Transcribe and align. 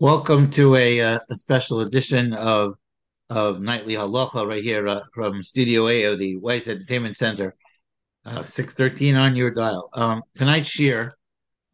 Welcome 0.00 0.50
to 0.50 0.76
a, 0.76 1.00
uh, 1.00 1.18
a 1.28 1.34
special 1.34 1.80
edition 1.80 2.32
of 2.32 2.74
of 3.30 3.60
Nightly 3.60 3.94
Halacha 3.94 4.46
right 4.46 4.62
here 4.62 4.86
uh, 4.86 5.00
from 5.12 5.42
Studio 5.42 5.88
A 5.88 6.04
of 6.04 6.20
the 6.20 6.36
Weiss 6.36 6.68
Entertainment 6.68 7.16
Center, 7.16 7.56
uh, 8.24 8.44
six 8.44 8.74
thirteen 8.74 9.16
on 9.16 9.34
your 9.34 9.50
dial. 9.50 9.90
Um, 9.94 10.22
tonight's 10.36 10.68
shir, 10.68 11.14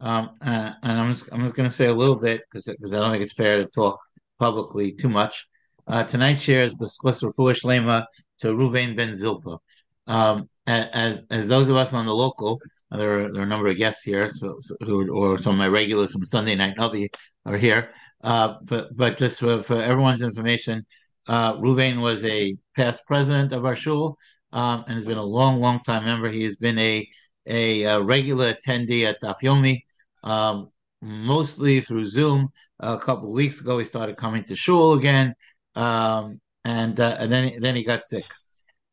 um, 0.00 0.30
uh, 0.40 0.72
and 0.82 0.98
I'm 0.98 1.12
just 1.12 1.28
I'm 1.32 1.42
just 1.42 1.54
going 1.54 1.68
to 1.68 1.74
say 1.74 1.84
a 1.84 1.92
little 1.92 2.16
bit 2.16 2.40
because 2.50 2.64
because 2.64 2.94
I 2.94 2.98
don't 2.98 3.12
think 3.12 3.24
it's 3.24 3.34
fair 3.34 3.58
to 3.58 3.66
talk 3.66 4.00
publicly 4.38 4.92
too 4.92 5.10
much. 5.10 5.46
Uh, 5.86 6.04
tonight's 6.04 6.40
shir 6.40 6.62
is 6.62 6.74
B'schus 6.74 7.22
Refuah 7.22 7.54
Shlema 7.54 8.06
to 8.38 8.54
Ruvain 8.54 8.96
Ben 8.96 9.10
Zilpa. 9.10 9.58
Um, 10.06 10.48
as 10.66 11.26
as 11.30 11.46
those 11.46 11.68
of 11.68 11.76
us 11.76 11.92
on 11.92 12.06
the 12.06 12.14
local, 12.14 12.58
there 12.90 13.18
are, 13.18 13.32
there 13.32 13.42
are 13.42 13.44
a 13.44 13.48
number 13.48 13.68
of 13.68 13.76
guests 13.76 14.02
here, 14.02 14.32
so, 14.32 14.56
so 14.60 14.76
who 14.80 15.12
or 15.12 15.36
some 15.36 15.52
of 15.52 15.58
my 15.58 15.68
regulars 15.68 16.12
from 16.12 16.24
Sunday 16.24 16.54
Night 16.54 16.78
Navi 16.78 17.08
are 17.44 17.58
here. 17.58 17.90
Uh, 18.24 18.54
but 18.62 18.96
but 18.96 19.18
just 19.18 19.38
for, 19.38 19.62
for 19.62 19.80
everyone's 19.82 20.22
information, 20.22 20.84
uh, 21.28 21.54
Ruvain 21.58 22.00
was 22.00 22.24
a 22.24 22.56
past 22.74 23.06
president 23.06 23.52
of 23.52 23.66
our 23.66 23.76
shul 23.76 24.16
um, 24.52 24.84
and 24.86 24.94
has 24.94 25.04
been 25.04 25.18
a 25.18 25.22
long, 25.24 25.60
long 25.60 25.80
time 25.84 26.04
member. 26.06 26.30
He 26.30 26.44
has 26.44 26.56
been 26.56 26.78
a 26.78 27.06
a, 27.46 27.82
a 27.82 28.00
regular 28.00 28.54
attendee 28.54 29.04
at 29.04 29.20
Daf 29.22 29.36
Yomi, 29.42 29.82
um, 30.22 30.70
mostly 31.02 31.82
through 31.82 32.06
Zoom. 32.06 32.48
a 32.80 32.98
couple 32.98 33.28
of 33.28 33.34
weeks 33.34 33.60
ago, 33.60 33.78
he 33.78 33.84
started 33.84 34.16
coming 34.16 34.42
to 34.44 34.56
shul 34.56 34.94
again, 34.94 35.34
um, 35.74 36.40
and 36.64 36.98
uh, 36.98 37.16
and 37.18 37.30
then 37.30 37.60
then 37.60 37.76
he 37.76 37.84
got 37.84 38.02
sick. 38.02 38.24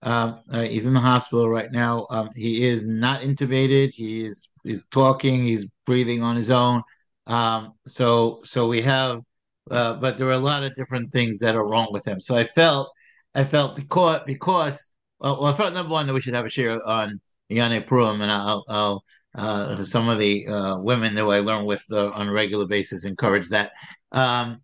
Um, 0.03 0.41
uh, 0.51 0.63
he's 0.63 0.85
in 0.85 0.93
the 0.93 0.99
hospital 0.99 1.47
right 1.49 1.71
now. 1.71 2.07
Um, 2.09 2.29
he 2.35 2.67
is 2.67 2.85
not 2.85 3.21
intubated. 3.21 3.93
He 3.93 4.25
is 4.25 4.49
he's 4.63 4.83
talking. 4.91 5.45
He's 5.45 5.67
breathing 5.85 6.21
on 6.21 6.35
his 6.35 6.51
own. 6.51 6.81
Um, 7.31 7.73
so 7.85 8.41
so 8.43 8.67
we 8.67 8.81
have, 8.81 9.21
uh, 9.69 9.93
but 9.95 10.17
there 10.17 10.27
are 10.27 10.33
a 10.33 10.37
lot 10.37 10.63
of 10.63 10.75
different 10.75 11.11
things 11.11 11.39
that 11.39 11.55
are 11.55 11.67
wrong 11.67 11.87
with 11.91 12.05
him. 12.05 12.19
So 12.21 12.35
I 12.35 12.43
felt 12.43 12.91
I 13.35 13.43
felt 13.45 13.75
because 13.75 14.21
because 14.25 14.91
well, 15.19 15.45
I 15.45 15.53
felt 15.53 15.73
number 15.73 15.91
one 15.93 16.07
that 16.07 16.13
we 16.13 16.21
should 16.21 16.35
have 16.35 16.45
a 16.45 16.49
share 16.49 16.85
on 16.85 17.21
Yane 17.49 17.85
Purim, 17.87 18.21
and 18.21 18.31
I'll, 18.31 18.63
I'll 18.67 19.03
uh, 19.35 19.83
some 19.83 20.09
of 20.09 20.19
the 20.19 20.47
uh, 20.47 20.77
women 20.77 21.15
that 21.15 21.23
I 21.23 21.39
learn 21.39 21.65
with 21.65 21.83
uh, 21.91 22.09
on 22.11 22.27
a 22.27 22.33
regular 22.33 22.67
basis 22.67 23.05
encourage 23.05 23.49
that. 23.49 23.71
Um, 24.11 24.61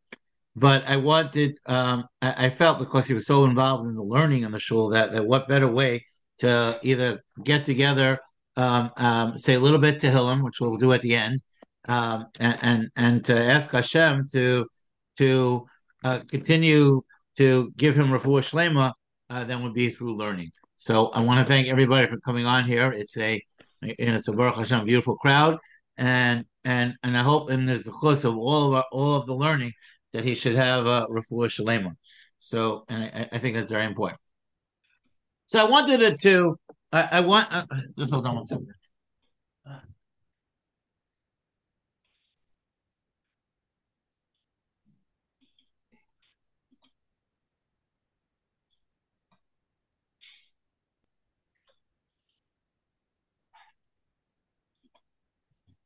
but 0.55 0.83
I 0.87 0.97
wanted, 0.97 1.59
um, 1.67 2.05
I, 2.21 2.47
I, 2.47 2.49
felt 2.49 2.79
because 2.79 3.05
he 3.07 3.13
was 3.13 3.27
so 3.27 3.45
involved 3.45 3.87
in 3.87 3.95
the 3.95 4.03
learning 4.03 4.43
in 4.43 4.51
the 4.51 4.59
shul 4.59 4.89
that, 4.89 5.13
that 5.13 5.25
what 5.25 5.47
better 5.47 5.67
way 5.67 6.05
to 6.39 6.79
either 6.83 7.23
get 7.43 7.63
together, 7.63 8.19
um, 8.55 8.91
um, 8.97 9.37
say 9.37 9.53
a 9.53 9.59
little 9.59 9.79
bit 9.79 10.01
Tehillim, 10.01 10.43
which 10.43 10.59
we'll 10.59 10.75
do 10.77 10.93
at 10.93 11.01
the 11.01 11.15
end, 11.15 11.41
um, 11.87 12.25
and, 12.39 12.89
and, 12.95 13.25
to 13.25 13.37
ask 13.37 13.71
Hashem 13.71 14.25
to 14.31 14.67
to 15.17 15.65
uh, 16.03 16.19
continue 16.29 17.01
to 17.37 17.71
give 17.77 17.95
him 17.95 18.07
refuah 18.07 18.43
shlema, 18.43 18.93
uh, 19.29 19.43
then 19.43 19.63
would 19.63 19.73
be 19.73 19.89
through 19.89 20.15
learning. 20.15 20.51
So 20.75 21.07
I 21.09 21.21
want 21.21 21.39
to 21.39 21.45
thank 21.45 21.67
everybody 21.67 22.07
for 22.07 22.17
coming 22.19 22.45
on 22.45 22.65
here. 22.65 22.91
It's 22.91 23.17
a 23.17 23.41
it's 23.81 24.27
a 24.27 24.33
Baruch 24.33 24.57
Hashem 24.57 24.85
beautiful 24.85 25.15
crowd, 25.15 25.57
and 25.97 26.45
and 26.65 26.95
and 27.03 27.17
I 27.17 27.23
hope 27.23 27.49
in 27.51 27.65
the 27.65 27.79
course 27.99 28.23
of 28.23 28.37
all 28.37 28.67
of 28.67 28.73
our, 28.73 28.85
all 28.91 29.15
of 29.15 29.25
the 29.25 29.35
learning 29.35 29.71
that 30.13 30.23
he 30.23 30.35
should 30.35 30.55
have 30.55 30.85
a 30.85 31.07
refuah 31.07 31.47
shalema. 31.47 31.91
So, 32.39 32.85
and 32.89 33.03
I, 33.03 33.29
I, 33.31 33.37
think 33.39 33.55
that's 33.55 33.69
very 33.69 33.85
important. 33.85 34.19
So 35.47 35.59
I 35.59 35.69
wanted 35.69 36.19
to, 36.21 36.57
I, 36.91 37.09
I 37.13 37.19
want, 37.21 37.51
uh, 37.51 37.65
just 37.97 38.11
hold 38.11 38.25
on 38.27 38.35
one 38.35 38.45
second. 38.45 38.67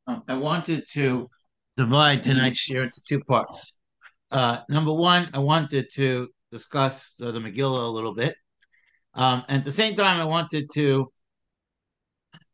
I 0.06 0.34
wanted 0.34 0.84
to 0.94 1.28
divide 1.76 2.22
tonight's 2.22 2.58
share 2.58 2.84
into 2.84 3.00
two 3.06 3.20
parts. 3.20 3.74
Uh, 4.30 4.58
number 4.68 4.92
one, 4.92 5.30
I 5.32 5.38
wanted 5.38 5.88
to 5.94 6.28
discuss 6.50 7.12
uh, 7.22 7.30
the 7.30 7.40
Megillah 7.40 7.84
a 7.84 7.88
little 7.88 8.14
bit. 8.14 8.34
Um, 9.14 9.44
and 9.48 9.58
at 9.58 9.64
the 9.64 9.72
same 9.72 9.94
time, 9.94 10.18
I 10.18 10.24
wanted 10.24 10.70
to 10.74 11.12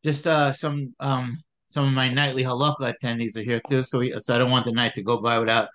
just 0.04 0.26
uh, 0.26 0.53
some 0.53 0.94
um, 1.00 1.36
some 1.69 1.86
of 1.86 1.92
my 1.92 2.09
nightly 2.09 2.42
halacha 2.42 2.94
attendees 2.94 3.36
are 3.36 3.42
here 3.42 3.60
too, 3.69 3.82
so 3.82 3.98
we, 3.98 4.15
so 4.19 4.34
I 4.34 4.38
don't 4.38 4.50
want 4.50 4.65
the 4.65 4.72
night 4.72 4.94
to 4.94 5.03
go 5.03 5.20
by 5.20 5.38
without 5.38 5.69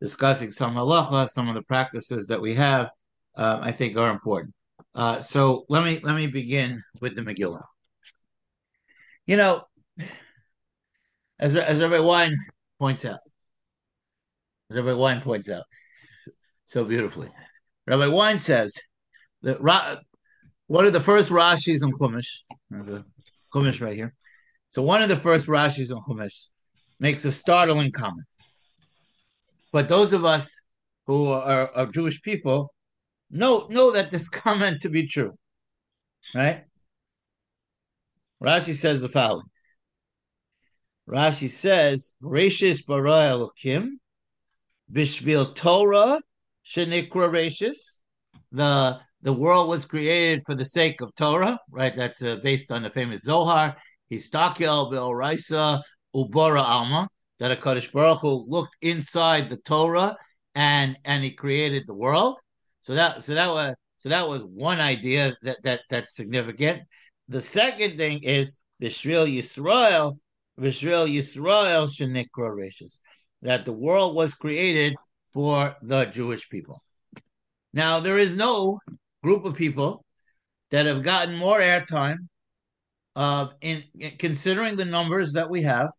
discussing 0.00 0.50
some 0.50 0.74
halacha, 0.74 1.28
some 1.28 1.48
of 1.48 1.54
the 1.54 1.62
practices 1.62 2.26
that 2.26 2.40
we 2.40 2.54
have. 2.54 2.90
Uh, 3.36 3.58
I 3.62 3.72
think 3.72 3.96
are 3.96 4.10
important. 4.10 4.54
Uh, 4.94 5.20
so 5.20 5.64
let 5.68 5.84
me 5.84 6.00
let 6.02 6.14
me 6.14 6.26
begin 6.26 6.82
with 7.00 7.14
the 7.14 7.22
Megillah. 7.22 7.62
You 9.26 9.36
know, 9.36 9.64
as 11.38 11.54
as 11.56 11.78
Rabbi 11.78 12.00
Wein 12.00 12.36
points 12.78 13.04
out, 13.04 13.20
as 14.70 14.76
Rabbi 14.76 14.94
Wein 14.94 15.20
points 15.20 15.48
out 15.48 15.64
so 16.66 16.84
beautifully, 16.84 17.30
Rabbi 17.86 18.06
Wein 18.08 18.38
says 18.38 18.74
that 19.42 19.60
Ra- 19.60 19.96
one 20.66 20.84
of 20.84 20.92
the 20.92 21.00
first 21.00 21.30
Rashis 21.30 21.82
on 21.82 21.92
Chumash, 21.92 22.42
Chumash 23.54 23.80
right 23.80 23.94
here. 23.94 24.14
So 24.68 24.82
one 24.82 25.02
of 25.02 25.08
the 25.08 25.16
first 25.16 25.46
Rashis 25.46 25.94
on 25.94 26.02
Chumash 26.02 26.48
makes 27.00 27.24
a 27.24 27.32
startling 27.32 27.92
comment. 27.92 28.26
But 29.72 29.88
those 29.88 30.12
of 30.12 30.24
us 30.24 30.60
who 31.06 31.28
are, 31.28 31.70
are 31.74 31.86
Jewish 31.86 32.20
people 32.22 32.72
know 33.30 33.66
know 33.70 33.92
that 33.92 34.10
this 34.10 34.28
comment 34.44 34.82
to 34.82 34.88
be 34.88 35.06
true, 35.06 35.32
right? 36.34 36.64
Rashi 38.42 38.74
says 38.74 39.00
the 39.00 39.08
following. 39.08 39.46
Rashi 41.08 41.48
says, 41.48 42.12
"Rashis 42.22 42.84
bara 42.84 43.30
Elokim, 43.30 43.92
bishvil 44.92 45.54
Torah 45.54 46.20
shenikra 46.64 47.30
Rashis." 47.30 48.00
The 48.52 49.00
the 49.22 49.32
world 49.32 49.68
was 49.68 49.86
created 49.86 50.42
for 50.46 50.54
the 50.54 50.66
sake 50.66 51.00
of 51.00 51.14
Torah, 51.14 51.58
right? 51.70 51.96
That's 51.96 52.22
uh, 52.22 52.36
based 52.36 52.70
on 52.70 52.82
the 52.82 52.90
famous 52.90 53.22
Zohar. 53.22 53.76
Histakel 54.12 54.90
be'oraisa 54.90 55.80
ubara 56.14 56.62
alma. 56.62 57.08
That 57.38 57.52
a 57.52 57.56
Kaddish 57.56 57.90
Baruch 57.90 58.20
Hu 58.20 58.44
looked 58.46 58.76
inside 58.82 59.48
the 59.48 59.56
Torah 59.58 60.14
and 60.54 60.98
and 61.04 61.24
he 61.24 61.30
created 61.30 61.84
the 61.86 61.94
world. 61.94 62.38
So 62.82 62.94
that 62.94 63.24
so 63.24 63.34
that 63.34 63.48
was 63.48 63.74
so 63.96 64.10
that 64.10 64.28
was 64.28 64.42
one 64.42 64.80
idea 64.80 65.34
that 65.42 65.62
that 65.62 65.80
that's 65.88 66.14
significant. 66.14 66.82
The 67.28 67.40
second 67.40 67.96
thing 67.96 68.22
is 68.24 68.56
Bishvil 68.82 69.26
Yisrael, 69.26 70.18
Bishvil 70.58 71.08
Yisrael 71.08 71.88
Shenikra 71.88 72.54
Rishis, 72.54 73.00
that 73.42 73.64
the 73.64 73.72
world 73.72 74.14
was 74.14 74.34
created 74.34 74.94
for 75.32 75.76
the 75.82 76.06
Jewish 76.06 76.48
people. 76.48 76.82
Now 77.72 78.00
there 78.00 78.18
is 78.18 78.34
no 78.34 78.80
group 79.22 79.44
of 79.44 79.54
people 79.54 80.04
that 80.70 80.86
have 80.86 81.02
gotten 81.02 81.34
more 81.36 81.60
airtime 81.60 82.16
uh, 83.16 83.48
in, 83.60 83.84
in, 83.98 84.16
considering 84.18 84.76
the 84.76 84.84
numbers 84.84 85.32
that 85.32 85.48
we 85.48 85.62
have. 85.62 85.90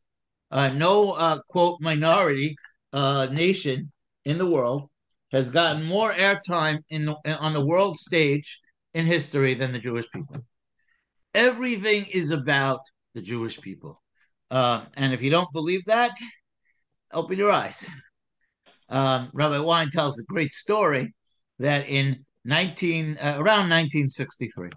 Uh, 0.51 0.69
no 0.69 1.11
uh, 1.11 1.39
quote 1.47 1.79
minority 1.79 2.55
uh, 2.91 3.27
nation 3.31 3.91
in 4.25 4.37
the 4.37 4.45
world 4.45 4.89
has 5.31 5.51
gotten 5.51 5.83
more 5.83 6.11
airtime 6.13 6.79
in 6.89 7.05
the, 7.05 7.37
on 7.39 7.53
the 7.53 7.63
world 7.63 7.97
stage 7.97 8.59
in 8.93 9.05
history 9.05 9.53
than 9.53 9.71
the 9.71 9.79
Jewish 9.79 10.09
people. 10.11 10.37
Everything 11.35 12.05
is 12.11 12.31
about 12.31 12.79
the 13.13 13.21
Jewish 13.21 13.61
people, 13.61 14.01
uh, 14.51 14.85
and 14.95 15.13
if 15.13 15.21
you 15.21 15.29
don't 15.29 15.51
believe 15.53 15.85
that, 15.85 16.17
open 17.13 17.37
your 17.37 17.51
eyes. 17.51 17.85
Um, 18.89 19.29
Rabbi 19.33 19.59
Wein 19.59 19.89
tells 19.91 20.19
a 20.19 20.23
great 20.23 20.51
story 20.51 21.13
that 21.59 21.87
in 21.87 22.25
19 22.45 23.17
uh, 23.17 23.35
around 23.37 23.69
1963. 23.69 24.69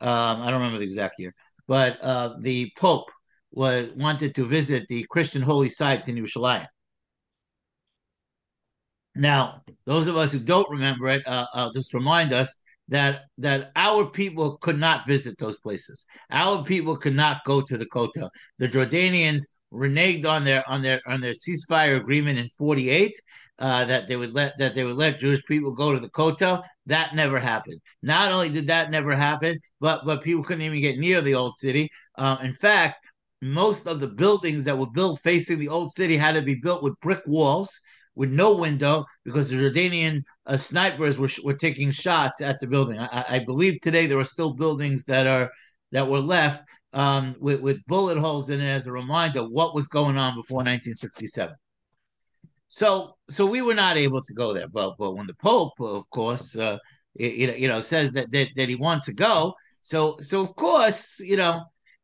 Um, 0.00 0.42
I 0.42 0.44
don't 0.46 0.54
remember 0.54 0.78
the 0.78 0.84
exact 0.84 1.18
year, 1.18 1.34
but 1.68 2.00
uh, 2.02 2.36
the 2.40 2.70
Pope 2.78 3.10
was 3.52 3.88
wanted 3.96 4.34
to 4.36 4.46
visit 4.46 4.86
the 4.88 5.04
Christian 5.10 5.42
holy 5.42 5.68
sites 5.68 6.08
in 6.08 6.16
Yerushalayim. 6.16 6.66
Now, 9.14 9.62
those 9.84 10.06
of 10.06 10.16
us 10.16 10.32
who 10.32 10.38
don't 10.38 10.70
remember 10.70 11.08
it, 11.08 11.26
uh, 11.26 11.46
I'll 11.52 11.72
just 11.72 11.92
remind 11.92 12.32
us 12.32 12.54
that 12.88 13.22
that 13.38 13.72
our 13.76 14.10
people 14.10 14.58
could 14.58 14.78
not 14.78 15.06
visit 15.06 15.38
those 15.38 15.58
places. 15.58 16.06
Our 16.30 16.64
people 16.64 16.96
could 16.96 17.14
not 17.14 17.44
go 17.44 17.60
to 17.62 17.76
the 17.76 17.86
Kotel. 17.86 18.30
The 18.58 18.68
Jordanians 18.68 19.44
reneged 19.72 20.26
on 20.26 20.44
their 20.44 20.68
on 20.68 20.82
their 20.82 21.00
on 21.06 21.20
their 21.20 21.32
ceasefire 21.32 21.96
agreement 21.96 22.38
in 22.38 22.48
48 22.58 23.14
uh, 23.58 23.84
that 23.84 24.08
they 24.08 24.16
would 24.16 24.34
let 24.34 24.58
that 24.58 24.74
they 24.74 24.84
would 24.84 24.96
let 24.96 25.20
Jewish 25.20 25.44
people 25.44 25.72
go 25.72 25.92
to 25.92 26.00
the 26.00 26.10
Kotel. 26.10 26.62
That 26.86 27.14
never 27.14 27.38
happened. 27.38 27.80
Not 28.02 28.32
only 28.32 28.48
did 28.48 28.66
that 28.66 28.90
never 28.90 29.14
happen, 29.14 29.58
but 29.80 30.04
but 30.04 30.22
people 30.22 30.44
couldn't 30.44 30.62
even 30.62 30.80
get 30.80 30.98
near 30.98 31.20
the 31.20 31.34
old 31.34 31.54
city. 31.56 31.88
Uh, 32.18 32.38
in 32.42 32.54
fact, 32.54 33.06
most 33.40 33.86
of 33.86 34.00
the 34.00 34.08
buildings 34.08 34.64
that 34.64 34.78
were 34.78 34.90
built 34.90 35.20
facing 35.20 35.58
the 35.58 35.68
old 35.68 35.92
city 35.92 36.16
had 36.16 36.32
to 36.32 36.42
be 36.42 36.54
built 36.54 36.82
with 36.82 36.98
brick 37.00 37.22
walls 37.26 37.80
with 38.14 38.30
no 38.30 38.56
window 38.56 39.04
because 39.24 39.48
the 39.48 39.56
Jordanian 39.56 40.22
uh, 40.46 40.56
snipers 40.56 41.18
were 41.18 41.30
were 41.44 41.56
taking 41.56 41.90
shots 41.90 42.40
at 42.40 42.60
the 42.60 42.66
building. 42.66 42.98
I, 42.98 43.24
I, 43.28 43.38
believe 43.38 43.80
today 43.80 44.06
there 44.06 44.18
are 44.18 44.24
still 44.24 44.54
buildings 44.54 45.04
that 45.04 45.26
are 45.26 45.50
that 45.92 46.08
were 46.08 46.20
left 46.20 46.62
um, 46.92 47.34
with 47.38 47.60
with 47.60 47.84
bullet 47.86 48.18
holes 48.18 48.50
in 48.50 48.60
it 48.60 48.68
as 48.68 48.86
a 48.86 48.92
reminder 48.92 49.42
what 49.42 49.74
was 49.74 49.88
going 49.88 50.18
on 50.18 50.34
before 50.34 50.58
1967. 50.58 51.54
So 52.68 53.16
so 53.30 53.46
we 53.46 53.62
were 53.62 53.74
not 53.74 53.96
able 53.96 54.22
to 54.22 54.34
go 54.34 54.52
there, 54.52 54.68
but 54.68 54.94
but 54.98 55.12
when 55.12 55.26
the 55.26 55.34
Pope, 55.34 55.80
of 55.80 56.08
course, 56.10 56.56
uh, 56.56 56.78
you, 57.14 57.52
you 57.52 57.68
know 57.68 57.80
says 57.80 58.12
that, 58.12 58.30
that 58.32 58.48
that 58.56 58.68
he 58.68 58.76
wants 58.76 59.06
to 59.06 59.14
go, 59.14 59.54
so 59.80 60.16
so 60.20 60.40
of 60.42 60.54
course 60.56 61.20
you 61.20 61.36
know 61.36 61.62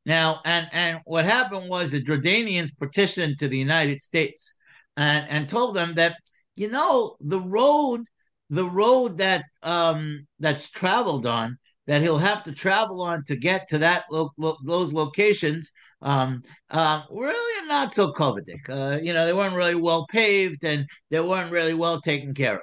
now, 0.08 0.40
and 0.46 0.68
and 0.72 1.00
what 1.04 1.26
happened 1.26 1.68
was 1.68 1.90
the 1.90 2.02
Jordanians 2.02 2.70
petitioned 2.78 3.38
to 3.38 3.48
the 3.48 3.58
United 3.58 4.00
States 4.00 4.54
and 4.98 5.28
and 5.30 5.48
told 5.48 5.74
them 5.74 5.94
that 5.94 6.16
you 6.56 6.68
know 6.68 7.16
the 7.20 7.40
road 7.40 8.02
the 8.50 8.68
road 8.68 9.18
that 9.18 9.44
um 9.62 10.26
that's 10.40 10.68
traveled 10.68 11.26
on 11.26 11.56
that 11.86 12.02
he'll 12.02 12.18
have 12.18 12.44
to 12.44 12.52
travel 12.52 13.00
on 13.00 13.24
to 13.24 13.36
get 13.36 13.68
to 13.68 13.78
that 13.78 14.04
lo- 14.10 14.32
lo- 14.36 14.58
those 14.64 14.92
locations 14.92 15.72
um, 16.02 16.42
uh, 16.70 17.02
really 17.10 17.66
not 17.66 17.92
so 17.92 18.12
coveted. 18.12 18.60
Uh, 18.68 18.98
you 19.02 19.12
know, 19.12 19.26
they 19.26 19.32
weren't 19.32 19.54
really 19.54 19.74
well 19.74 20.06
paved 20.06 20.64
and 20.64 20.86
they 21.10 21.20
weren't 21.20 21.50
really 21.50 21.74
well 21.74 22.00
taken 22.00 22.34
care 22.34 22.56
of. 22.56 22.60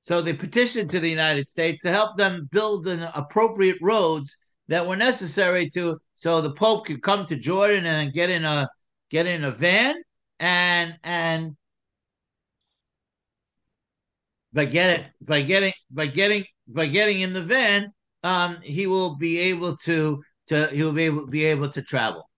So 0.00 0.20
they 0.20 0.34
petitioned 0.34 0.90
to 0.90 1.00
the 1.00 1.08
United 1.08 1.46
States 1.46 1.82
to 1.82 1.90
help 1.90 2.16
them 2.16 2.48
build 2.50 2.86
an 2.86 3.08
appropriate 3.14 3.78
roads 3.80 4.36
that 4.68 4.86
were 4.86 4.96
necessary 4.96 5.70
to 5.70 5.98
so 6.14 6.40
the 6.40 6.52
Pope 6.52 6.86
could 6.86 7.02
come 7.02 7.24
to 7.26 7.36
Jordan 7.36 7.86
and 7.86 8.12
get 8.12 8.30
in 8.30 8.44
a 8.44 8.68
get 9.10 9.26
in 9.26 9.44
a 9.44 9.50
van 9.50 9.94
and 10.42 10.98
and 11.04 11.56
by 14.52 14.64
getting 14.64 15.06
by 15.22 15.40
getting 15.40 15.72
by 15.90 16.06
getting 16.06 16.44
by 16.66 16.86
getting 16.86 17.20
in 17.20 17.32
the 17.32 17.42
van, 17.42 17.92
um, 18.24 18.58
he 18.62 18.86
will 18.86 19.16
be 19.16 19.38
able 19.38 19.76
to 19.76 20.20
to 20.48 20.66
he 20.66 20.82
will 20.82 20.92
be 20.92 21.04
able 21.04 21.26
be 21.28 21.44
able 21.44 21.70
to 21.70 21.80
travel. 21.80 22.28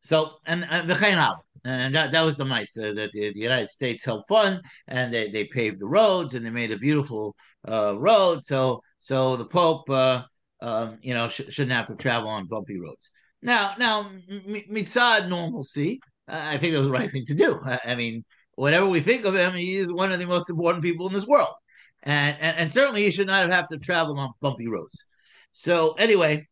So 0.00 0.38
and 0.46 0.62
the 0.62 0.94
uh, 0.94 1.34
and 1.64 1.94
that, 1.94 2.12
that 2.12 2.22
was 2.22 2.36
the 2.36 2.44
mice 2.44 2.78
uh, 2.78 2.92
that 2.94 3.12
the, 3.12 3.32
the, 3.32 3.40
United 3.40 3.68
States 3.68 4.04
helped 4.04 4.28
fund, 4.28 4.62
and 4.86 5.12
they, 5.12 5.28
they 5.28 5.44
paved 5.44 5.80
the 5.80 5.86
roads 5.86 6.34
and 6.34 6.46
they 6.46 6.50
made 6.50 6.70
a 6.70 6.78
beautiful 6.78 7.34
uh, 7.68 7.98
road. 7.98 8.46
So 8.46 8.80
so 8.98 9.36
the 9.36 9.44
Pope 9.44 9.90
uh, 9.90 10.22
um, 10.60 10.98
you 11.02 11.14
know, 11.14 11.28
sh- 11.28 11.42
shouldn't 11.50 11.72
have 11.72 11.88
to 11.88 11.96
travel 11.96 12.30
on 12.30 12.46
bumpy 12.46 12.78
roads. 12.78 13.10
Now, 13.42 13.74
now, 13.78 14.10
Misad 14.28 15.28
normalcy, 15.28 16.00
I 16.28 16.58
think 16.58 16.74
it 16.74 16.78
was 16.78 16.86
the 16.86 16.92
right 16.92 17.10
thing 17.10 17.24
to 17.26 17.34
do. 17.34 17.60
I, 17.84 17.94
mean, 17.94 18.24
whatever 18.54 18.86
we 18.86 19.00
think 19.00 19.24
of 19.24 19.34
him, 19.34 19.54
he 19.54 19.76
is 19.76 19.92
one 19.92 20.12
of 20.12 20.18
the 20.18 20.26
most 20.26 20.50
important 20.50 20.84
people 20.84 21.06
in 21.08 21.14
this 21.14 21.26
world, 21.26 21.54
and 22.02 22.36
and, 22.40 22.56
and 22.58 22.72
certainly 22.72 23.02
he 23.02 23.10
should 23.10 23.26
not 23.26 23.50
have 23.50 23.68
to 23.68 23.78
travel 23.78 24.18
on 24.18 24.32
bumpy 24.40 24.68
roads. 24.68 25.04
So 25.52 25.94
anyway, 25.94 26.46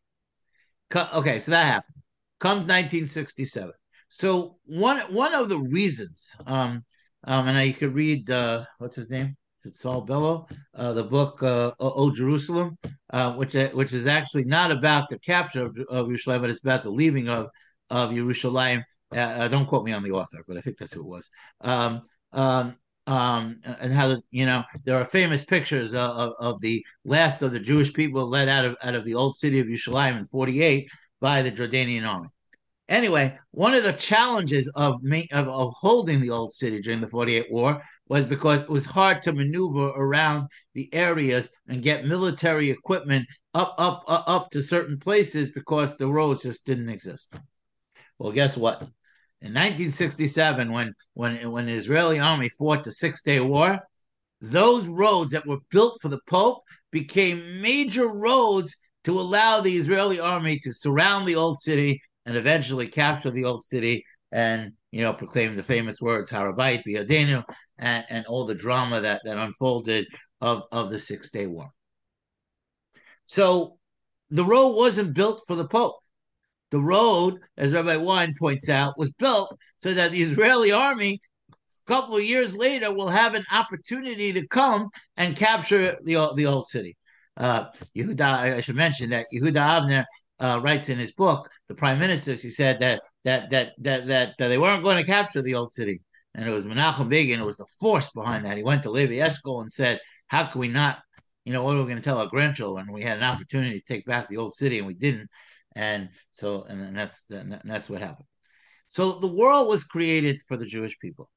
co- 0.89 1.09
okay, 1.13 1.39
so 1.39 1.51
that 1.51 1.65
happened. 1.65 2.03
Comes 2.39 2.67
1967. 2.67 3.71
So 4.09 4.57
one 4.65 4.99
one 5.13 5.33
of 5.33 5.49
the 5.49 5.59
reasons, 5.59 6.35
um, 6.45 6.83
um, 7.23 7.47
and 7.47 7.57
I, 7.57 7.63
you 7.63 7.73
could 7.73 7.93
read 7.93 8.29
uh, 8.29 8.65
what's 8.79 8.95
his 8.95 9.09
name, 9.09 9.35
Saul 9.73 10.01
Bellow, 10.01 10.47
uh, 10.75 10.93
the 10.93 11.03
book 11.03 11.43
uh, 11.43 11.71
"O 11.79 12.11
Jerusalem," 12.13 12.77
uh, 13.11 13.33
which 13.33 13.55
uh, 13.55 13.69
which 13.69 13.93
is 13.93 14.07
actually 14.07 14.45
not 14.45 14.71
about 14.71 15.09
the 15.09 15.19
capture 15.19 15.65
of, 15.65 15.77
of 15.89 16.07
Yerushalayim, 16.07 16.41
but 16.41 16.49
it's 16.49 16.61
about 16.63 16.83
the 16.83 16.89
leaving 16.89 17.27
of 17.27 17.49
of 17.89 18.11
Yerushalayim. 18.11 18.83
Uh, 19.11 19.47
don't 19.47 19.65
quote 19.65 19.85
me 19.85 19.93
on 19.93 20.03
the 20.03 20.11
author, 20.11 20.43
but 20.47 20.57
I 20.57 20.61
think 20.61 20.77
that's 20.77 20.93
who 20.93 21.01
it 21.01 21.07
was. 21.07 21.29
Um, 21.61 22.01
um, 22.33 22.75
um, 23.07 23.61
and 23.79 23.93
how 23.93 24.21
you 24.31 24.45
know 24.45 24.63
there 24.83 24.97
are 24.97 25.05
famous 25.05 25.45
pictures 25.45 25.93
of, 25.93 26.33
of, 26.39 26.59
the 26.59 26.85
last 27.05 27.41
of 27.41 27.53
the 27.53 27.59
Jewish 27.59 27.93
people 27.93 28.27
led 28.27 28.49
out 28.49 28.65
of 28.65 28.75
out 28.83 28.95
of 28.95 29.05
the 29.05 29.15
old 29.15 29.37
city 29.37 29.59
of 29.59 29.67
Yerushalayim 29.67 30.17
in 30.17 30.25
'48 30.25 30.89
by 31.21 31.41
the 31.41 31.51
Jordanian 31.51 32.05
army. 32.05 32.27
Anyway, 32.89 33.37
one 33.51 33.73
of 33.73 33.83
the 33.83 33.93
challenges 33.93 34.69
of, 34.75 35.01
of, 35.31 35.47
of 35.49 35.73
holding 35.73 36.21
the 36.21 36.29
old 36.29 36.53
city 36.53 36.81
during 36.81 37.01
the 37.01 37.07
48 37.07 37.51
war 37.51 37.81
was 38.07 38.23
because 38.23 38.61
it 38.61 38.69
was 38.69 38.85
hard 38.85 39.21
to 39.21 39.33
maneuver 39.33 39.89
around 39.89 40.47
the 40.73 40.93
areas 40.93 41.49
and 41.67 41.83
get 41.83 42.05
military 42.05 42.69
equipment 42.69 43.27
up, 43.53 43.75
up, 43.77 44.05
up, 44.07 44.23
up 44.27 44.49
to 44.51 44.61
certain 44.61 44.97
places 44.97 45.49
because 45.49 45.97
the 45.97 46.07
roads 46.07 46.43
just 46.43 46.65
didn't 46.65 46.87
exist. 46.87 47.33
Well, 48.19 48.31
guess 48.31 48.55
what? 48.55 48.87
In 49.41 49.53
1967, 49.53 50.71
when 50.71 50.93
when 51.13 51.51
when 51.51 51.67
the 51.67 51.73
Israeli 51.73 52.19
army 52.19 52.49
fought 52.49 52.83
the 52.83 52.91
Six 52.91 53.21
Day 53.21 53.39
War, 53.39 53.79
those 54.41 54.87
roads 54.87 55.31
that 55.31 55.45
were 55.45 55.59
built 55.69 56.01
for 56.01 56.09
the 56.09 56.19
Pope 56.27 56.63
became 56.91 57.61
major 57.61 58.07
roads 58.07 58.75
to 59.03 59.19
allow 59.19 59.61
the 59.61 59.75
Israeli 59.75 60.19
army 60.19 60.59
to 60.59 60.73
surround 60.73 61.27
the 61.27 61.35
old 61.35 61.59
city 61.59 62.01
and 62.25 62.35
eventually 62.35 62.87
capture 62.87 63.31
the 63.31 63.45
old 63.45 63.63
city 63.63 64.03
and 64.31 64.73
you 64.91 65.01
know 65.01 65.13
proclaim 65.13 65.55
the 65.55 65.63
famous 65.63 66.01
words 66.01 66.31
Har 66.31 66.51
Habayit 66.51 66.83
Biyadenu 66.83 67.43
and, 67.77 68.05
and 68.09 68.25
all 68.25 68.45
the 68.45 68.55
drama 68.55 69.01
that 69.01 69.21
that 69.23 69.37
unfolded 69.37 70.07
of 70.41 70.63
of 70.71 70.89
the 70.89 70.99
Six 70.99 71.29
Day 71.29 71.45
War. 71.45 71.69
So 73.25 73.77
the 74.29 74.45
road 74.45 74.69
wasn't 74.69 75.13
built 75.13 75.43
for 75.45 75.55
the 75.55 75.67
Pope. 75.67 75.95
The 76.71 76.79
road, 76.79 77.39
as 77.57 77.71
Rabbi 77.71 77.95
Wein 77.95 78.35
points 78.37 78.67
out, 78.67 78.97
was 78.97 79.11
built 79.11 79.57
so 79.77 79.93
that 79.93 80.11
the 80.11 80.21
Israeli 80.21 80.71
army 80.71 81.21
a 81.51 81.55
couple 81.87 82.17
of 82.17 82.23
years 82.23 82.55
later 82.55 82.93
will 82.93 83.07
have 83.07 83.35
an 83.35 83.45
opportunity 83.51 84.33
to 84.33 84.45
come 84.47 84.89
and 85.15 85.35
capture 85.35 85.97
the 86.03 86.33
the 86.35 86.45
old 86.45 86.67
city. 86.67 86.97
Uh, 87.37 87.65
Yehuda, 87.95 88.21
I 88.57 88.61
should 88.61 88.75
mention 88.75 89.11
that 89.11 89.27
Yehuda 89.33 89.53
Avner 89.53 90.05
uh, 90.39 90.59
writes 90.61 90.89
in 90.89 90.97
his 90.97 91.13
book, 91.13 91.49
the 91.67 91.75
prime 91.75 91.99
ministers, 91.99 92.41
he 92.41 92.49
said 92.49 92.79
that 92.79 93.01
that 93.23 93.49
that 93.51 93.73
that 93.79 94.07
that, 94.07 94.33
that 94.37 94.47
they 94.47 94.57
weren't 94.57 94.83
going 94.83 94.97
to 94.97 95.09
capture 95.09 95.41
the 95.41 95.55
old 95.55 95.71
city, 95.71 96.01
and 96.35 96.47
it 96.47 96.51
was 96.51 96.65
Menachem 96.65 97.09
Begin, 97.09 97.39
it 97.39 97.45
was 97.45 97.57
the 97.57 97.65
force 97.79 98.09
behind 98.09 98.45
that. 98.45 98.57
He 98.57 98.63
went 98.63 98.83
to 98.83 98.91
Levi 98.91 99.15
Eshkol 99.15 99.61
and 99.61 99.71
said, 99.71 99.99
"How 100.27 100.45
can 100.45 100.59
we 100.59 100.67
not? 100.67 100.99
You 101.45 101.53
know, 101.53 101.63
what 101.63 101.75
are 101.75 101.79
we 101.79 101.85
going 101.85 101.97
to 101.97 102.03
tell 102.03 102.19
our 102.19 102.27
grandchildren? 102.27 102.91
We 102.91 103.03
had 103.03 103.17
an 103.17 103.23
opportunity 103.23 103.79
to 103.79 103.85
take 103.85 104.05
back 104.05 104.27
the 104.27 104.37
old 104.37 104.53
city, 104.53 104.79
and 104.79 104.87
we 104.87 104.93
didn't." 104.93 105.29
And 105.77 106.09
so, 106.33 106.63
and 106.63 106.97
that's 106.97 107.23
that's 107.29 107.87
what 107.87 108.01
happened. 108.01 108.25
So 108.87 109.19
the 109.19 109.31
world 109.31 109.67
was 109.67 109.83
created 109.83 110.41
for 110.47 110.57
the 110.57 110.65
Jewish 110.65 110.97
people. 110.97 111.29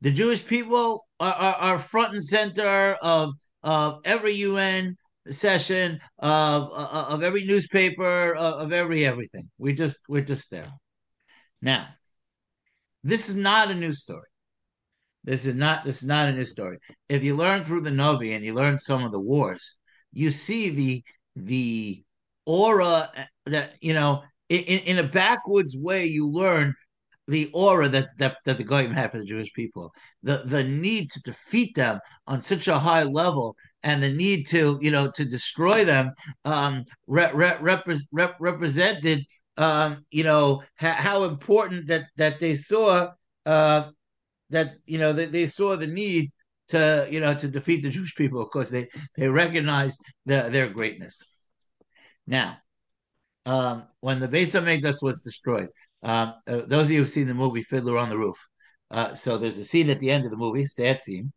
The 0.00 0.10
Jewish 0.10 0.44
people 0.46 1.04
are, 1.20 1.34
are, 1.34 1.54
are 1.54 1.78
front 1.78 2.12
and 2.12 2.24
center 2.24 2.96
of 3.02 3.34
of 3.62 4.00
every 4.06 4.32
UN 4.32 4.96
session 5.28 6.00
of 6.18 6.72
of 6.72 7.22
every 7.22 7.44
newspaper 7.44 8.34
of 8.34 8.72
every 8.72 9.04
everything. 9.04 9.50
We 9.58 9.74
just 9.74 9.98
we're 10.08 10.22
just 10.22 10.50
there. 10.50 10.72
Now, 11.60 11.88
this 13.04 13.28
is 13.28 13.36
not 13.36 13.70
a 13.70 13.74
new 13.74 13.92
story. 13.92 14.30
This 15.22 15.44
is 15.44 15.54
not 15.54 15.84
this 15.84 15.98
is 15.98 16.08
not 16.08 16.28
a 16.28 16.32
new 16.32 16.46
story. 16.46 16.78
If 17.10 17.22
you 17.22 17.36
learn 17.36 17.62
through 17.62 17.82
the 17.82 17.90
Novi 17.90 18.32
and 18.32 18.42
you 18.42 18.54
learn 18.54 18.78
some 18.78 19.04
of 19.04 19.12
the 19.12 19.20
wars, 19.20 19.76
you 20.14 20.30
see 20.30 20.70
the 20.70 21.04
the 21.36 22.04
aura 22.46 23.10
that 23.46 23.74
you 23.80 23.94
know 23.94 24.22
in, 24.48 24.80
in 24.80 24.98
a 24.98 25.02
backwoods 25.02 25.76
way. 25.76 26.06
You 26.06 26.28
learn 26.28 26.74
the 27.28 27.50
aura 27.52 27.88
that, 27.88 28.08
that, 28.18 28.36
that 28.44 28.58
the 28.58 28.64
Goyim 28.64 28.92
had 28.92 29.12
for 29.12 29.18
the 29.18 29.24
Jewish 29.24 29.52
people, 29.52 29.92
the 30.22 30.42
the 30.44 30.64
need 30.64 31.10
to 31.12 31.22
defeat 31.22 31.74
them 31.74 32.00
on 32.26 32.42
such 32.42 32.68
a 32.68 32.78
high 32.78 33.04
level, 33.04 33.56
and 33.82 34.02
the 34.02 34.10
need 34.10 34.46
to 34.48 34.78
you 34.80 34.90
know 34.90 35.10
to 35.12 35.24
destroy 35.24 35.84
them 35.84 36.12
um, 36.44 36.84
re- 37.06 37.30
re- 37.32 37.58
rep- 37.60 38.36
represented 38.40 39.24
um, 39.56 40.04
you 40.10 40.24
know 40.24 40.62
ha- 40.78 40.96
how 40.98 41.24
important 41.24 41.86
that 41.88 42.04
that 42.16 42.40
they 42.40 42.54
saw 42.54 43.10
uh, 43.46 43.88
that 44.50 44.74
you 44.86 44.98
know 44.98 45.12
that 45.12 45.32
they 45.32 45.46
saw 45.46 45.76
the 45.76 45.86
need 45.86 46.28
to 46.68 47.06
you 47.10 47.20
know 47.20 47.34
to 47.34 47.48
defeat 47.48 47.82
the 47.82 47.90
Jewish 47.90 48.14
people 48.14 48.44
because 48.44 48.70
they 48.70 48.88
they 49.16 49.28
recognized 49.28 50.00
the, 50.26 50.48
their 50.50 50.68
greatness. 50.68 51.22
Now, 52.26 52.58
um, 53.46 53.84
when 54.00 54.20
the 54.20 54.28
Beis 54.28 54.52
Hamikdash 54.58 55.02
was 55.02 55.20
destroyed, 55.20 55.68
um, 56.02 56.34
uh, 56.46 56.62
those 56.66 56.86
of 56.86 56.90
you 56.92 57.00
who've 57.00 57.10
seen 57.10 57.26
the 57.26 57.34
movie 57.34 57.62
Fiddler 57.62 57.98
on 57.98 58.08
the 58.08 58.18
Roof, 58.18 58.38
uh, 58.90 59.14
so 59.14 59.38
there's 59.38 59.58
a 59.58 59.64
scene 59.64 59.90
at 59.90 60.00
the 60.00 60.10
end 60.10 60.24
of 60.24 60.30
the 60.30 60.36
movie, 60.36 60.66
sad 60.66 61.02
scene, 61.02 61.32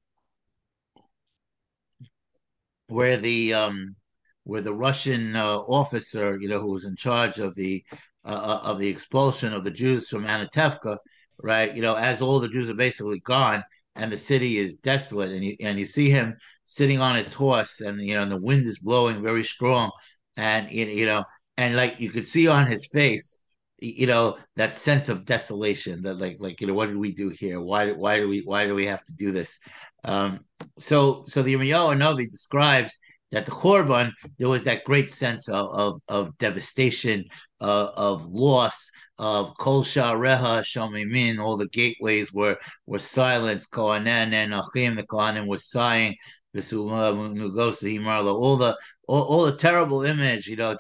where 2.88 3.18
the 3.18 3.54
um, 3.54 3.96
where 4.44 4.62
the 4.62 4.74
Russian 4.74 5.36
uh, 5.36 5.58
officer, 5.58 6.40
you 6.40 6.48
know, 6.48 6.60
who 6.60 6.72
was 6.72 6.86
in 6.86 6.96
charge 6.96 7.40
of 7.40 7.56
the 7.56 7.84
uh, 8.26 8.30
uh, 8.30 8.60
of 8.64 8.80
the 8.80 8.88
expulsion 8.88 9.54
of 9.54 9.64
the 9.64 9.72
Jews 9.72 10.10
from 10.10 10.26
Anatevka, 10.26 10.98
right? 11.42 11.76
You 11.76 11.82
know, 11.82 11.96
as 11.96 12.22
all 12.22 12.40
the 12.40 12.50
Jews 12.50 12.70
are 12.70 12.76
basically 12.76 13.20
gone 13.20 13.64
and 13.96 14.12
the 14.12 14.18
city 14.18 14.58
is 14.58 14.76
desolate, 14.76 15.32
and 15.32 15.44
you 15.44 15.56
and 15.62 15.80
you 15.80 15.86
see 15.86 16.10
him 16.10 16.36
sitting 16.66 17.00
on 17.00 17.16
his 17.16 17.34
horse, 17.34 17.82
and 17.82 18.02
you 18.02 18.14
know, 18.14 18.22
and 18.24 18.32
the 18.32 18.38
wind 18.38 18.66
is 18.66 18.80
blowing 18.80 19.22
very 19.24 19.44
strong, 19.44 19.92
and 20.38 20.72
you 20.72 21.06
know, 21.06 21.24
and 21.58 21.76
like 21.76 22.00
you 22.00 22.10
could 22.10 22.26
see 22.26 22.48
on 22.48 22.68
his 22.68 22.88
face 22.88 23.40
you 23.80 24.08
know 24.08 24.38
that 24.56 24.74
sense 24.74 25.10
of 25.10 25.26
desolation 25.26 26.02
that 26.02 26.20
like 26.20 26.38
like 26.40 26.62
you 26.62 26.68
know 26.68 26.74
what 26.74 26.88
did 26.88 26.98
we 26.98 27.12
do 27.12 27.30
here? 27.30 27.62
Why 27.62 27.92
why 27.92 28.20
do 28.20 28.28
we 28.28 28.42
why 28.42 28.66
do 28.66 28.74
we 28.74 28.86
have 28.86 29.04
to 29.06 29.14
do 29.14 29.32
this? 29.32 29.60
Um 30.04 30.42
so 30.80 31.24
so 31.28 31.42
the 31.42 31.54
Yirmiyahu 31.54 31.98
Novi 31.98 32.28
describes 32.28 33.00
that 33.32 33.46
the 33.46 33.52
Churban 33.52 34.12
there 34.38 34.50
was 34.50 34.64
that 34.64 34.86
great 34.86 35.12
sense 35.12 35.50
of 35.50 35.70
of, 35.70 36.02
of 36.08 36.38
devastation 36.38 37.26
uh, 37.60 37.90
of 37.96 38.26
loss 38.28 38.90
of 39.18 39.58
kol 39.58 39.84
shareha 39.84 40.64
shomimin 40.64 41.40
all 41.40 41.58
the 41.58 41.70
gateways 41.70 42.34
were 42.34 42.58
were 42.86 43.00
silenced. 43.00 43.72
Kohanen 43.72 44.34
and 44.34 44.54
achim 44.54 44.96
the 44.96 45.04
kohanim 45.04 45.48
was 45.48 45.70
sighing. 45.70 46.16
All 46.56 46.62
the 46.62 48.78
all, 49.08 49.24
all 49.24 49.46
the 49.46 49.56
terrible 49.56 50.04
image, 50.04 50.48
you 50.48 50.56
know, 50.56 50.76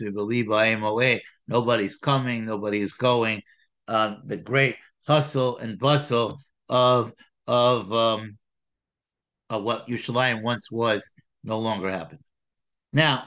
we 0.00 0.10
believe 0.10 0.50
I 0.50 0.74
MOA, 0.76 1.20
nobody's 1.48 1.96
coming, 1.96 2.44
nobody's 2.44 2.92
going. 2.92 3.42
Um, 3.86 4.22
the 4.24 4.36
great 4.36 4.76
hustle 5.06 5.58
and 5.58 5.78
bustle 5.78 6.38
of 6.68 7.12
of 7.46 7.92
um, 7.92 8.38
of 9.50 9.62
what 9.62 9.86
Yerushalayim 9.88 10.42
once 10.42 10.70
was 10.70 11.10
no 11.42 11.58
longer 11.58 11.90
happened. 11.90 12.20
Now, 12.92 13.24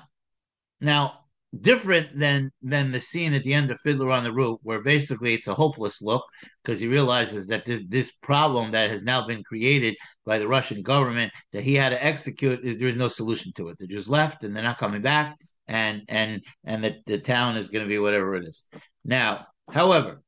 now 0.82 1.27
different 1.62 2.18
than 2.18 2.52
than 2.62 2.92
the 2.92 3.00
scene 3.00 3.34
at 3.34 3.44
the 3.44 3.54
end 3.54 3.72
of 3.72 3.80
Fiddler 3.80 4.12
on 4.12 4.24
the 4.24 4.34
Roof, 4.34 4.60
where 4.64 4.82
basically 4.82 5.34
it's 5.34 5.48
a 5.48 5.54
hopeless 5.54 6.02
look 6.02 6.24
because 6.64 6.80
he 6.80 6.88
realizes 6.88 7.48
that 7.48 7.66
this 7.66 7.86
this 7.88 8.12
problem 8.12 8.72
that 8.72 8.90
has 8.90 9.04
now 9.04 9.26
been 9.26 9.44
created 9.44 9.96
by 10.26 10.40
the 10.40 10.48
Russian 10.48 10.82
government 10.82 11.32
that 11.54 11.64
he 11.64 11.74
had 11.76 11.90
to 11.90 12.04
execute 12.04 12.64
is 12.64 12.78
there's 12.78 12.96
no 12.96 13.08
solution 13.08 13.52
to 13.54 13.70
it. 13.70 13.78
They're 13.78 13.88
just 13.88 14.10
left 14.10 14.44
and 14.44 14.56
they're 14.56 14.64
not 14.64 14.78
coming 14.78 15.02
back, 15.02 15.38
and 15.68 16.04
and 16.10 16.44
and 16.64 16.84
the, 16.84 16.98
the 17.06 17.20
town 17.20 17.58
is 17.58 17.70
going 17.70 17.84
to 17.84 17.90
be 17.90 18.00
whatever 18.00 18.36
it 18.36 18.46
is. 18.46 18.66
Now, 19.06 19.48
however, 19.72 20.22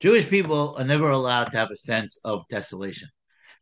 Jewish 0.00 0.28
people 0.28 0.76
are 0.78 0.84
never 0.84 1.10
allowed 1.10 1.50
to 1.50 1.56
have 1.56 1.70
a 1.70 1.76
sense 1.76 2.18
of 2.24 2.46
desolation. 2.48 3.08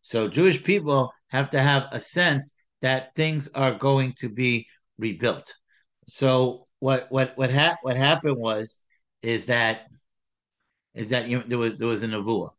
So 0.02 0.28
Jewish 0.28 0.62
people 0.62 1.12
have 1.28 1.50
to 1.50 1.60
have 1.62 1.86
a 1.92 2.00
sense 2.00 2.56
that 2.82 3.14
things 3.14 3.48
are 3.54 3.72
going 3.72 4.12
to 4.18 4.28
be 4.28 4.66
rebuilt. 4.98 5.54
So 6.06 6.66
what 6.84 7.06
what 7.08 7.32
what 7.36 7.50
ha- 7.50 7.78
what 7.80 7.96
happened 7.96 8.36
was 8.36 8.82
is 9.22 9.46
that 9.46 9.86
is 10.94 11.08
that 11.08 11.28
you 11.30 11.42
there 11.46 11.56
was 11.56 11.78
there 11.78 11.88
was 11.88 12.02
a 12.02 12.06
nevuah. 12.08 12.50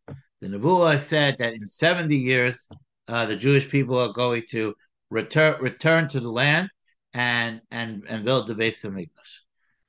The 0.41 0.47
nevuah 0.47 0.97
said 0.97 1.37
that 1.37 1.53
in 1.53 1.67
seventy 1.67 2.17
years, 2.17 2.67
uh, 3.07 3.27
the 3.27 3.35
Jewish 3.35 3.69
people 3.69 3.99
are 3.99 4.13
going 4.13 4.41
to 4.49 4.73
return 5.11 5.61
return 5.61 6.07
to 6.07 6.19
the 6.19 6.31
land 6.31 6.69
and 7.13 7.61
and 7.69 8.03
and 8.09 8.25
build 8.25 8.47
the 8.47 8.55
Beis 8.55 8.83
Hamikdash. 8.83 9.33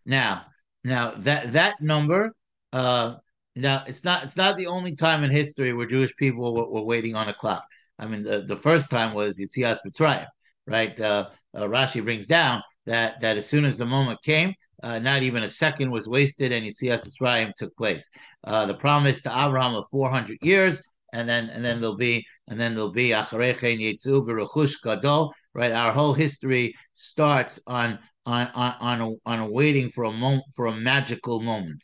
Now, 0.04 0.44
now 0.84 1.12
that 1.26 1.54
that 1.54 1.80
number, 1.80 2.32
uh, 2.74 3.14
now 3.54 3.84
it's 3.86 4.04
not 4.04 4.24
it's 4.24 4.36
not 4.36 4.58
the 4.58 4.66
only 4.66 4.94
time 4.96 5.24
in 5.24 5.30
history 5.30 5.72
where 5.72 5.86
Jewish 5.86 6.14
people 6.16 6.54
were, 6.54 6.68
were 6.68 6.84
waiting 6.92 7.16
on 7.16 7.30
a 7.30 7.32
clock. 7.32 7.64
I 7.98 8.04
mean, 8.06 8.22
the, 8.22 8.42
the 8.42 8.56
first 8.56 8.90
time 8.90 9.14
was 9.14 9.40
Yitzias 9.40 9.78
Mitzrayim, 9.86 10.26
right? 10.66 11.00
Uh, 11.00 11.30
uh, 11.54 11.62
Rashi 11.62 12.04
brings 12.04 12.26
down 12.26 12.62
that 12.86 13.20
that 13.20 13.36
as 13.36 13.48
soon 13.48 13.64
as 13.64 13.76
the 13.76 13.86
moment 13.86 14.22
came, 14.22 14.54
uh, 14.82 14.98
not 14.98 15.22
even 15.22 15.42
a 15.42 15.48
second 15.48 15.90
was 15.90 16.08
wasted, 16.08 16.52
and 16.52 16.64
Yitzias 16.66 17.06
Mitzrayim 17.06 17.52
took 17.56 17.76
place. 17.76 18.08
Uh, 18.44 18.66
the 18.66 18.74
promise 18.74 19.22
to 19.22 19.30
Abraham 19.30 19.74
of 19.74 19.86
400 19.90 20.38
years, 20.42 20.80
and 21.12 21.28
then 21.28 21.48
and 21.50 21.64
then 21.64 21.80
there'll 21.80 21.96
be 21.96 22.24
and 22.48 22.60
then 22.60 22.74
there'll 22.74 22.92
be 22.92 23.10
Acharechen 23.10 23.80
Yitzu 23.80 24.26
Beruchush 24.26 24.74
Gadol. 24.82 25.32
Right, 25.54 25.72
our 25.72 25.92
whole 25.92 26.12
history 26.12 26.74
starts 26.94 27.58
on 27.66 27.98
on 28.26 28.48
on 28.54 28.74
on, 28.80 29.00
a, 29.00 29.30
on 29.30 29.50
waiting 29.50 29.90
for 29.90 30.04
a 30.04 30.12
moment 30.12 30.44
for 30.54 30.66
a 30.66 30.76
magical 30.76 31.40
moment, 31.40 31.82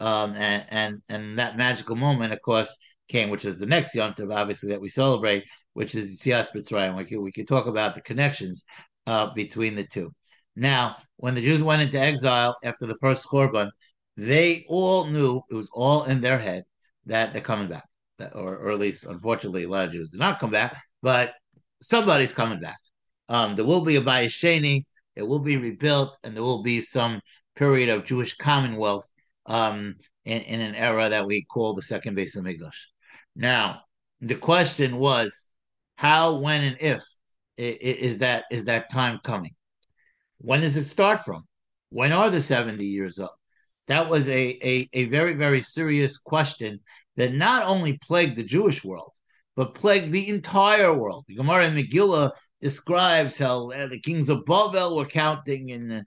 um, 0.00 0.34
and 0.34 0.64
and 0.68 1.02
and 1.08 1.38
that 1.38 1.56
magical 1.56 1.96
moment, 1.96 2.32
of 2.32 2.42
course, 2.42 2.76
came, 3.08 3.30
which 3.30 3.44
is 3.44 3.58
the 3.58 3.66
next 3.66 3.94
Yom 3.94 4.12
Tov, 4.12 4.34
obviously 4.34 4.70
that 4.70 4.80
we 4.80 4.88
celebrate, 4.88 5.44
which 5.72 5.94
is 5.94 6.20
Yitzias 6.20 6.52
Mitzrayim. 6.54 6.96
We 6.96 7.04
could 7.04 7.20
we 7.20 7.32
could 7.32 7.48
talk 7.48 7.66
about 7.66 7.94
the 7.94 8.02
connections 8.02 8.64
uh, 9.06 9.32
between 9.34 9.74
the 9.74 9.84
two. 9.84 10.12
Now, 10.56 10.96
when 11.16 11.34
the 11.34 11.42
Jews 11.42 11.62
went 11.62 11.82
into 11.82 12.00
exile 12.00 12.56
after 12.64 12.86
the 12.86 12.96
first 12.96 13.26
Churban, 13.26 13.70
they 14.16 14.64
all 14.68 15.04
knew 15.04 15.42
it 15.50 15.54
was 15.54 15.68
all 15.72 16.04
in 16.04 16.22
their 16.22 16.38
head 16.38 16.64
that 17.04 17.32
they're 17.32 17.42
coming 17.42 17.68
back, 17.68 17.84
or, 18.32 18.56
or 18.56 18.70
at 18.70 18.78
least, 18.78 19.04
unfortunately, 19.04 19.64
a 19.64 19.68
lot 19.68 19.86
of 19.86 19.92
Jews 19.92 20.08
did 20.08 20.18
not 20.20 20.40
come 20.40 20.50
back, 20.50 20.82
but 21.02 21.34
somebody's 21.80 22.32
coming 22.32 22.60
back. 22.60 22.78
Um, 23.28 23.54
there 23.54 23.66
will 23.66 23.82
be 23.82 23.96
a 23.96 24.00
Bayis 24.00 24.28
Sheni, 24.28 24.84
it 25.14 25.22
will 25.22 25.38
be 25.38 25.58
rebuilt, 25.58 26.18
and 26.24 26.34
there 26.34 26.42
will 26.42 26.62
be 26.62 26.80
some 26.80 27.20
period 27.54 27.90
of 27.90 28.04
Jewish 28.04 28.36
commonwealth 28.36 29.10
um, 29.44 29.96
in, 30.24 30.42
in 30.42 30.60
an 30.60 30.74
era 30.74 31.10
that 31.10 31.26
we 31.26 31.44
call 31.44 31.74
the 31.74 31.82
second 31.82 32.16
Beis 32.16 32.36
Hamikdash. 32.36 32.86
Now, 33.34 33.82
the 34.20 34.34
question 34.34 34.96
was 34.96 35.50
how, 35.96 36.36
when, 36.36 36.62
and 36.62 36.76
if 36.80 37.02
is 37.58 38.18
that 38.18 38.44
is 38.50 38.66
that 38.66 38.90
time 38.90 39.18
coming? 39.24 39.54
When 40.38 40.60
does 40.60 40.76
it 40.76 40.84
start 40.84 41.24
from? 41.24 41.44
When 41.90 42.12
are 42.12 42.30
the 42.30 42.40
70 42.40 42.84
years 42.84 43.18
up? 43.18 43.34
That 43.88 44.08
was 44.08 44.28
a, 44.28 44.58
a, 44.66 44.88
a 44.92 45.04
very, 45.04 45.34
very 45.34 45.62
serious 45.62 46.18
question 46.18 46.80
that 47.16 47.34
not 47.34 47.66
only 47.66 47.98
plagued 47.98 48.36
the 48.36 48.42
Jewish 48.42 48.84
world, 48.84 49.12
but 49.54 49.74
plagued 49.74 50.12
the 50.12 50.28
entire 50.28 50.92
world. 50.92 51.24
The 51.28 51.36
Gemara 51.36 51.66
in 51.66 51.74
Megillah 51.74 52.32
describes 52.60 53.38
how 53.38 53.70
uh, 53.70 53.86
the 53.86 54.00
kings 54.00 54.28
of 54.28 54.44
Bavel 54.44 54.96
were 54.96 55.06
counting 55.06 55.72
and 55.72 55.92
uh, 55.92 56.02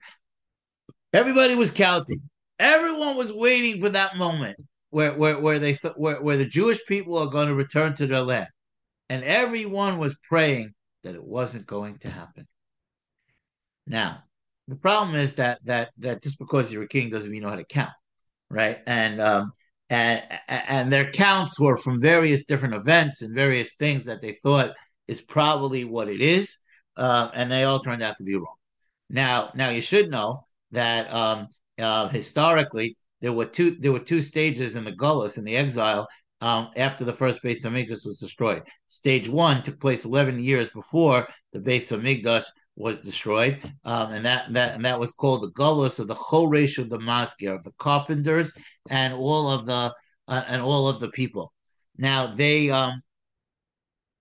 everybody 1.12 1.54
was 1.54 1.70
counting. 1.70 2.20
Everyone 2.58 3.16
was 3.16 3.32
waiting 3.32 3.80
for 3.80 3.88
that 3.88 4.16
moment 4.16 4.56
where, 4.90 5.14
where, 5.14 5.38
where 5.38 5.58
they 5.58 5.78
where, 5.96 6.20
where 6.20 6.36
the 6.36 6.44
Jewish 6.44 6.84
people 6.86 7.16
are 7.18 7.26
going 7.26 7.48
to 7.48 7.54
return 7.54 7.94
to 7.94 8.06
their 8.06 8.22
land. 8.22 8.48
And 9.08 9.24
everyone 9.24 9.98
was 9.98 10.16
praying 10.28 10.72
that 11.02 11.14
it 11.14 11.24
wasn't 11.24 11.66
going 11.66 11.98
to 11.98 12.10
happen. 12.10 12.46
Now, 13.86 14.24
the 14.68 14.76
problem 14.76 15.16
is 15.16 15.34
that 15.34 15.58
that 15.64 15.90
that 15.98 16.22
just 16.22 16.38
because 16.38 16.72
you're 16.72 16.84
a 16.84 16.88
king 16.88 17.10
doesn't 17.10 17.30
mean 17.30 17.38
you 17.38 17.42
know 17.42 17.50
how 17.50 17.56
to 17.56 17.64
count, 17.64 17.92
right? 18.48 18.78
And 18.86 19.20
um, 19.20 19.52
and 19.88 20.22
and 20.48 20.92
their 20.92 21.10
counts 21.10 21.58
were 21.58 21.76
from 21.76 22.00
various 22.00 22.44
different 22.44 22.74
events 22.74 23.22
and 23.22 23.34
various 23.34 23.74
things 23.74 24.04
that 24.04 24.22
they 24.22 24.32
thought 24.32 24.72
is 25.08 25.20
probably 25.20 25.84
what 25.84 26.08
it 26.08 26.20
is, 26.20 26.58
uh, 26.96 27.30
and 27.34 27.50
they 27.50 27.64
all 27.64 27.80
turned 27.80 28.02
out 28.02 28.16
to 28.18 28.24
be 28.24 28.36
wrong. 28.36 28.54
Now, 29.10 29.50
now 29.56 29.70
you 29.70 29.82
should 29.82 30.10
know 30.10 30.46
that 30.70 31.12
um, 31.12 31.48
uh, 31.78 32.08
historically 32.08 32.96
there 33.20 33.32
were 33.32 33.46
two 33.46 33.76
there 33.80 33.92
were 33.92 33.98
two 33.98 34.22
stages 34.22 34.76
in 34.76 34.84
the 34.84 34.92
Gullus 34.92 35.36
in 35.36 35.44
the 35.44 35.56
exile 35.56 36.06
um, 36.40 36.68
after 36.76 37.04
the 37.04 37.12
first 37.12 37.42
base 37.42 37.64
of 37.64 37.72
Hamikdash 37.72 38.06
was 38.06 38.18
destroyed. 38.20 38.62
Stage 38.86 39.28
one 39.28 39.62
took 39.62 39.80
place 39.80 40.04
11 40.04 40.38
years 40.38 40.70
before 40.70 41.28
the 41.52 41.60
base 41.60 41.90
of 41.92 42.00
Hamikdash 42.00 42.44
was 42.80 43.00
destroyed, 43.00 43.60
um, 43.84 44.12
and 44.12 44.24
that 44.24 44.52
that 44.54 44.74
and 44.74 44.84
that 44.84 44.98
was 44.98 45.12
called 45.12 45.42
the 45.42 45.50
Gullus 45.52 45.98
of 45.98 46.08
the 46.08 46.14
Choresh 46.14 46.78
of 46.78 46.88
the 46.88 46.98
Maskir 46.98 47.54
of 47.54 47.62
the 47.64 47.72
carpenters 47.78 48.52
and 48.88 49.12
all 49.14 49.50
of 49.50 49.66
the 49.66 49.94
uh, 50.28 50.42
and 50.48 50.62
all 50.62 50.88
of 50.88 51.00
the 51.00 51.10
people. 51.10 51.52
Now 51.98 52.34
they 52.34 52.70
um, 52.70 53.02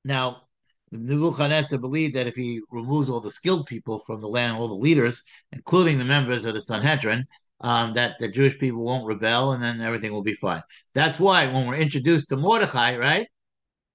now 0.03 0.43
Nebuchadnezzar 0.91 1.79
believed 1.79 2.15
that 2.15 2.27
if 2.27 2.35
he 2.35 2.61
removes 2.71 3.09
all 3.09 3.21
the 3.21 3.31
skilled 3.31 3.67
people 3.67 3.99
from 3.99 4.21
the 4.21 4.27
land, 4.27 4.57
all 4.57 4.67
the 4.67 4.73
leaders, 4.73 5.23
including 5.51 5.97
the 5.97 6.05
members 6.05 6.45
of 6.45 6.53
the 6.53 6.61
Sanhedrin, 6.61 7.25
um, 7.61 7.93
that 7.93 8.17
the 8.19 8.27
Jewish 8.27 8.57
people 8.57 8.83
won't 8.83 9.05
rebel, 9.05 9.51
and 9.51 9.61
then 9.63 9.81
everything 9.81 10.11
will 10.11 10.23
be 10.23 10.33
fine. 10.33 10.63
That's 10.95 11.19
why 11.19 11.47
when 11.47 11.67
we're 11.67 11.75
introduced 11.75 12.29
to 12.29 12.37
Mordechai, 12.37 12.97
right, 12.97 13.27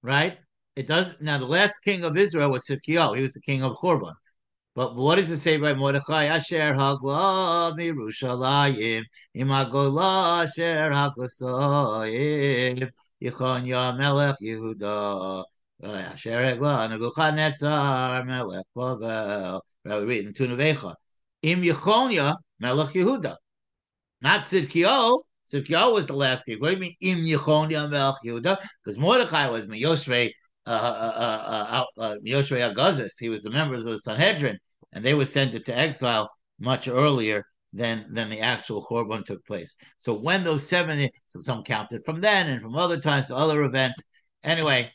right, 0.01 0.37
it 0.75 0.87
does. 0.87 1.15
Now 1.19 1.37
the 1.37 1.45
last 1.45 1.79
king 1.83 2.03
of 2.03 2.17
Israel 2.17 2.51
was 2.51 2.65
Tzidkiyahu. 2.65 3.17
He 3.17 3.21
was 3.21 3.33
the 3.33 3.41
king 3.41 3.63
of 3.63 3.77
Churban. 3.77 4.13
But 4.75 4.95
what 4.97 5.15
does 5.15 5.31
it 5.31 5.37
say 5.37 5.55
by 5.55 5.73
Mordechai? 5.73 6.25
Asher 6.25 6.73
hagla 6.73 7.73
mirushalayim 7.79 9.03
imagola 9.33 10.43
asher 10.43 10.91
haglasayim 10.91 12.89
Yechonya 13.23 13.97
melech 13.97 14.35
Yehuda 14.43 15.45
uh, 15.81 15.87
asher 15.87 16.43
hagla 16.43 16.89
Nebuchadnezzar 16.89 18.25
melech. 18.25 18.65
Right, 18.75 19.61
we 19.85 20.05
read 20.05 20.25
in 20.25 20.33
Tunavecha. 20.33 20.95
Im 21.41 21.61
Yechonya 21.61 22.35
melech 22.59 22.89
Yehuda. 22.89 23.37
Not 24.19 24.41
Tzidkiyahu. 24.41 25.21
Tzidkiyahu 25.53 25.93
was 25.93 26.05
the 26.07 26.13
last 26.13 26.45
king. 26.45 26.59
What 26.59 26.69
do 26.71 26.73
you 26.73 26.79
mean 26.81 26.95
Im 26.99 27.23
Yechonya 27.23 27.89
melech 27.89 28.15
Yehuda? 28.25 28.57
Because 28.83 28.99
Mordechai 28.99 29.47
was 29.47 29.67
Miyoshvei 29.67 30.31
uh, 30.67 30.69
uh, 30.69 31.83
uh, 31.97 32.01
uh, 32.01 32.15
Yoshua 32.25 32.73
Agazis. 32.73 33.13
He 33.19 33.29
was 33.29 33.43
the 33.43 33.51
members 33.51 33.85
of 33.85 33.93
the 33.93 33.99
Sanhedrin, 33.99 34.57
and 34.93 35.03
they 35.03 35.13
were 35.13 35.25
sent 35.25 35.53
into 35.53 35.77
exile 35.77 36.29
much 36.59 36.87
earlier 36.87 37.45
than 37.73 38.05
than 38.11 38.29
the 38.29 38.39
actual 38.39 38.83
Churban 38.85 39.25
took 39.25 39.45
place. 39.45 39.75
So 39.99 40.13
when 40.13 40.43
those 40.43 40.67
seven, 40.67 41.09
so 41.27 41.39
some 41.39 41.63
counted 41.63 42.03
from 42.05 42.21
then 42.21 42.47
and 42.47 42.61
from 42.61 42.75
other 42.75 42.99
times 42.99 43.27
to 43.27 43.35
other 43.35 43.63
events. 43.63 44.01
Anyway, 44.43 44.91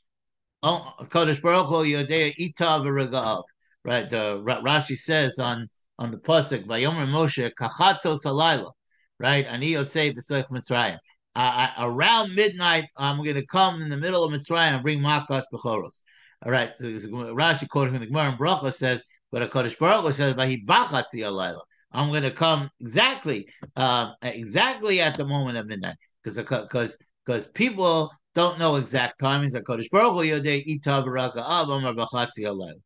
Kodesh 0.64 1.40
Baruch 1.40 1.66
Hu 1.66 1.84
Itav. 1.84 3.42
Right, 3.82 4.12
uh, 4.12 4.36
Rashi 4.44 4.96
says 4.96 5.38
on 5.38 5.68
on 5.98 6.10
the 6.10 6.18
pasuk 6.18 6.66
Vayomer 6.66 7.06
Moshe 7.06 7.50
Kachatzo 7.58 8.18
Salayla. 8.22 8.70
right? 9.18 9.46
Ani 9.46 9.72
Yosef 9.72 10.14
B'Soich 10.14 10.48
Mitzrayim. 10.50 10.98
Uh, 11.36 11.68
around 11.78 12.34
midnight, 12.34 12.84
I'm 12.96 13.18
going 13.18 13.34
to 13.34 13.46
come 13.46 13.80
in 13.82 13.88
the 13.88 13.96
middle 13.96 14.24
of 14.24 14.32
Mitzrayim 14.32 14.74
and 14.74 14.82
bring 14.82 15.00
Makas 15.00 15.44
Bechoros. 15.52 16.02
All 16.44 16.50
right, 16.50 16.70
so 16.76 16.86
Rashi 16.86 17.68
quoting 17.68 17.94
from 17.94 18.00
the 18.00 18.06
Gemara 18.06 18.30
and 18.30 18.38
Bracha 18.38 18.72
says, 18.72 19.04
but 19.30 19.42
a 19.42 19.46
Kodesh 19.46 19.78
Baruch 19.78 20.04
Hu 20.04 20.12
says, 20.12 20.34
"He 20.48 20.64
bachatzi 20.64 21.20
alayla." 21.20 21.60
I'm 21.92 22.10
going 22.10 22.22
to 22.22 22.30
come 22.30 22.70
exactly, 22.80 23.48
uh, 23.76 24.12
exactly 24.22 25.00
at 25.00 25.16
the 25.16 25.24
moment 25.24 25.56
of 25.56 25.66
midnight, 25.66 25.96
because 26.22 26.36
because 26.36 26.96
because 27.24 27.46
people 27.48 28.10
don't 28.34 28.58
know 28.58 28.76
exact 28.76 29.20
timings. 29.20 29.54
Like 29.54 29.64
Kodesh 29.64 29.90
Baruch 29.90 30.12
Hu 30.12 30.22
Yodei 30.22 30.64
Ita 30.66 31.02
Baraka 31.02 31.44
Av 31.44 31.68
Amar 31.68 31.94
Bachatzi 31.94 32.40
alayla. 32.40 32.80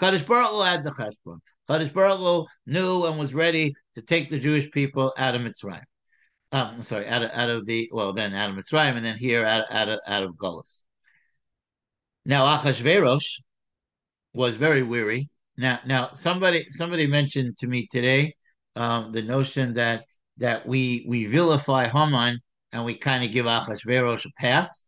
Kodesh 0.00 0.26
Baruch 0.26 0.50
Hu 0.50 0.62
had 0.62 0.84
the 0.84 0.90
cheshbon. 0.90 1.38
Kodesh 1.68 1.92
Baruch 1.92 2.18
Hu 2.18 2.46
knew 2.66 3.06
and 3.06 3.18
was 3.18 3.34
ready 3.34 3.74
to 3.94 4.02
take 4.02 4.30
the 4.30 4.38
Jewish 4.38 4.70
people 4.70 5.12
out 5.18 5.34
of 5.34 5.42
Mitzrayim. 5.42 5.82
Um, 6.52 6.82
sorry, 6.82 7.08
out 7.08 7.22
of 7.22 7.30
out 7.32 7.50
of 7.50 7.66
the 7.66 7.88
well, 7.92 8.12
then 8.12 8.34
out 8.34 8.50
of 8.50 8.56
Mitzrayim, 8.56 8.96
and 8.96 9.04
then 9.04 9.16
here 9.16 9.44
out, 9.44 9.64
out 9.70 9.88
of 9.88 10.00
out 10.06 10.22
of 10.22 10.34
Golis. 10.36 10.82
Now 12.24 12.46
Achashverosh 12.58 13.40
was 14.34 14.54
very 14.54 14.82
weary. 14.82 15.30
Now, 15.56 15.80
now 15.86 16.10
somebody 16.12 16.66
somebody 16.70 17.06
mentioned 17.06 17.58
to 17.58 17.66
me 17.66 17.86
today 17.90 18.34
um, 18.76 19.12
the 19.12 19.22
notion 19.22 19.74
that 19.74 20.04
that 20.38 20.66
we 20.66 21.04
we 21.08 21.26
vilify 21.26 21.88
Haman 21.88 22.38
and 22.72 22.84
we 22.84 22.94
kind 22.94 23.24
of 23.24 23.32
give 23.32 23.46
Achashverosh 23.46 24.24
a 24.26 24.30
pass. 24.38 24.86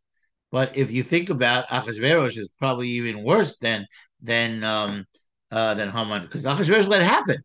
But 0.50 0.76
if 0.76 0.90
you 0.90 1.02
think 1.02 1.30
about 1.30 1.68
Achashverosh 1.68 2.38
is 2.38 2.50
probably 2.58 2.88
even 2.90 3.24
worse 3.24 3.58
than 3.58 3.86
than 4.22 4.64
um, 4.64 5.04
uh, 5.50 5.74
than 5.74 5.90
Haman 5.90 6.22
because 6.22 6.44
Achashverosh 6.44 6.88
let 6.88 7.02
it 7.02 7.06
happen. 7.06 7.38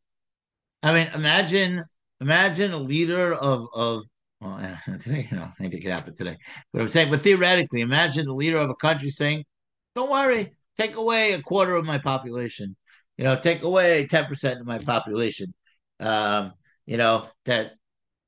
I 0.84 0.94
mean, 0.94 1.10
imagine 1.14 1.84
imagine 2.22 2.72
a 2.72 2.78
leader 2.78 3.34
of 3.34 3.68
of 3.74 4.04
well, 4.42 4.78
today, 5.00 5.28
you 5.30 5.38
know, 5.38 5.52
maybe 5.60 5.78
it 5.78 5.82
could 5.82 5.92
happen 5.92 6.16
today. 6.16 6.38
But 6.72 6.82
I'm 6.82 6.88
saying, 6.88 7.12
but 7.12 7.22
theoretically, 7.22 7.82
imagine 7.82 8.26
the 8.26 8.34
leader 8.34 8.58
of 8.58 8.70
a 8.70 8.76
country 8.76 9.10
saying, 9.10 9.46
"Don't 9.96 10.10
worry, 10.10 10.54
take 10.78 10.96
away 10.96 11.34
a 11.34 11.42
quarter 11.42 11.76
of 11.76 11.86
my 11.86 11.98
population. 11.98 12.76
You 13.18 13.26
know, 13.26 13.36
take 13.40 13.64
away 13.64 14.08
ten 14.08 14.26
percent 14.26 14.60
of 14.62 14.66
my 14.66 14.80
population. 14.80 15.54
Um, 16.00 16.54
you 16.86 16.98
know 16.98 17.28
that 17.46 17.74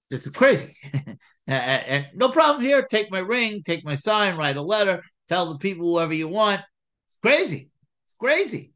this 0.10 0.26
is 0.26 0.32
crazy." 0.32 0.76
and, 0.94 1.18
and 1.48 2.08
no 2.16 2.30
problem 2.30 2.64
here. 2.64 2.86
Take 2.90 3.12
my 3.12 3.20
ring, 3.20 3.64
take 3.64 3.86
my 3.86 3.96
sign, 3.96 4.36
write 4.38 4.58
a 4.58 4.62
letter, 4.62 5.04
tell 5.30 5.48
the 5.48 5.58
people 5.58 5.86
whoever 5.86 6.14
you 6.14 6.28
want. 6.28 6.62
It's 7.08 7.18
crazy. 7.22 7.70
It's 8.08 8.16
crazy. 8.20 8.71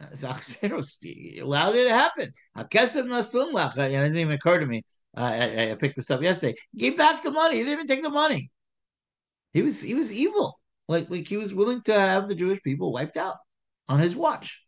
Allowed 0.00 1.74
it 1.74 1.84
to 1.84 1.90
happen. 1.90 2.32
It 2.56 2.70
didn't 2.70 4.16
even 4.16 4.34
occur 4.34 4.60
to 4.60 4.66
me. 4.66 4.82
Uh, 5.16 5.20
I, 5.20 5.70
I, 5.70 5.74
picked 5.74 5.96
this 5.96 6.10
up 6.10 6.22
yesterday. 6.22 6.54
He 6.72 6.78
gave 6.78 6.98
back 6.98 7.22
the 7.22 7.30
money. 7.30 7.56
He 7.56 7.62
didn't 7.62 7.72
even 7.72 7.86
take 7.86 8.02
the 8.02 8.10
money. 8.10 8.50
He 9.52 9.62
was 9.62 9.80
he 9.82 9.94
was 9.94 10.12
evil. 10.12 10.60
Like 10.86 11.10
like 11.10 11.26
he 11.26 11.36
was 11.36 11.54
willing 11.54 11.82
to 11.82 11.98
have 11.98 12.28
the 12.28 12.34
Jewish 12.34 12.62
people 12.62 12.92
wiped 12.92 13.16
out 13.16 13.36
on 13.88 13.98
his 13.98 14.14
watch, 14.14 14.62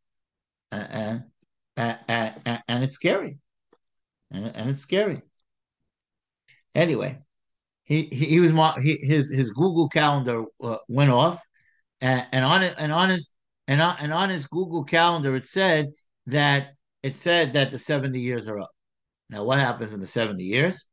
and 0.73 1.25
and 1.77 2.35
and, 2.45 2.63
and 2.67 2.85
it's 2.85 2.95
scary, 2.95 3.39
and, 4.31 4.47
and 4.57 4.71
it's 4.71 4.81
scary. 4.81 5.23
Anyway, 6.75 7.19
he 7.85 8.05
he, 8.05 8.27
he 8.27 8.41
was 8.41 8.53
he, 8.83 8.97
his 8.97 9.31
his 9.31 9.51
Google 9.51 9.89
calendar 9.89 10.45
uh, 10.63 10.79
went 10.89 11.11
off, 11.11 11.41
and, 12.01 12.27
and 12.33 12.45
on 12.45 12.63
it 12.63 12.75
and 12.79 12.93
on 12.93 13.11
his 13.11 13.31
and 13.69 13.81
on, 13.81 13.97
and 14.01 14.13
on 14.13 14.31
his 14.31 14.47
Google 14.47 14.85
calendar 14.85 15.37
it 15.37 15.45
said 15.45 15.93
that 16.27 16.75
it 17.03 17.15
said 17.15 17.55
that 17.55 17.71
the 17.71 17.79
seventy 17.79 18.21
years 18.21 18.49
are 18.49 18.61
up. 18.61 18.71
Now, 19.31 19.45
what 19.45 19.61
happens 19.61 19.95
in 19.95 20.01
the 20.01 20.07
70 20.07 20.43
years? 20.43 20.87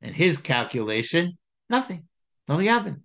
In 0.00 0.14
his 0.14 0.38
calculation, 0.38 1.36
nothing. 1.68 2.04
Nothing 2.46 2.66
happened. 2.66 3.00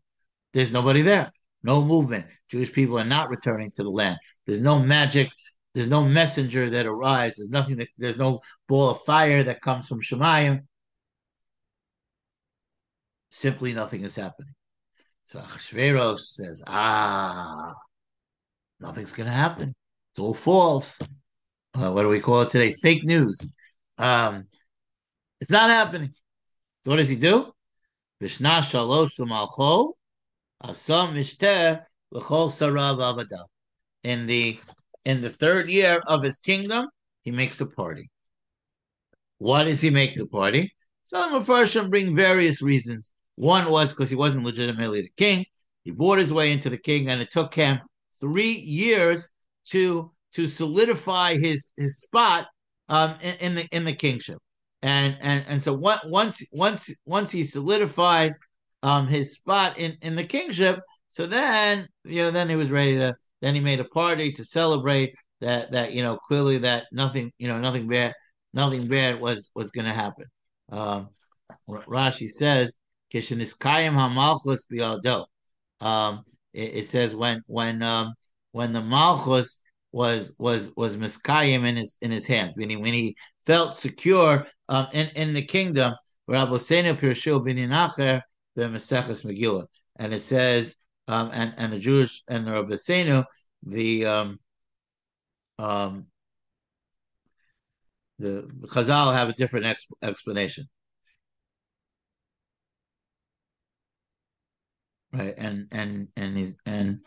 There's 0.53 0.71
nobody 0.71 1.01
there. 1.01 1.31
No 1.63 1.83
movement. 1.83 2.27
Jewish 2.49 2.71
people 2.71 2.99
are 2.99 3.05
not 3.05 3.29
returning 3.29 3.71
to 3.75 3.83
the 3.83 3.89
land. 3.89 4.17
There's 4.45 4.61
no 4.61 4.79
magic. 4.79 5.29
There's 5.73 5.87
no 5.87 6.03
messenger 6.03 6.69
that 6.69 6.85
arrives. 6.85 7.37
There's 7.37 7.49
nothing 7.49 7.77
that 7.77 7.89
there's 7.97 8.17
no 8.17 8.41
ball 8.67 8.91
of 8.91 9.01
fire 9.01 9.43
that 9.43 9.61
comes 9.61 9.87
from 9.87 10.01
Shemayim. 10.01 10.61
Simply 13.31 13.73
nothing 13.73 14.03
is 14.03 14.15
happening. 14.15 14.53
So 15.25 15.39
Achashverosh 15.39 16.19
says, 16.19 16.63
ah, 16.65 17.73
nothing's 18.79 19.11
going 19.11 19.27
to 19.27 19.33
happen. 19.33 19.75
It's 20.11 20.19
all 20.19 20.33
false. 20.33 20.99
Uh, 21.73 21.91
what 21.91 22.03
do 22.03 22.09
we 22.09 22.19
call 22.19 22.41
it 22.41 22.49
today? 22.49 22.73
Fake 22.73 23.03
news. 23.03 23.45
Um, 23.97 24.45
it's 25.39 25.51
not 25.51 25.69
happening. 25.69 26.11
So 26.83 26.91
what 26.91 26.97
does 26.97 27.09
he 27.09 27.15
do? 27.15 27.51
Vishna 28.21 28.61
shalosh 28.61 29.19
asam 30.63 31.13
sarav. 32.23 33.45
In 34.03 34.27
the 34.27 34.59
in 35.05 35.21
the 35.21 35.29
third 35.29 35.69
year 35.69 36.01
of 36.07 36.23
his 36.23 36.39
kingdom, 36.39 36.87
he 37.23 37.31
makes 37.31 37.61
a 37.61 37.65
party. 37.65 38.09
Why 39.37 39.63
does 39.63 39.81
he 39.81 39.89
make 39.89 40.15
the 40.15 40.25
party? 40.25 40.73
Some 41.03 41.33
of 41.33 41.47
Farshim 41.47 41.89
bring 41.89 42.15
various 42.15 42.61
reasons. 42.61 43.11
One 43.35 43.69
was 43.71 43.89
because 43.89 44.09
he 44.09 44.15
wasn't 44.15 44.45
legitimately 44.45 45.01
the 45.01 45.11
king. 45.17 45.45
He 45.83 45.91
bought 45.91 46.19
his 46.19 46.33
way 46.33 46.51
into 46.51 46.69
the 46.69 46.77
king, 46.77 47.09
and 47.09 47.21
it 47.21 47.31
took 47.31 47.53
him 47.53 47.79
three 48.19 48.53
years 48.53 49.31
to 49.69 50.11
to 50.33 50.47
solidify 50.47 51.35
his 51.35 51.67
his 51.77 51.99
spot 51.99 52.47
um, 52.89 53.15
in, 53.21 53.35
in 53.35 53.55
the 53.55 53.67
in 53.71 53.85
the 53.85 53.93
kingship. 53.93 54.37
And 54.81 55.17
and 55.21 55.45
and 55.47 55.61
so 55.61 55.73
once 55.73 56.45
once 56.51 56.93
once 57.05 57.31
he 57.31 57.43
solidified 57.43 58.33
um 58.81 59.07
his 59.07 59.33
spot 59.33 59.77
in 59.77 59.97
in 60.01 60.15
the 60.15 60.23
kingship 60.23 60.79
so 61.09 61.25
then 61.25 61.87
you 62.05 62.23
know 62.23 62.31
then 62.31 62.49
he 62.49 62.55
was 62.55 62.69
ready 62.69 62.95
to 62.97 63.13
then 63.41 63.55
he 63.55 63.61
made 63.61 63.79
a 63.79 63.85
party 63.85 64.31
to 64.31 64.45
celebrate 64.45 65.13
that 65.41 65.71
that 65.71 65.91
you 65.93 66.01
know 66.01 66.17
clearly 66.17 66.59
that 66.59 66.85
nothing 66.91 67.31
you 67.37 67.47
know 67.47 67.59
nothing 67.59 67.87
bad 67.87 68.13
nothing 68.53 68.87
bad 68.87 69.19
was 69.19 69.51
was 69.55 69.71
going 69.71 69.85
to 69.85 69.93
happen. 69.93 70.25
Um 70.71 71.09
rashi 71.67 72.27
says 72.27 72.77
kisheniskayim 73.13 73.93
hamalchus 73.93 74.59
biado. 74.71 75.25
Um 75.81 76.23
it, 76.53 76.75
it 76.75 76.87
says 76.87 77.15
when 77.15 77.41
when 77.47 77.81
um 77.83 78.13
when 78.51 78.71
the 78.73 78.81
malchus 78.81 79.61
was 79.91 80.33
was 80.37 80.71
was 80.75 80.97
miskayim 80.97 81.65
in 81.65 81.75
his 81.77 81.97
in 82.01 82.11
his 82.11 82.27
hand 82.27 82.51
when 82.55 82.69
he 82.69 82.77
when 82.77 82.93
he 82.93 83.15
felt 83.45 83.75
secure 83.75 84.47
um, 84.67 84.87
in 84.93 85.07
in 85.15 85.33
the 85.33 85.41
kingdom. 85.41 85.93
rabbi 86.27 86.51
Rabosenu 86.51 86.93
Pirshul 86.95 87.45
Bininacher 87.45 88.21
Maseches 88.57 89.23
Megillah, 89.25 89.65
and 89.97 90.13
it 90.13 90.21
says 90.21 90.75
um, 91.07 91.31
and 91.33 91.53
and 91.57 91.73
the 91.73 91.79
Jewish 91.79 92.23
and 92.27 92.45
the 92.45 92.51
Rabosenu 92.51 93.25
the 93.63 94.05
um, 94.05 94.39
um, 95.57 96.05
the, 98.19 98.49
the 98.59 98.67
Chazal 98.67 99.13
have 99.13 99.29
a 99.29 99.33
different 99.33 99.65
exp- 99.65 99.91
explanation. 100.01 100.67
Right, 105.11 105.33
and 105.37 105.67
and 105.71 106.07
and 106.15 106.55
and 106.65 106.99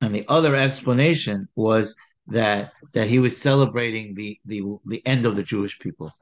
and 0.00 0.14
the 0.14 0.24
other 0.28 0.54
explanation 0.54 1.48
was 1.56 1.96
that 2.28 2.72
that 2.92 3.08
he 3.08 3.18
was 3.18 3.40
celebrating 3.40 4.14
the 4.14 4.38
the 4.44 4.62
the 4.86 5.04
end 5.06 5.26
of 5.26 5.36
the 5.36 5.42
Jewish 5.42 5.78
people. 5.78 6.12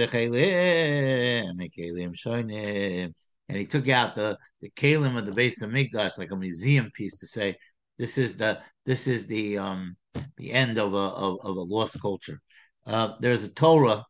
and 3.48 3.58
he 3.58 3.66
took 3.66 3.90
out 3.90 4.16
the 4.16 4.38
the 4.62 4.70
kalim 4.72 5.18
of 5.18 5.26
the 5.26 5.32
base 5.32 5.62
of 5.62 5.70
Migdash 5.70 6.18
like 6.18 6.32
a 6.32 6.36
museum 6.36 6.92
piece 6.92 7.18
to 7.18 7.28
say 7.28 7.56
this 7.98 8.18
is 8.18 8.36
the 8.38 8.60
this 8.86 9.08
is 9.08 9.28
the 9.28 9.58
um 9.58 9.96
the 10.38 10.52
end 10.52 10.78
of 10.78 10.94
a 10.94 10.98
of, 10.98 11.40
of 11.44 11.58
a 11.58 11.62
lost 11.62 12.00
culture. 12.02 12.42
Uh, 12.86 13.14
there's 13.20 13.44
a 13.44 13.50
Torah 13.50 14.06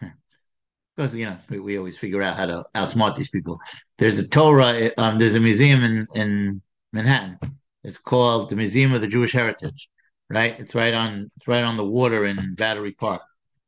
because 0.96 1.14
you 1.14 1.26
know 1.26 1.36
we, 1.48 1.60
we, 1.60 1.78
always 1.78 1.96
figure 1.96 2.22
out 2.22 2.36
how 2.36 2.46
to 2.46 2.64
outsmart 2.74 3.16
these 3.16 3.30
people. 3.30 3.58
There's 3.98 4.18
a 4.18 4.28
Torah. 4.28 4.90
Um, 4.98 5.18
there's 5.18 5.34
a 5.34 5.40
museum 5.40 5.82
in 5.84 6.06
in 6.14 6.62
Manhattan. 6.92 7.38
It's 7.84 7.98
called 7.98 8.50
the 8.50 8.56
Museum 8.56 8.92
of 8.92 9.00
the 9.00 9.06
Jewish 9.06 9.32
Heritage. 9.32 9.88
Right. 10.28 10.58
It's 10.58 10.74
right 10.74 10.94
on. 10.94 11.30
It's 11.36 11.46
right 11.46 11.62
on 11.62 11.76
the 11.76 11.84
water 11.84 12.24
in 12.24 12.54
Battery 12.54 12.92
Park. 12.92 13.22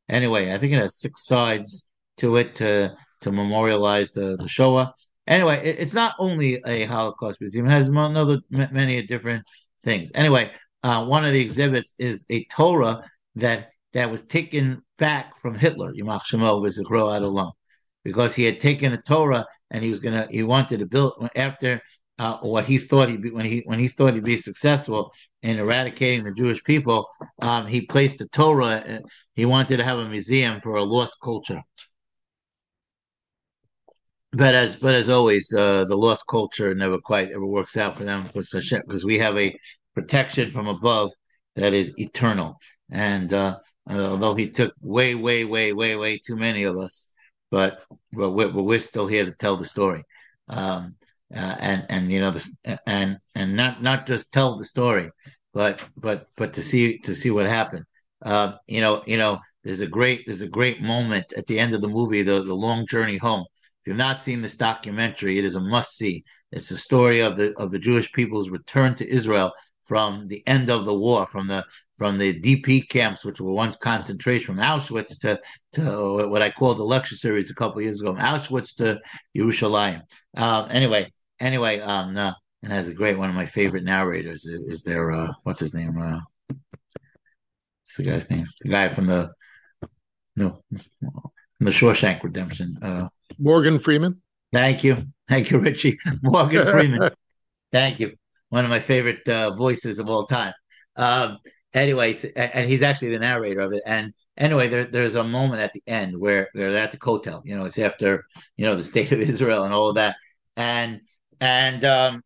Anyway, 0.09 0.53
I 0.53 0.57
think 0.57 0.73
it 0.73 0.79
has 0.79 0.97
six 0.97 1.25
sides 1.25 1.87
to 2.17 2.35
it 2.37 2.55
to 2.55 2.95
to 3.21 3.31
memorialize 3.31 4.11
the 4.11 4.37
the 4.37 4.47
Shoah 4.47 4.93
anyway, 5.29 5.61
it, 5.63 5.77
it's 5.79 5.93
not 5.93 6.15
only 6.19 6.61
a 6.65 6.83
Holocaust 6.85 7.39
museum; 7.39 7.67
it 7.67 7.69
has 7.69 7.87
another 7.87 8.39
many 8.49 9.01
different 9.03 9.45
things. 9.83 10.11
Anyway, 10.13 10.51
uh, 10.83 11.05
one 11.05 11.23
of 11.23 11.31
the 11.31 11.39
exhibits 11.39 11.93
is 11.97 12.25
a 12.29 12.43
Torah 12.45 13.03
that 13.35 13.69
that 13.93 14.11
was 14.11 14.23
taken 14.23 14.81
back 14.97 15.37
from 15.37 15.55
Hitler, 15.55 15.93
Yimach 15.93 16.23
Shemo 16.23 16.61
V'Zichro 16.61 17.17
Adolom, 17.17 17.51
because 18.03 18.35
he 18.35 18.43
had 18.43 18.59
taken 18.59 18.93
a 18.93 19.01
Torah 19.01 19.45
and 19.71 19.83
he 19.83 19.89
was 19.89 19.99
gonna 19.99 20.27
he 20.29 20.43
wanted 20.43 20.79
to 20.79 20.85
build 20.85 21.29
after 21.35 21.81
uh, 22.19 22.37
what 22.39 22.65
he 22.65 22.77
thought 22.77 23.09
he'd 23.09 23.21
be 23.21 23.31
when 23.31 23.45
he 23.45 23.63
when 23.65 23.79
he 23.79 23.87
thought 23.87 24.13
he'd 24.13 24.23
be 24.25 24.37
successful 24.37 25.13
in 25.41 25.57
eradicating 25.57 26.23
the 26.23 26.33
Jewish 26.33 26.61
people. 26.63 27.07
Um, 27.41 27.65
he 27.65 27.85
placed 27.85 28.19
the 28.19 28.27
Torah. 28.27 28.83
Uh, 28.87 28.99
he 29.33 29.45
wanted 29.45 29.77
to 29.77 29.83
have 29.85 29.99
a 29.99 30.09
museum 30.09 30.59
for 30.59 30.75
a 30.75 30.83
lost 30.83 31.15
culture. 31.23 31.61
But 34.33 34.53
as 34.53 34.75
but 34.75 34.93
as 34.93 35.09
always, 35.09 35.51
uh, 35.53 35.85
the 35.85 35.95
lost 35.97 36.25
culture 36.29 36.75
never 36.75 36.99
quite 36.99 37.31
ever 37.31 37.45
works 37.45 37.77
out 37.77 37.95
for 37.95 38.03
them 38.03 38.23
because 38.23 39.05
we 39.05 39.17
have 39.17 39.37
a 39.37 39.57
protection 39.95 40.51
from 40.51 40.67
above 40.67 41.11
that 41.55 41.73
is 41.73 41.97
eternal. 41.97 42.57
And 42.91 43.33
uh, 43.33 43.59
although 43.89 44.35
he 44.35 44.49
took 44.49 44.73
way, 44.81 45.15
way, 45.15 45.45
way, 45.45 45.73
way, 45.73 45.95
way 45.95 46.19
too 46.19 46.35
many 46.35 46.63
of 46.63 46.77
us, 46.77 47.11
but 47.49 47.83
but 48.11 48.31
we're, 48.31 48.49
but 48.49 48.63
we're 48.63 48.79
still 48.79 49.07
here 49.07 49.25
to 49.25 49.31
tell 49.31 49.55
the 49.55 49.65
story. 49.65 50.03
Um, 50.49 50.95
uh, 51.35 51.55
and 51.59 51.85
and 51.89 52.11
you 52.11 52.19
know 52.19 52.35
and 52.85 53.17
and 53.35 53.55
not 53.55 53.81
not 53.83 54.07
just 54.07 54.31
tell 54.31 54.57
the 54.57 54.63
story, 54.63 55.09
but 55.53 55.83
but 55.97 56.27
but 56.35 56.53
to 56.53 56.61
see 56.61 56.99
to 56.99 57.13
see 57.15 57.31
what 57.31 57.45
happened. 57.45 57.85
Uh, 58.23 58.53
you 58.67 58.81
know 58.81 59.03
you 59.05 59.17
know 59.17 59.39
there's 59.63 59.81
a 59.81 59.87
great 59.87 60.23
there's 60.25 60.41
a 60.41 60.49
great 60.49 60.81
moment 60.81 61.31
at 61.37 61.45
the 61.45 61.59
end 61.59 61.73
of 61.73 61.81
the 61.81 61.87
movie, 61.87 62.23
the 62.23 62.43
the 62.43 62.53
long 62.53 62.85
journey 62.87 63.17
home. 63.17 63.45
If 63.81 63.87
you've 63.87 63.97
not 63.97 64.21
seen 64.21 64.41
this 64.41 64.55
documentary, 64.55 65.37
it 65.37 65.45
is 65.45 65.55
a 65.55 65.59
must 65.59 65.95
see. 65.95 66.23
It's 66.51 66.69
the 66.69 66.77
story 66.77 67.21
of 67.21 67.37
the 67.37 67.55
of 67.57 67.71
the 67.71 67.79
Jewish 67.79 68.11
people's 68.11 68.49
return 68.49 68.95
to 68.95 69.09
Israel 69.09 69.51
from 69.89 70.27
the 70.27 70.43
end 70.45 70.69
of 70.69 70.85
the 70.85 70.93
war, 70.93 71.25
from 71.27 71.47
the 71.47 71.65
from 71.95 72.17
the 72.17 72.39
DP 72.39 72.87
camps, 72.87 73.25
which 73.25 73.41
were 73.41 73.51
once 73.51 73.75
concentration 73.75 74.45
from 74.45 74.57
Auschwitz 74.63 75.19
to 75.21 75.39
to 75.73 76.27
what 76.29 76.41
I 76.41 76.51
called 76.51 76.77
the 76.77 76.83
lecture 76.83 77.15
series 77.15 77.49
a 77.49 77.55
couple 77.55 77.81
years 77.81 77.99
ago, 77.99 78.13
from 78.13 78.23
Auschwitz 78.23 78.75
to 78.75 79.01
Yerushalayim. 79.35 80.01
Uh, 80.37 80.67
anyway, 80.69 81.11
anyway, 81.39 81.79
um, 81.79 82.15
uh, 82.17 82.33
and 82.63 82.71
has 82.71 82.89
a 82.89 82.93
great 82.93 83.17
one 83.17 83.29
of 83.29 83.35
my 83.35 83.45
favorite 83.45 83.83
narrators 83.83 84.45
is, 84.45 84.61
is 84.61 84.83
there. 84.83 85.11
Uh, 85.11 85.31
what's 85.43 85.59
his 85.59 85.73
name? 85.73 85.97
Uh, 85.97 86.19
what's 86.47 87.95
the 87.97 88.03
guy's 88.03 88.29
name? 88.29 88.47
The 88.61 88.69
guy 88.69 88.89
from 88.89 89.07
the 89.07 89.31
no, 90.35 90.61
from 90.69 91.65
the 91.65 91.71
Shawshank 91.71 92.23
Redemption. 92.23 92.75
Uh, 92.81 93.09
Morgan 93.37 93.79
Freeman. 93.79 94.21
Thank 94.51 94.83
you, 94.83 95.03
thank 95.27 95.51
you, 95.51 95.59
Richie. 95.59 95.99
Morgan 96.21 96.65
Freeman. 96.65 97.11
thank 97.71 97.99
you. 97.99 98.15
One 98.49 98.63
of 98.63 98.69
my 98.69 98.79
favorite 98.79 99.27
uh, 99.27 99.55
voices 99.55 99.99
of 99.99 100.09
all 100.09 100.25
time. 100.25 100.53
Um, 100.95 101.37
anyways, 101.73 102.25
and 102.25 102.67
he's 102.67 102.81
actually 102.81 103.11
the 103.11 103.19
narrator 103.19 103.61
of 103.61 103.73
it. 103.73 103.83
And 103.85 104.13
anyway, 104.37 104.67
there, 104.69 104.85
there's 104.85 105.15
a 105.15 105.23
moment 105.23 105.61
at 105.61 105.73
the 105.73 105.83
end 105.85 106.17
where 106.17 106.49
they're 106.53 106.75
at 106.75 106.91
the 106.91 106.97
hotel. 107.01 107.41
You 107.45 107.55
know, 107.55 107.65
it's 107.65 107.77
after 107.77 108.25
you 108.57 108.65
know 108.65 108.75
the 108.75 108.83
state 108.83 109.11
of 109.11 109.19
Israel 109.19 109.63
and 109.63 109.73
all 109.73 109.89
of 109.89 109.95
that, 109.95 110.15
and 110.55 111.01
and 111.39 111.83
um, 111.85 112.21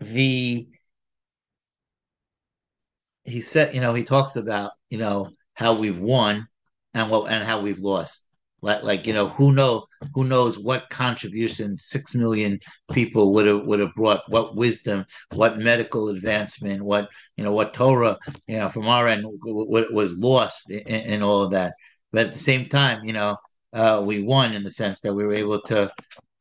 the 0.00 0.68
he 3.24 3.40
said, 3.40 3.74
you 3.74 3.80
know, 3.80 3.94
he 3.94 4.04
talks 4.04 4.36
about 4.36 4.72
you 4.90 4.98
know 4.98 5.30
how 5.54 5.74
we've 5.74 5.98
won 5.98 6.46
and 6.94 7.10
what 7.10 7.30
and 7.30 7.44
how 7.44 7.60
we've 7.60 7.80
lost. 7.80 8.24
Like, 8.60 8.82
like 8.82 9.06
you 9.06 9.12
know, 9.12 9.28
who 9.28 9.52
know 9.52 9.86
who 10.14 10.24
knows 10.24 10.58
what 10.58 10.90
contribution 10.90 11.78
six 11.78 12.14
million 12.14 12.58
people 12.90 13.32
would 13.34 13.46
have 13.46 13.64
would 13.64 13.80
have 13.80 13.94
brought, 13.94 14.22
what 14.28 14.56
wisdom, 14.56 15.04
what 15.32 15.58
medical 15.58 16.08
advancement, 16.08 16.82
what 16.82 17.08
you 17.36 17.44
know, 17.44 17.52
what 17.52 17.74
Torah, 17.74 18.18
you 18.48 18.58
know, 18.58 18.68
from 18.68 18.88
our 18.88 19.06
end, 19.06 19.24
what 19.42 19.92
was 19.92 20.16
lost 20.18 20.70
in, 20.70 20.80
in 20.80 21.22
all 21.22 21.42
of 21.42 21.52
that. 21.52 21.74
But 22.12 22.26
at 22.26 22.32
the 22.32 22.38
same 22.38 22.68
time, 22.68 23.04
you 23.04 23.12
know, 23.12 23.36
uh, 23.72 24.02
we 24.04 24.22
won 24.22 24.54
in 24.54 24.64
the 24.64 24.70
sense 24.70 25.02
that 25.02 25.14
we 25.14 25.24
were 25.24 25.34
able 25.34 25.60
to, 25.62 25.92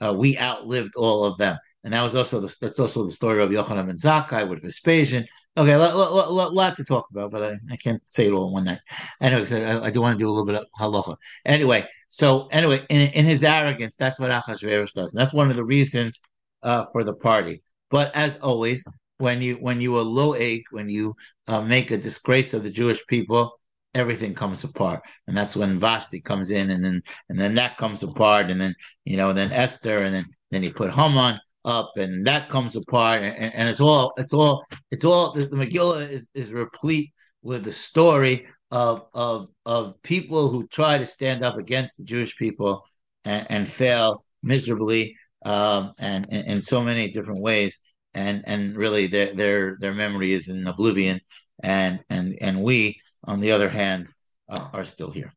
uh, 0.03 0.13
we 0.13 0.38
outlived 0.39 0.95
all 0.95 1.25
of 1.25 1.38
them. 1.38 1.58
And 1.88 1.93
that 1.93 2.04
was 2.04 2.17
also 2.17 2.41
the, 2.41 2.54
that's 2.60 2.82
also 2.82 3.06
the 3.06 3.12
story 3.13 3.41
of 3.41 3.50
Yochanan 3.50 3.88
ben 3.88 3.95
Zakkai 3.95 4.50
with 4.50 4.62
Vespasian. 4.62 5.26
Okay, 5.56 5.71
a 5.71 5.80
lot, 5.80 5.95
lot, 5.95 6.34
lot, 6.34 6.54
lot, 6.54 6.76
to 6.76 6.84
talk 6.84 7.08
about, 7.12 7.32
but 7.32 7.41
I, 7.41 7.58
I 7.71 7.78
can't 7.78 8.02
say 8.04 8.28
it 8.28 8.34
all 8.34 8.47
in 8.47 8.54
one 8.56 8.65
night. 8.65 8.80
Anyway, 9.21 9.65
I, 9.65 9.86
I 9.86 9.89
do 9.89 10.02
want 10.02 10.19
to 10.19 10.19
do 10.19 10.28
a 10.28 10.30
little 10.30 10.45
bit 10.45 10.56
of 10.56 10.65
halacha. 10.78 11.15
Anyway, 11.45 11.88
so 12.10 12.47
anyway, 12.47 12.86
in, 12.89 13.10
in 13.12 13.23
his 13.23 13.41
arrogance, 13.41 13.95
that's 13.95 14.19
what 14.19 14.32
Achashverosh 14.32 14.91
does. 14.91 15.13
And 15.13 15.21
that's 15.21 15.34
one 15.34 15.50
of 15.50 15.56
the 15.56 15.63
reasons 15.63 16.19
uh, 16.62 16.88
for 16.91 17.06
the 17.06 17.13
party. 17.13 17.63
But 17.89 18.13
as 18.13 18.36
always, 18.39 18.86
when 19.19 19.41
you 19.41 19.56
when 19.56 19.80
you 19.80 19.95
are 19.95 20.02
low 20.02 20.34
egg, 20.34 20.63
when 20.71 20.89
you 20.89 21.15
uh, 21.47 21.62
make 21.62 21.91
a 21.91 21.97
disgrace 21.97 22.54
of 22.54 22.63
the 22.63 22.69
Jewish 22.69 23.00
people, 23.08 23.58
everything 23.95 24.36
comes 24.36 24.62
apart, 24.65 25.04
and 25.26 25.38
that's 25.38 25.56
when 25.56 25.80
Vashti 25.80 26.19
comes 26.19 26.52
in, 26.52 26.69
and 26.69 26.84
then 26.84 27.02
and 27.30 27.39
then 27.39 27.54
that 27.54 27.78
comes 27.78 28.04
apart, 28.04 28.52
and 28.52 28.60
then 28.60 28.76
you 29.06 29.15
know, 29.15 29.32
then 29.32 29.54
Esther, 29.54 30.00
and 30.00 30.13
then 30.13 30.26
then 30.52 30.63
you 30.63 30.73
put 30.73 30.93
Haman 30.93 31.39
up, 31.67 31.91
and 31.97 32.25
that 32.25 32.49
comes 32.49 32.75
apart, 32.75 33.21
and, 33.21 33.53
and 33.53 33.69
it's 33.69 33.82
all 33.82 34.13
it's 34.17 34.34
all 34.34 34.63
it's 34.89 35.06
all 35.06 35.34
the, 35.34 35.47
Megillah 35.47 36.10
is 36.10 36.30
is 36.34 36.51
replete 36.51 37.12
with 37.43 37.63
the 37.63 37.71
story 37.71 38.47
of 38.71 39.03
of 39.13 39.49
of 39.65 40.01
people 40.01 40.49
who 40.49 40.65
try 40.67 40.97
to 40.97 41.06
stand 41.06 41.43
up 41.43 41.58
against 41.58 41.97
the 41.97 42.03
Jewish 42.03 42.36
people 42.38 42.84
and, 43.25 43.45
and 43.49 43.67
fail 43.67 44.23
miserably 44.41 45.15
um, 45.45 45.91
and 45.99 46.25
in 46.32 46.62
so 46.62 46.82
many 46.82 47.12
different 47.12 47.41
ways. 47.41 47.82
And 48.13 48.43
and 48.47 48.75
really 48.75 49.08
their 49.08 49.34
their 49.34 49.77
their 49.80 49.93
memory 49.93 50.34
is 50.34 50.49
in 50.49 50.65
oblivion. 50.65 51.21
And 51.62 51.99
and 52.10 52.38
and 52.41 52.63
we 52.63 52.99
on 53.23 53.39
the 53.39 53.51
other 53.51 53.69
hand 53.69 54.08
uh, 54.49 54.67
are 54.73 54.86
still 54.86 55.12
here. 55.12 55.34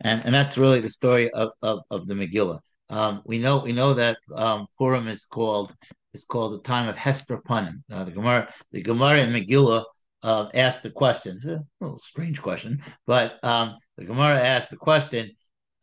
And 0.00 0.24
and 0.24 0.34
that's 0.34 0.58
really 0.58 0.80
the 0.80 0.90
story 0.90 1.30
of 1.30 1.50
of, 1.62 1.80
of 1.90 2.06
the 2.06 2.14
Megillah 2.14 2.60
um, 2.90 3.22
we 3.24 3.38
know 3.38 3.58
we 3.58 3.72
know 3.72 3.94
that 3.94 4.18
um, 4.34 4.66
Purim 4.78 5.08
is 5.08 5.24
called 5.24 5.72
is 6.14 6.24
called 6.24 6.54
the 6.54 6.62
time 6.62 6.88
of 6.88 6.96
Hester 6.96 7.38
Panim. 7.38 7.82
Uh, 7.90 8.04
the 8.04 8.10
Gemara 8.10 8.52
the 8.72 8.82
Gemara 8.82 9.20
in 9.20 9.30
Megillah 9.30 9.84
uh, 10.22 10.46
asked 10.54 10.82
the 10.82 10.90
question. 10.90 11.36
It's 11.36 11.46
a 11.46 11.62
little 11.80 11.98
strange 11.98 12.40
question, 12.40 12.82
but 13.06 13.42
um, 13.44 13.76
the 13.96 14.04
Gemara 14.04 14.40
asked 14.40 14.70
the 14.70 14.76
question: 14.76 15.30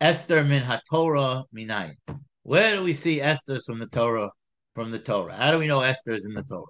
Esther 0.01 0.43
min 0.43 0.63
haTorah 0.63 1.43
minay. 1.55 1.93
Where 2.43 2.75
do 2.75 2.83
we 2.83 2.93
see 2.93 3.21
Esther 3.21 3.59
from 3.65 3.79
the 3.79 3.87
Torah? 3.87 4.29
From 4.75 4.91
the 4.91 4.99
Torah, 4.99 5.33
how 5.33 5.51
do 5.51 5.57
we 5.57 5.67
know 5.67 5.79
Esther 5.79 6.11
is 6.11 6.25
in 6.25 6.33
the 6.33 6.43
Torah? 6.43 6.65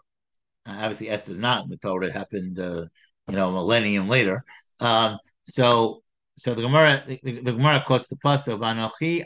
Uh, 0.67 0.77
obviously, 0.77 1.09
Esther's 1.09 1.39
not 1.39 1.63
in 1.63 1.71
the 1.71 1.77
Torah. 1.77 2.05
It 2.05 2.13
happened, 2.13 2.59
uh, 2.59 2.85
you 3.27 3.35
know, 3.35 3.49
a 3.49 3.51
millennium 3.51 4.07
later. 4.07 4.43
Um, 4.79 5.17
so, 5.43 6.03
so 6.37 6.53
the 6.53 6.61
Gemara, 6.61 7.03
the, 7.07 7.19
the 7.23 7.53
Gemara 7.53 7.83
quotes 7.83 8.07
the 8.07 8.15
pasuk 8.17 8.59
"Anochi 8.59 9.23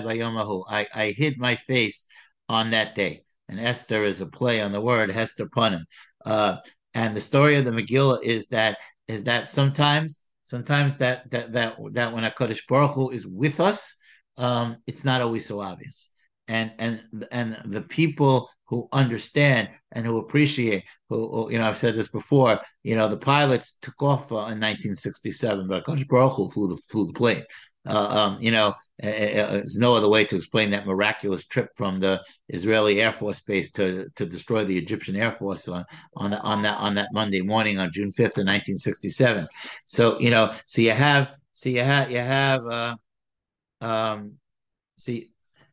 bayomahu." 0.00 0.64
I 0.68 0.86
I 0.94 1.14
hid 1.16 1.38
my 1.38 1.56
face 1.56 2.06
on 2.48 2.70
that 2.70 2.94
day 2.94 3.22
and 3.52 3.60
Esther 3.60 4.02
is 4.02 4.20
a 4.20 4.26
play 4.26 4.60
on 4.60 4.72
the 4.72 4.80
word 4.80 5.10
Hester 5.10 5.46
Punim. 5.46 5.84
Uh, 6.24 6.56
and 6.94 7.14
the 7.14 7.20
story 7.20 7.56
of 7.56 7.64
the 7.64 7.70
Megillah 7.70 8.22
is 8.22 8.46
that 8.48 8.78
is 9.08 9.24
that 9.24 9.50
sometimes 9.50 10.20
sometimes 10.44 10.98
that 10.98 11.30
that 11.30 11.52
that 11.52 11.76
that 11.92 12.12
when 12.12 12.24
Hakadosh 12.24 12.66
Baruch 12.68 12.92
Hu 12.92 13.10
is 13.10 13.26
with 13.26 13.60
us, 13.60 13.96
um, 14.36 14.76
it's 14.86 15.04
not 15.04 15.20
always 15.20 15.46
so 15.46 15.60
obvious. 15.60 16.10
And 16.52 16.72
and 16.78 17.26
and 17.32 17.48
the 17.64 17.80
people 17.80 18.50
who 18.66 18.88
understand 18.92 19.70
and 19.92 20.04
who 20.04 20.18
appreciate, 20.18 20.84
who, 21.08 21.28
who, 21.28 21.52
you 21.52 21.58
know, 21.58 21.68
I've 21.68 21.78
said 21.78 21.94
this 21.94 22.08
before. 22.08 22.60
You 22.82 22.94
know, 22.96 23.08
the 23.08 23.16
pilots 23.16 23.78
took 23.80 24.02
off 24.02 24.30
uh, 24.30 24.52
in 24.52 24.60
1967, 24.60 25.66
but 25.66 25.84
Hakadosh 25.84 26.08
Baruch 26.08 26.52
flew 26.52 26.68
the 26.68 26.76
flew 26.90 27.06
the 27.06 27.14
plane. 27.14 27.44
Uh, 27.88 28.08
um, 28.18 28.38
you 28.40 28.50
know, 28.50 28.74
there's 28.98 29.78
no 29.78 29.94
other 29.94 30.08
way 30.08 30.24
to 30.24 30.36
explain 30.36 30.70
that 30.70 30.86
miraculous 30.86 31.46
trip 31.46 31.68
from 31.74 31.98
the 32.00 32.22
Israeli 32.48 33.00
Air 33.00 33.12
Force 33.12 33.40
base 33.40 33.72
to 33.72 34.08
to 34.16 34.26
destroy 34.26 34.62
the 34.62 34.76
Egyptian 34.76 35.16
Air 35.16 35.32
Force 35.32 35.68
on 35.68 35.84
on, 36.16 36.30
the, 36.32 36.40
on 36.42 36.62
that 36.62 36.78
on 36.78 36.94
that 36.94 37.08
Monday 37.12 37.40
morning 37.40 37.78
on 37.78 37.90
June 37.92 38.12
5th 38.12 38.38
of 38.38 38.46
1967. 38.46 39.48
So 39.86 40.20
you 40.20 40.30
know, 40.30 40.52
so 40.66 40.82
you 40.82 40.92
have 40.92 41.30
so 41.54 41.70
you 41.70 41.80
have 41.80 42.10
you 42.10 42.18
have 42.18 42.66
uh, 42.66 42.96
um, 43.80 44.34
see 44.96 45.31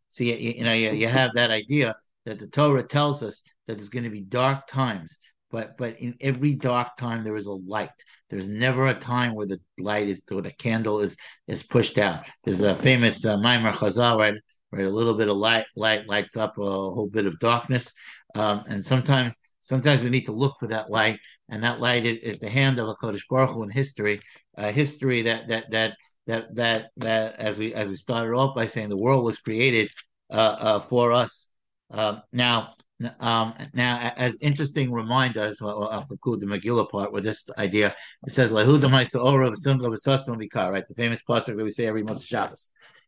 so 0.09 0.23
you, 0.23 0.35
you 0.35 0.63
know 0.63 0.73
you, 0.73 0.91
you 0.91 1.07
have 1.07 1.31
that 1.35 1.51
idea 1.51 1.95
that 2.25 2.39
the 2.39 2.47
Torah 2.47 2.83
tells 2.83 3.23
us 3.23 3.41
that 3.67 3.77
there's 3.77 3.89
going 3.89 4.03
to 4.03 4.09
be 4.09 4.21
dark 4.21 4.67
times 4.67 5.17
but 5.51 5.77
but 5.77 5.99
in 5.99 6.15
every 6.21 6.55
dark 6.55 6.95
time 6.97 7.23
there 7.23 7.35
is 7.35 7.47
a 7.47 7.53
light. 7.53 7.89
There's 8.29 8.47
never 8.47 8.87
a 8.87 8.93
time 8.93 9.33
where 9.33 9.47
the 9.47 9.59
light 9.79 10.07
is 10.07 10.21
where 10.29 10.41
the 10.41 10.51
candle 10.51 10.99
is 10.99 11.17
is 11.47 11.63
pushed 11.63 11.97
out. 11.97 12.25
There's 12.43 12.61
a 12.61 12.75
famous 12.75 13.25
uh, 13.25 13.37
Maimar 13.37 13.73
Chazal, 13.73 14.17
right? 14.17 14.35
Where 14.69 14.85
a 14.85 14.89
little 14.89 15.15
bit 15.15 15.29
of 15.29 15.37
light 15.37 15.65
light 15.75 16.07
lights 16.07 16.37
up 16.37 16.57
a 16.57 16.63
whole 16.63 17.09
bit 17.11 17.25
of 17.25 17.39
darkness, 17.39 17.91
um, 18.35 18.63
and 18.67 18.83
sometimes 18.85 19.35
sometimes 19.61 20.03
we 20.03 20.09
need 20.09 20.25
to 20.25 20.31
look 20.31 20.55
for 20.59 20.67
that 20.67 20.91
light, 20.91 21.19
and 21.49 21.63
that 21.63 21.79
light 21.79 22.05
is, 22.05 22.17
is 22.17 22.39
the 22.39 22.49
hand 22.49 22.77
of 22.79 22.87
a 22.87 22.95
Kodesh 22.95 23.27
Baruch 23.29 23.51
Hu 23.51 23.63
in 23.63 23.69
history, 23.71 24.21
uh, 24.57 24.71
history 24.71 25.23
that 25.23 25.47
that 25.47 25.71
that 25.71 25.95
that 26.29 26.43
that 26.55 26.79
that 27.05 27.25
as 27.47 27.53
we 27.61 27.67
as 27.81 27.87
we 27.89 27.97
started 28.05 28.33
off 28.39 28.55
by 28.59 28.67
saying 28.73 28.89
the 28.89 29.03
world 29.05 29.23
was 29.29 29.37
created 29.47 29.87
uh, 30.31 30.55
uh, 30.67 30.79
for 30.91 31.05
us. 31.23 31.33
Um, 31.99 32.15
now 32.31 32.57
Um, 33.31 33.53
now, 33.73 33.93
as 34.17 34.33
interesting 34.49 34.87
reminders, 34.91 35.61
I'll, 35.61 35.87
I'll 35.93 36.09
conclude 36.13 36.39
the 36.41 36.51
Megillah 36.53 36.89
part 36.95 37.13
with 37.13 37.23
this 37.23 37.39
idea. 37.57 37.95
It 38.27 38.33
says, 38.37 38.51
"Lahuda 38.51 38.87
Ma'isa'ora 38.93 39.47
v'simcha 39.53 39.87
v'sasson 39.93 40.35
vikar." 40.43 40.67
Right, 40.73 40.87
the 40.91 40.99
famous 41.03 41.21
pasuk 41.29 41.55
that 41.55 41.63
we 41.67 41.69
say 41.77 41.85
every 41.87 42.03
Motzei 42.03 42.27
Shabbos. 42.27 42.63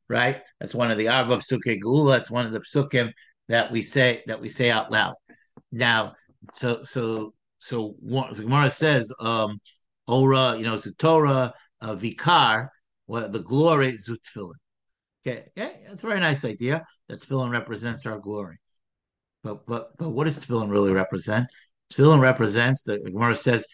Right, 0.08 0.38
that's 0.60 0.76
one 0.82 0.92
of 0.94 0.98
the 0.98 1.10
Arba 1.16 1.38
Psuke 1.44 1.74
Gula. 1.84 2.12
That's 2.14 2.32
one 2.32 2.46
of 2.48 2.54
the 2.54 2.62
psukim 2.62 3.08
that 3.54 3.66
we 3.74 3.82
say 3.82 4.24
that 4.28 4.40
we 4.44 4.50
say 4.50 4.72
out 4.72 4.88
loud. 4.98 5.16
Now, 5.88 6.02
so 6.54 6.70
so 6.94 7.34
so 7.58 7.76
what 8.00 8.34
the 8.36 8.44
Gemara 8.44 8.72
says, 8.84 9.12
um, 9.20 9.60
Ora, 10.08 10.56
you 10.58 10.64
know, 10.64 10.76
it's 10.78 10.86
a 10.86 10.96
Torah, 11.06 11.54
uh, 11.86 11.96
Vikar, 11.96 12.70
well, 13.12 13.28
the 13.28 13.44
glory 13.44 13.98
Zutfilin. 13.98 14.54
Okay, 15.28 15.44
yeah, 15.58 15.72
that's 15.86 16.02
a 16.02 16.08
very 16.08 16.22
nice 16.22 16.46
idea. 16.46 16.86
That 17.10 17.20
tefillin 17.20 17.52
represents 17.52 18.06
our 18.06 18.18
glory. 18.20 18.58
But 19.44 19.66
but 19.68 19.98
but 19.98 20.12
what 20.12 20.24
does 20.24 20.40
tefillin 20.40 20.72
really 20.72 20.94
represent? 20.94 21.48
Tefillin 21.92 22.22
represents 22.22 22.84
the 22.84 23.00
Gemara 23.00 23.36
says 23.36 23.66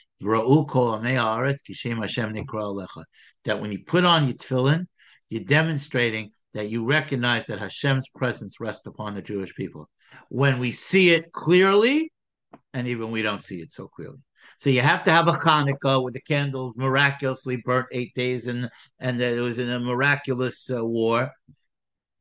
that 3.45 3.59
when 3.61 3.71
you 3.71 3.83
put 3.85 4.05
on 4.05 4.25
your 4.25 4.33
tefillin, 4.33 4.87
you're 5.29 5.43
demonstrating 5.43 6.31
that 6.55 6.69
you 6.71 6.85
recognize 6.85 7.45
that 7.45 7.59
Hashem's 7.59 8.09
presence 8.15 8.59
rests 8.59 8.87
upon 8.87 9.13
the 9.13 9.21
Jewish 9.21 9.53
people. 9.53 9.87
When 10.29 10.57
we 10.57 10.71
see 10.71 11.11
it 11.11 11.31
clearly, 11.31 12.11
and 12.73 12.87
even 12.87 13.11
we 13.11 13.21
don't 13.21 13.43
see 13.43 13.61
it 13.61 13.71
so 13.71 13.87
clearly. 13.87 14.17
So 14.57 14.69
you 14.69 14.81
have 14.81 15.03
to 15.03 15.11
have 15.11 15.27
a 15.27 15.33
Hanukkah 15.33 16.03
with 16.03 16.13
the 16.13 16.21
candles 16.21 16.77
miraculously 16.77 17.57
burnt 17.65 17.87
eight 17.91 18.13
days, 18.15 18.47
and 18.47 18.69
and 18.99 19.21
it 19.21 19.41
was 19.41 19.59
in 19.59 19.69
a 19.69 19.79
miraculous 19.79 20.69
uh, 20.71 20.83
war, 20.83 21.31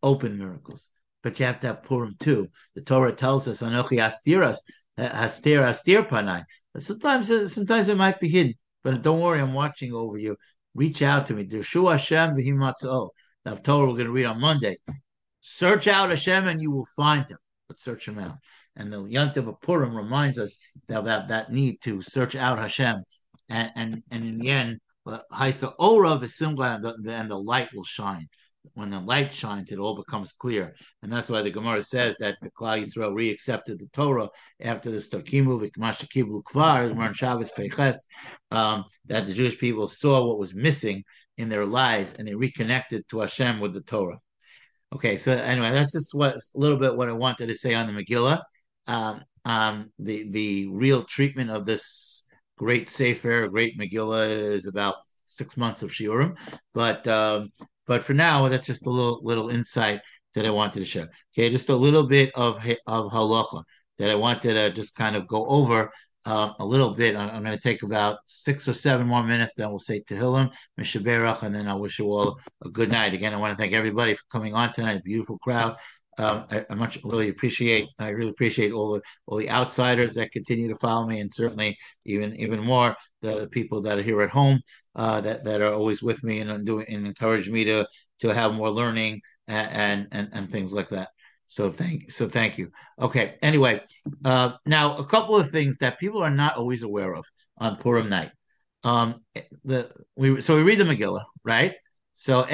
open 0.03 0.39
miracles 0.39 0.89
but 1.27 1.41
you 1.41 1.45
have 1.45 1.59
to 1.59 1.67
have 1.67 1.83
Purim 1.83 2.15
too. 2.21 2.49
The 2.77 2.83
Torah 2.83 3.11
tells 3.11 3.49
us, 3.49 3.61
Anochi 3.61 3.99
Astiras, 3.99 4.59
Hastir 4.97 5.61
Astir 5.61 6.05
Panai. 6.05 6.45
Sometimes, 6.79 7.53
sometimes 7.53 7.89
it 7.89 7.97
might 7.97 8.21
be 8.21 8.29
hidden, 8.29 8.55
but 8.85 9.03
don't 9.03 9.19
worry, 9.19 9.41
I'm 9.41 9.53
watching 9.53 9.93
over 9.93 10.17
you. 10.17 10.37
Reach 10.77 11.03
out 11.03 11.27
to 11.27 11.35
me. 11.35 11.45
Dirshu 11.45 11.91
Hashem 11.91 12.37
v'himatzo. 12.37 13.09
Now, 13.45 13.57
Torah 13.57 13.89
we're 13.89 13.95
going 13.95 14.07
to 14.07 14.13
read 14.13 14.27
on 14.27 14.41
Monday. 14.41 14.77
Search 15.41 15.89
out 15.89 16.11
Hashem 16.11 16.47
and 16.47 16.63
you 16.63 16.71
will 16.71 16.87
find 16.95 17.29
him. 17.29 17.39
But 17.67 17.81
search 17.81 18.07
him 18.07 18.21
out. 18.21 18.37
And 18.77 18.93
the 18.93 19.03
Yantiv 19.03 19.49
of 19.49 19.61
Purim 19.61 19.97
reminds 19.97 20.39
us 20.39 20.57
that, 20.89 21.29
that 21.29 21.53
need 21.53 21.81
to 21.83 22.03
search 22.03 22.37
out 22.37 22.59
Hashem. 22.59 23.03
And 23.49 23.71
and, 23.75 24.03
and 24.11 24.25
in 24.25 24.39
the 24.39 24.51
end, 24.51 24.81
Haisa 25.07 25.73
Ora 25.79 26.19
v'simla 26.19 26.95
and 27.07 27.31
the 27.31 27.39
light 27.39 27.69
will 27.75 27.85
shine 27.85 28.29
when 28.75 28.91
the 28.91 29.01
light 29.01 29.33
shines, 29.33 29.73
it 29.73 29.79
all 29.79 29.97
becomes 29.97 30.33
clear. 30.33 30.75
And 31.03 31.13
that's 31.13 31.31
why 31.31 31.43
the 31.43 31.51
Gemara 31.51 31.83
says 31.83 32.17
that 32.19 32.37
the 32.43 32.51
Klal 32.51 32.83
Yisrael 32.83 33.15
re-accepted 33.15 33.79
the 33.79 33.87
Torah 33.93 34.29
after 34.61 34.91
the 34.91 34.99
Stokimu 34.99 35.71
v'Kmashakivu 35.71 36.43
Kvar, 36.45 36.89
Gemara 36.89 37.15
Shabbos 37.15 37.51
Peiches, 37.57 37.97
um, 38.51 38.85
that 39.07 39.27
the 39.27 39.33
Jewish 39.33 39.59
people 39.59 39.87
saw 39.87 40.27
what 40.27 40.39
was 40.39 40.55
missing 40.55 41.05
in 41.37 41.49
their 41.49 41.67
lives 41.67 42.15
and 42.15 42.27
they 42.27 42.35
reconnected 42.35 43.09
to 43.09 43.21
Hashem 43.21 43.61
with 43.61 43.75
the 43.75 43.83
Torah. 43.83 44.19
Okay, 44.95 45.17
so 45.17 45.33
anyway, 45.33 45.71
that's 45.71 45.93
just 45.93 46.15
what 46.15 46.37
a 46.37 46.41
little 46.55 46.79
bit 46.79 46.97
what 46.97 47.09
I 47.09 47.13
wanted 47.13 47.49
to 47.49 47.55
say 47.55 47.75
on 47.75 47.87
the 47.87 47.93
Megillah. 47.93 48.41
Um, 48.87 49.23
um, 49.45 49.91
the 49.99 50.29
the 50.31 50.69
real 50.69 51.05
treatment 51.05 51.51
of 51.51 51.65
this 51.67 52.25
great 52.59 52.89
Sefer, 52.89 53.49
great 53.49 53.79
Megillah, 53.79 54.29
is 54.29 54.67
about 54.67 54.97
six 55.27 55.57
months 55.57 55.83
of 55.83 55.91
Shiurim, 55.91 56.37
but 56.75 57.07
um, 57.07 57.51
but 57.87 58.03
for 58.03 58.15
now, 58.15 58.49
that's 58.49 58.67
just 58.67 58.87
a 58.87 58.91
little 58.91 59.21
little 59.23 59.51
insight 59.51 60.01
that 60.35 60.47
I 60.47 60.51
wanted 60.51 60.81
to 60.81 60.85
share. 60.85 61.09
Okay, 61.33 61.51
just 61.51 61.69
a 61.69 61.77
little 61.77 62.07
bit 62.07 62.33
of 62.35 62.59
of 62.87 63.11
halacha 63.13 63.63
that 63.99 64.11
I 64.11 64.15
wanted 64.15 64.55
to 64.55 64.71
just 64.71 64.95
kind 64.95 65.17
of 65.17 65.27
go 65.27 65.47
over 65.47 65.91
uh, 66.27 66.53
a 66.59 66.65
little 66.65 66.93
bit. 66.93 67.17
I'm, 67.17 67.31
I'm 67.31 67.43
going 67.45 67.57
to 67.57 67.63
take 67.63 67.83
about 67.83 68.19
six 68.27 68.69
or 68.69 68.73
seven 68.73 69.07
more 69.07 69.23
minutes. 69.23 69.55
Then 69.55 69.71
we'll 69.71 69.79
say 69.79 70.01
Tehillim, 70.03 70.53
Mishaberach, 70.79 71.43
and 71.43 71.55
then 71.55 71.69
I 71.69 71.75
wish 71.75 71.99
you 71.99 72.07
all 72.07 72.39
a 72.65 72.69
good 72.69 72.91
night. 72.91 73.15
Again, 73.15 73.33
I 73.33 73.37
want 73.37 73.53
to 73.53 73.57
thank 73.57 73.73
everybody 73.73 74.15
for 74.15 74.25
coming 74.31 74.55
on 74.55 74.73
tonight. 74.73 75.05
Beautiful 75.05 75.39
crowd. 75.39 75.77
Um, 76.19 76.47
I, 76.51 76.65
I, 76.71 76.75
much 76.75 76.99
really 77.05 77.29
appreciate. 77.29 77.89
I 77.99 78.09
really 78.09 78.31
appreciate 78.31 78.73
all 78.73 78.95
the 78.95 79.03
all 79.27 79.37
the 79.37 79.51
outsiders 79.51 80.15
that 80.15 80.33
continue 80.33 80.69
to 80.69 80.75
follow 80.75 81.07
me, 81.07 81.21
and 81.21 81.33
certainly 81.33 81.77
even 82.05 82.35
even 82.37 82.61
more 82.61 82.97
the 83.23 83.49
people 83.53 83.83
that 83.83 83.99
are 83.99 84.03
here 84.03 84.23
at 84.23 84.31
home 84.31 84.61
uh, 84.97 85.21
that 85.21 85.45
that 85.45 85.61
are 85.61 85.75
always 85.75 86.03
with 86.03 86.23
me 86.25 86.41
and 86.41 86.67
doing 86.67 86.87
and 86.89 87.07
encourage 87.07 87.49
me 87.49 87.65
to 87.65 87.87
to 88.21 88.29
have 88.29 88.55
more 88.55 88.71
learning 88.71 89.21
and 89.47 90.09
and 90.11 90.31
and, 90.33 90.49
things 90.49 90.73
like 90.73 90.89
that. 90.89 91.11
So 91.47 91.71
thank 91.71 92.11
so 92.11 92.29
thank 92.29 92.59
you. 92.59 92.71
Okay. 92.99 93.37
Anyway, 93.43 93.83
uh, 94.25 94.53
now 94.65 94.97
a 94.97 95.05
couple 95.05 95.37
of 95.37 95.51
things 95.51 95.77
that 95.79 95.99
people 96.01 96.23
are 96.23 96.31
not 96.31 96.57
always 96.57 96.83
aware 96.83 97.15
of 97.15 97.27
on 97.59 97.77
Purim 97.77 98.09
night. 98.09 98.31
Um, 98.85 99.21
the 99.65 99.91
we 100.17 100.41
so 100.41 100.57
we 100.57 100.63
read 100.63 100.79
the 100.79 100.85
Megillah, 100.85 101.25
right? 101.45 101.75
So 102.15 102.47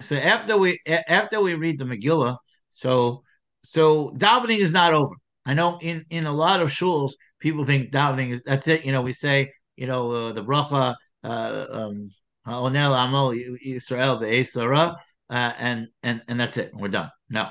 so 0.00 0.16
after 0.16 0.56
we 0.56 0.78
after 0.86 1.40
we 1.40 1.54
read 1.54 1.78
the 1.78 1.84
Megillah, 1.84 2.38
so 2.80 3.22
so 3.62 4.10
davening 4.16 4.58
is 4.58 4.72
not 4.72 4.94
over. 4.94 5.14
I 5.44 5.52
know 5.54 5.78
in 5.80 6.04
in 6.10 6.24
a 6.24 6.32
lot 6.32 6.60
of 6.62 6.70
shuls 6.70 7.12
people 7.38 7.64
think 7.64 7.92
davening 7.92 8.30
is 8.30 8.42
that's 8.44 8.68
it. 8.68 8.84
You 8.86 8.92
know, 8.92 9.02
we 9.02 9.12
say 9.12 9.52
you 9.76 9.86
know 9.86 10.10
uh, 10.10 10.32
the 10.32 10.42
bracha 10.42 10.94
uh, 11.22 11.66
um, 11.70 12.10
Onel 12.46 12.92
Amo 13.04 13.32
Israel 13.62 14.16
Be'esara, 14.16 14.96
uh, 15.28 15.52
and 15.58 15.88
and 16.02 16.22
and 16.28 16.40
that's 16.40 16.56
it. 16.56 16.70
We're 16.74 16.88
done. 16.88 17.10
No. 17.28 17.48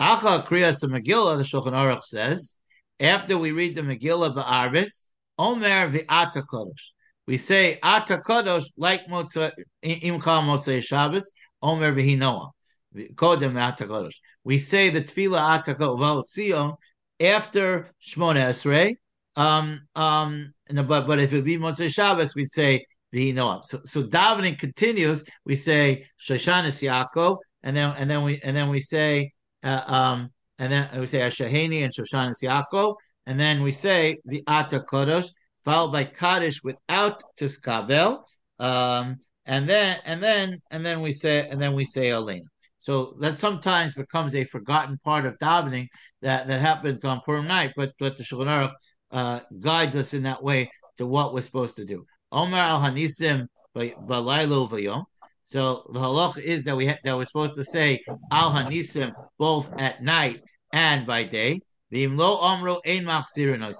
Acha 0.00 0.46
Kriyas 0.46 0.82
Megillah, 0.84 1.38
the 1.38 1.42
Shulchan 1.42 1.72
Aruch 1.72 2.02
says, 2.02 2.56
after 3.00 3.36
we 3.36 3.50
read 3.50 3.74
the 3.74 3.82
Megillah 3.82 4.32
Ba'arvis, 4.32 5.06
Omer 5.38 5.90
V'ata 5.90 6.42
Kodesh. 6.52 6.92
We 7.26 7.36
say 7.36 7.78
Ata 7.82 8.18
Kodesh 8.18 8.66
like 8.76 9.06
Motza 9.08 9.52
Imcha 9.84 10.40
Motzei 10.48 10.82
Shabbos, 10.82 11.32
Omer 11.62 11.92
V'hinoah. 11.92 12.50
Kodem. 12.96 14.10
We 14.44 14.58
say 14.58 14.90
the 14.90 15.02
Tefillah 15.02 15.40
Ata 15.40 15.74
Kodesh 15.74 16.76
after 17.20 17.90
Shmona 18.00 18.50
Esrei, 18.50 18.94
um, 19.36 19.80
um, 19.94 20.52
but 20.68 21.06
but 21.06 21.18
if 21.18 21.32
it 21.32 21.44
be 21.44 21.58
Motzei 21.58 21.92
Shabbos, 21.92 22.34
we'd 22.34 22.50
say 22.50 22.84
V'hinoam. 23.14 23.64
So 23.64 23.80
so 23.84 24.02
davening 24.04 24.58
continues. 24.58 25.24
We 25.44 25.54
say 25.54 26.06
Shoshanis 26.20 26.82
Yaakov, 26.82 27.38
and 27.62 27.76
then 27.76 27.94
and 27.96 28.10
then 28.10 28.22
we 28.22 28.40
and 28.42 28.56
then 28.56 28.68
we 28.68 28.80
say 28.80 29.32
uh, 29.62 29.82
um 29.86 30.30
and 30.58 30.72
then 30.72 30.88
we 30.98 31.06
say 31.06 31.20
Ashaheni 31.20 31.84
and 31.84 31.92
Shoshanis 31.92 32.42
Yaakov, 32.42 32.96
and 33.26 33.38
then 33.38 33.62
we 33.62 33.70
say 33.70 34.18
the 34.24 34.42
Ata 34.46 34.80
Kodesh, 34.80 35.28
followed 35.64 35.92
by 35.92 36.04
Kaddish 36.04 36.62
without 36.64 37.22
Tiskabel, 37.38 38.22
um, 38.58 39.16
and 39.46 39.68
then 39.68 39.98
and 40.04 40.22
then 40.22 40.60
and 40.70 40.84
then 40.84 41.00
we 41.00 41.12
say 41.12 41.48
and 41.48 41.60
then 41.60 41.74
we 41.74 41.84
say 41.84 42.08
Aleinu. 42.08 42.46
So 42.88 43.12
that 43.20 43.36
sometimes 43.36 43.92
becomes 43.92 44.34
a 44.34 44.44
forgotten 44.44 44.96
part 45.04 45.26
of 45.26 45.36
davening 45.36 45.88
that, 46.22 46.46
that 46.46 46.62
happens 46.62 47.04
on 47.04 47.20
Purim 47.20 47.46
night, 47.46 47.74
but 47.76 47.92
but 48.00 48.16
the 48.16 48.22
Shulchan 48.24 48.72
uh, 49.10 49.40
guides 49.60 49.94
us 49.94 50.14
in 50.14 50.22
that 50.22 50.42
way 50.42 50.70
to 50.96 51.06
what 51.06 51.34
we're 51.34 51.42
supposed 51.42 51.76
to 51.76 51.84
do. 51.84 52.06
Omer 52.32 52.56
al 52.56 52.80
Hanisim 52.80 53.46
Balaylo 53.76 54.70
Vayom. 54.70 55.04
So 55.44 55.84
the 55.92 56.00
halach 56.00 56.38
is 56.38 56.62
that 56.62 56.78
we 56.78 56.86
ha- 56.86 56.96
that 57.04 57.14
we're 57.14 57.26
supposed 57.26 57.56
to 57.56 57.64
say 57.64 58.00
al 58.30 58.52
Hanisim 58.52 59.12
both 59.38 59.70
at 59.76 60.02
night 60.02 60.40
and 60.72 61.06
by 61.06 61.24
day. 61.24 61.60
V'imlo 61.92 62.40
Omro 62.40 62.80
Ein 62.86 63.04
Machzirin 63.04 63.70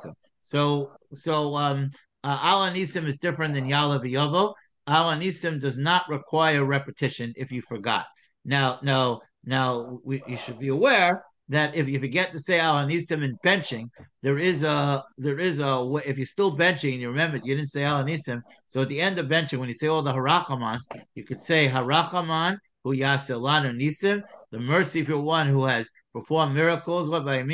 So 0.42 0.92
so 1.14 1.56
um 1.56 1.92
uh, 2.22 2.38
al 2.42 2.60
Hanisim 2.70 3.06
is 3.06 3.16
different 3.16 3.54
than 3.54 3.64
Yala 3.64 4.04
V'yovo. 4.04 4.52
Al 4.86 5.16
Hanisim 5.16 5.58
does 5.58 5.78
not 5.78 6.02
require 6.10 6.62
repetition 6.66 7.32
if 7.36 7.50
you 7.50 7.62
forgot. 7.62 8.04
Now 8.48 8.78
now 8.82 9.20
now 9.44 10.00
we, 10.04 10.22
you 10.26 10.38
should 10.38 10.58
be 10.58 10.68
aware 10.68 11.22
that 11.50 11.74
if 11.74 11.86
you 11.86 12.00
forget 12.00 12.32
to 12.32 12.38
say 12.38 12.58
al 12.58 12.76
anisim 12.76 13.22
in 13.22 13.36
benching, 13.44 13.90
there 14.22 14.38
is 14.38 14.62
a 14.62 15.04
there 15.18 15.38
is 15.38 15.60
a 15.60 16.00
if 16.06 16.16
you're 16.16 16.24
still 16.24 16.56
benching 16.56 16.94
and 16.94 17.02
you 17.02 17.08
remember 17.10 17.36
you 17.44 17.54
didn't 17.54 17.68
say 17.68 17.84
oh, 17.84 17.88
al 17.88 18.04
anisim, 18.04 18.40
so 18.66 18.80
at 18.80 18.88
the 18.88 19.02
end 19.02 19.18
of 19.18 19.26
benching 19.26 19.58
when 19.58 19.68
you 19.68 19.74
say 19.74 19.86
all 19.86 20.00
the 20.00 20.12
harachamans, 20.14 20.80
you 21.14 21.24
could 21.24 21.38
say 21.38 21.68
harachaman 21.68 22.56
hu 22.84 22.96
yaselanu 22.96 23.78
nisim, 23.78 24.22
the 24.50 24.58
mercy 24.58 25.04
for 25.04 25.18
one 25.18 25.46
who 25.46 25.66
has 25.66 25.90
performed 26.14 26.54
miracles. 26.54 27.10
What 27.10 27.26
by 27.26 27.42
Then 27.42 27.50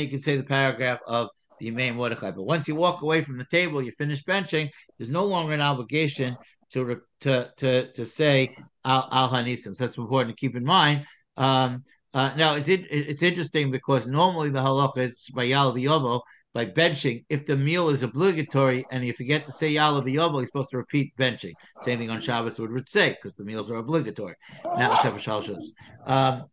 you 0.00 0.08
can 0.08 0.18
say 0.18 0.36
the 0.36 0.42
paragraph 0.42 0.98
of 1.06 1.28
the 1.60 1.70
Yemei 1.70 1.94
Mordechai. 1.94 2.32
But 2.32 2.42
once 2.42 2.66
you 2.66 2.74
walk 2.74 3.02
away 3.02 3.22
from 3.22 3.38
the 3.38 3.46
table, 3.46 3.80
you 3.82 3.92
finish 3.92 4.24
benching. 4.24 4.68
There's 4.96 5.10
no 5.10 5.24
longer 5.24 5.52
an 5.52 5.60
obligation 5.60 6.36
to 6.72 7.00
to 7.20 7.50
to 7.56 7.92
to 7.92 8.06
say 8.06 8.56
al, 8.84 9.08
al 9.10 9.30
hanisim. 9.30 9.76
So 9.76 9.84
that's 9.84 9.98
important 9.98 10.36
to 10.36 10.40
keep 10.40 10.56
in 10.56 10.64
mind. 10.64 11.06
Um, 11.36 11.84
uh, 12.14 12.32
now 12.36 12.54
it's 12.54 12.68
it's 12.68 13.22
interesting 13.22 13.70
because 13.70 14.06
normally 14.06 14.50
the 14.50 14.60
halacha 14.60 14.98
is 14.98 15.26
by 15.34 15.44
yal 15.44 15.72
v'yovo 15.72 16.20
by 16.54 16.64
benching. 16.66 17.24
If 17.28 17.46
the 17.46 17.56
meal 17.56 17.90
is 17.90 18.02
obligatory 18.02 18.84
and 18.90 19.04
you 19.04 19.12
forget 19.12 19.44
to 19.46 19.52
say 19.52 19.70
yal 19.70 20.00
v'yovo, 20.02 20.36
you're 20.36 20.46
supposed 20.46 20.70
to 20.70 20.78
repeat 20.78 21.14
benching. 21.16 21.52
Same 21.82 21.98
thing 21.98 22.10
on 22.10 22.20
Shabbos 22.20 22.58
would 22.58 22.88
say 22.88 23.10
because 23.10 23.34
the 23.34 23.44
meals 23.44 23.70
are 23.70 23.76
obligatory. 23.76 24.34
Now 24.64 24.92
except 24.94 25.20
for 25.20 25.54
Um, 26.06 26.44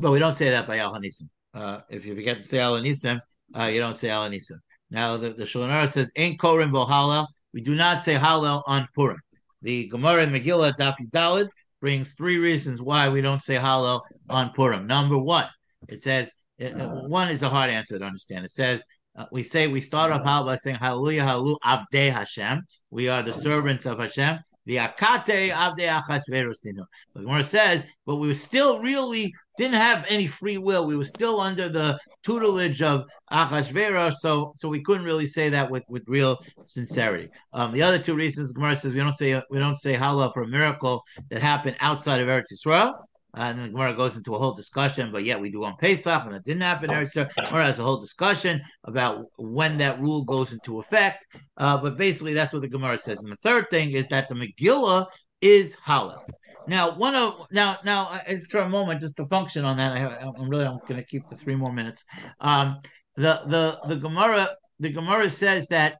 but 0.00 0.12
we 0.12 0.18
don't 0.18 0.34
say 0.34 0.50
that 0.50 0.66
by 0.66 0.78
Al 0.78 0.94
Hanisim. 0.94 1.28
Uh, 1.52 1.80
if 1.90 2.06
you 2.06 2.14
forget 2.14 2.38
to 2.38 2.42
say 2.42 2.58
Al 2.58 2.80
Hanisim, 2.80 3.20
uh, 3.54 3.64
you 3.64 3.80
don't 3.80 3.96
say 3.96 4.08
Al 4.08 4.28
Hanisim. 4.28 4.58
Now 4.90 5.16
the, 5.18 5.30
the 5.30 5.44
Shulchan 5.44 5.68
Aruch 5.68 5.92
says 5.92 6.10
Ein 6.16 6.38
Korim 6.38 6.72
Bo 6.72 6.86
Hallel. 6.86 7.26
We 7.52 7.60
do 7.60 7.74
not 7.74 8.00
say 8.00 8.14
Hallel 8.14 8.62
on 8.66 8.88
Purim. 8.94 9.18
The 9.62 9.88
Gemara 9.88 10.22
in 10.22 10.30
Megillah 10.30 10.72
Daf 10.78 10.96
Dalid 11.10 11.48
brings 11.80 12.12
three 12.12 12.38
reasons 12.38 12.80
why 12.80 13.08
we 13.08 13.20
don't 13.20 13.42
say 13.42 13.56
Hallel 13.56 14.00
on 14.28 14.50
Purim. 14.50 14.86
Number 14.86 15.18
one, 15.18 15.48
it 15.88 16.00
says 16.00 16.32
uh, 16.60 16.66
uh, 16.66 17.08
one 17.08 17.28
is 17.28 17.42
a 17.42 17.48
hard 17.48 17.70
answer 17.70 17.98
to 17.98 18.04
understand. 18.04 18.44
It 18.44 18.52
says 18.52 18.82
uh, 19.16 19.26
we 19.32 19.42
say 19.42 19.66
we 19.66 19.80
start 19.80 20.12
off 20.12 20.22
Hallel 20.22 20.46
by 20.46 20.56
saying 20.56 20.76
Hallelujah, 20.76 21.24
Hallelujah, 21.24 21.56
Avdei 21.64 22.12
Hashem. 22.12 22.62
We 22.90 23.08
are 23.08 23.22
the 23.22 23.32
servants 23.32 23.86
of 23.86 23.98
Hashem. 23.98 24.38
The 24.66 24.76
akate 24.76 25.50
avde 25.50 25.88
achas 25.88 26.22
verostinu. 26.30 26.84
The 27.14 27.22
Gemara 27.22 27.42
says, 27.42 27.86
but 28.06 28.16
we 28.16 28.28
were 28.28 28.34
still 28.34 28.78
really 28.80 29.34
didn't 29.60 29.74
have 29.74 30.06
any 30.08 30.26
free 30.26 30.56
will. 30.56 30.86
We 30.86 30.96
were 30.96 31.04
still 31.04 31.38
under 31.40 31.68
the 31.68 31.98
tutelage 32.24 32.80
of 32.80 33.04
Achashverosh, 33.30 34.14
so 34.14 34.52
so 34.56 34.68
we 34.68 34.82
couldn't 34.82 35.04
really 35.04 35.26
say 35.26 35.50
that 35.50 35.70
with, 35.70 35.84
with 35.88 36.02
real 36.06 36.38
sincerity. 36.66 37.28
Um, 37.52 37.70
the 37.70 37.82
other 37.82 37.98
two 37.98 38.14
reasons, 38.14 38.52
Gemara 38.52 38.74
says 38.74 38.94
we 38.94 39.00
don't 39.00 39.12
say 39.12 39.40
we 39.50 39.58
don't 39.58 39.76
say 39.76 39.94
Hallel 39.94 40.32
for 40.32 40.42
a 40.44 40.48
miracle 40.48 41.04
that 41.30 41.42
happened 41.42 41.76
outside 41.80 42.20
of 42.20 42.28
Eretz 42.28 42.52
Yisrael. 42.52 42.94
And 43.34 43.60
the 43.60 43.68
Gemara 43.68 43.94
goes 43.94 44.16
into 44.16 44.34
a 44.34 44.38
whole 44.38 44.54
discussion, 44.54 45.12
but 45.12 45.22
yet 45.22 45.40
we 45.40 45.52
do 45.52 45.62
on 45.62 45.76
Pesach, 45.76 46.24
and 46.24 46.34
it 46.34 46.42
didn't 46.42 46.62
happen. 46.62 46.90
Eretz 46.90 47.14
Gemara 47.36 47.66
has 47.66 47.78
a 47.78 47.84
whole 47.84 48.00
discussion 48.00 48.60
about 48.84 49.26
when 49.36 49.78
that 49.78 50.00
rule 50.00 50.24
goes 50.24 50.52
into 50.52 50.80
effect. 50.80 51.26
Uh, 51.56 51.76
but 51.76 51.96
basically, 51.96 52.34
that's 52.34 52.52
what 52.52 52.62
the 52.62 52.68
Gemara 52.68 52.98
says. 52.98 53.22
And 53.22 53.30
the 53.30 53.36
third 53.36 53.70
thing 53.70 53.92
is 53.92 54.06
that 54.08 54.28
the 54.28 54.34
Megillah 54.34 55.06
is 55.40 55.76
Hallel. 55.86 56.22
Now, 56.66 56.96
one 56.96 57.14
of 57.14 57.46
now 57.50 57.78
now 57.84 58.20
just 58.28 58.50
for 58.50 58.60
a 58.60 58.68
moment, 58.68 59.00
just 59.00 59.16
to 59.16 59.26
function 59.26 59.64
on 59.64 59.76
that, 59.78 59.92
I, 59.92 60.24
am 60.24 60.48
really 60.48 60.66
I'm 60.66 60.78
going 60.88 61.00
to 61.00 61.06
keep 61.06 61.28
the 61.28 61.36
three 61.36 61.54
more 61.54 61.72
minutes. 61.72 62.04
Um, 62.40 62.80
the 63.16 63.42
the 63.46 63.80
the 63.88 63.96
Gemara 63.96 64.48
the 64.78 64.90
Gemara 64.90 65.28
says 65.28 65.66
that 65.68 65.98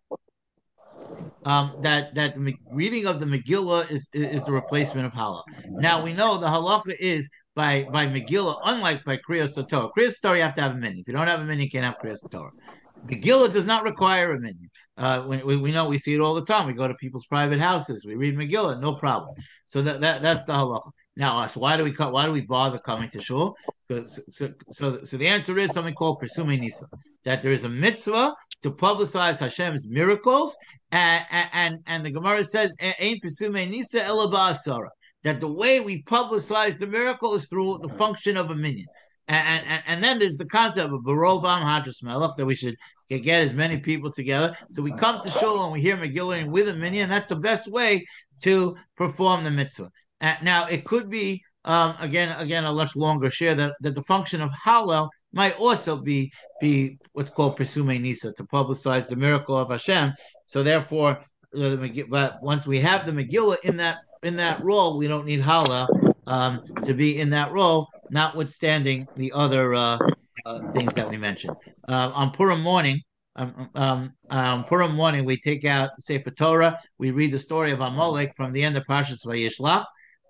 um, 1.45 1.77
that 1.81 2.15
that 2.15 2.35
reading 2.71 3.07
of 3.07 3.21
the 3.21 3.27
Megillah 3.27 3.91
is 3.91 4.09
is 4.13 4.45
the 4.45 4.53
replacement 4.53 5.07
of 5.07 5.13
Hallel. 5.13 5.43
Now 5.69 6.03
we 6.03 6.13
know 6.13 6.39
the 6.39 6.47
halacha 6.47 6.95
is 6.99 7.31
by 7.55 7.87
by 7.93 8.07
Megillah, 8.07 8.61
unlike 8.65 9.05
by 9.05 9.19
Kriyas 9.19 9.55
Torah. 9.69 9.89
Kriyas 9.97 10.21
Torah 10.21 10.37
you 10.37 10.43
have 10.43 10.55
to 10.55 10.61
have 10.61 10.73
a 10.73 10.79
minyan. 10.79 10.99
If 11.01 11.09
you 11.09 11.15
don't 11.15 11.27
have 11.27 11.41
a 11.41 11.45
minyan, 11.45 11.65
you 11.65 11.71
can't 11.71 11.85
have 11.85 11.99
Kriyas 12.03 12.29
Torah. 12.31 12.53
Megillah 13.07 13.53
does 13.53 13.67
not 13.67 13.85
require 13.85 14.33
a 14.33 14.41
minyan. 14.41 14.71
Uh, 15.01 15.25
we, 15.27 15.57
we 15.57 15.73
know 15.73 15.89
we 15.89 15.97
see 15.97 16.13
it 16.13 16.21
all 16.21 16.35
the 16.35 16.45
time. 16.45 16.67
We 16.67 16.75
go 16.75 16.87
to 16.87 16.95
people's 16.95 17.25
private 17.25 17.59
houses. 17.59 18.05
We 18.05 18.17
read 18.17 18.37
Megillah, 18.37 18.81
no 18.81 18.95
problem. 18.95 19.35
So 19.65 19.81
that, 19.81 20.03
that 20.03 20.21
that's 20.21 20.45
the 20.45 20.53
halacha. 20.53 20.91
Now, 21.17 21.47
so 21.47 21.61
why 21.61 21.79
do 21.79 21.85
we 21.85 21.91
why 21.91 22.27
do 22.27 22.33
we 22.33 22.43
bother 22.43 22.77
coming 22.77 23.09
to 23.11 23.21
shul? 23.21 23.57
So, 23.91 24.05
so, 24.71 24.99
so 25.03 25.17
the 25.17 25.27
answer 25.27 25.59
is 25.59 25.73
something 25.73 25.95
called 25.95 26.21
Persume 26.21 26.49
Nisa. 26.49 26.87
That 27.25 27.41
there 27.41 27.51
is 27.51 27.65
a 27.65 27.69
mitzvah 27.69 28.35
to 28.63 28.71
publicize 28.71 29.41
Hashem's 29.41 29.89
miracles, 29.89 30.55
and 30.93 31.25
and, 31.31 31.79
and 31.87 32.05
the 32.05 32.11
Gemara 32.11 32.45
says, 32.45 32.75
"Ain't 32.99 33.23
Persume 33.23 33.55
Nisa 33.71 34.01
elabasara." 34.01 34.89
That 35.25 35.41
the 35.41 35.49
way 35.49 35.81
we 35.81 36.03
publicize 36.03 36.79
the 36.79 36.87
miracle 36.87 37.35
is 37.35 37.49
through 37.49 37.81
the 37.83 37.89
function 37.89 38.37
of 38.37 38.51
a 38.51 38.55
minyan. 38.55 38.87
And, 39.29 39.65
and, 39.65 39.83
and 39.87 40.05
then 40.05 40.19
there's 40.19 40.37
the 40.37 40.47
concept 40.47 40.93
of 40.93 41.03
Barovam 41.03 41.63
Hadras 41.63 42.03
Melech 42.03 42.33
that 42.37 42.47
we 42.47 42.57
should 42.57 42.75
get 43.19 43.43
as 43.43 43.55
many 43.55 43.79
people 43.79 44.11
together. 44.11 44.57
So 44.71 44.83
we 44.83 44.93
come 44.93 45.21
to 45.23 45.31
Shul 45.31 45.65
and 45.65 45.73
we 45.73 45.81
hear 45.81 45.97
Megillah 45.97 46.49
with 46.49 46.69
a 46.69 46.75
minyan. 46.75 47.11
That's 47.11 47.27
the 47.27 47.37
best 47.37 47.71
way 47.71 48.07
to 48.43 48.77
perform 48.97 49.45
the 49.45 49.51
mitzvah. 49.51 49.91
Uh, 50.21 50.35
now 50.43 50.67
it 50.67 50.85
could 50.85 51.09
be 51.09 51.43
um, 51.65 51.95
again 51.99 52.39
again 52.39 52.65
a 52.65 52.73
much 52.73 52.97
longer 52.97 53.31
share 53.31 53.55
that, 53.55 53.73
that 53.81 53.95
the 53.95 54.03
function 54.03 54.41
of 54.41 54.51
Hallel 54.51 55.09
might 55.33 55.59
also 55.59 55.97
be 55.97 56.33
be 56.61 56.99
what's 57.13 57.31
called 57.31 57.57
Pesume 57.57 58.01
Nisa 58.01 58.33
to 58.33 58.45
publicize 58.45 59.09
the 59.09 59.17
miracle 59.17 59.57
of 59.57 59.71
Hashem. 59.71 60.13
So 60.47 60.63
therefore, 60.63 61.21
uh, 61.57 61.77
but 62.09 62.43
once 62.43 62.67
we 62.67 62.81
have 62.81 63.07
the 63.07 63.13
Megillah 63.13 63.61
in 63.65 63.77
that 63.79 63.99
in 64.23 64.37
that 64.37 64.63
role, 64.63 64.99
we 64.99 65.09
don't 65.09 65.25
need 65.25 65.41
Hallel 65.41 66.15
um, 66.27 66.63
to 66.85 66.95
be 66.95 67.19
in 67.19 67.31
that 67.31 67.53
role, 67.53 67.89
notwithstanding 68.11 69.07
the 69.17 69.33
other 69.33 69.75
uh, 69.75 69.99
uh, 70.47 70.61
things 70.73 70.93
that 70.95 71.09
we 71.09 71.17
mentioned. 71.17 71.57
Uh, 71.89 72.11
on 72.15 72.31
Purim 72.33 72.61
morning, 72.61 73.01
um, 73.37 73.71
um, 73.75 74.13
um, 74.31 74.65
Purim 74.65 74.95
morning, 74.95 75.25
we 75.25 75.37
take 75.37 75.65
out 75.65 75.91
Sefer 75.99 76.31
Torah. 76.31 76.79
We 76.99 77.11
read 77.11 77.33
the 77.33 77.39
story 77.39 77.73
of 77.73 77.81
Amalek 77.81 78.33
from 78.37 78.53
the 78.53 78.63
end 78.63 78.77
of 78.77 78.85
Parshas 78.85 79.25
Beshalach, 79.25 79.85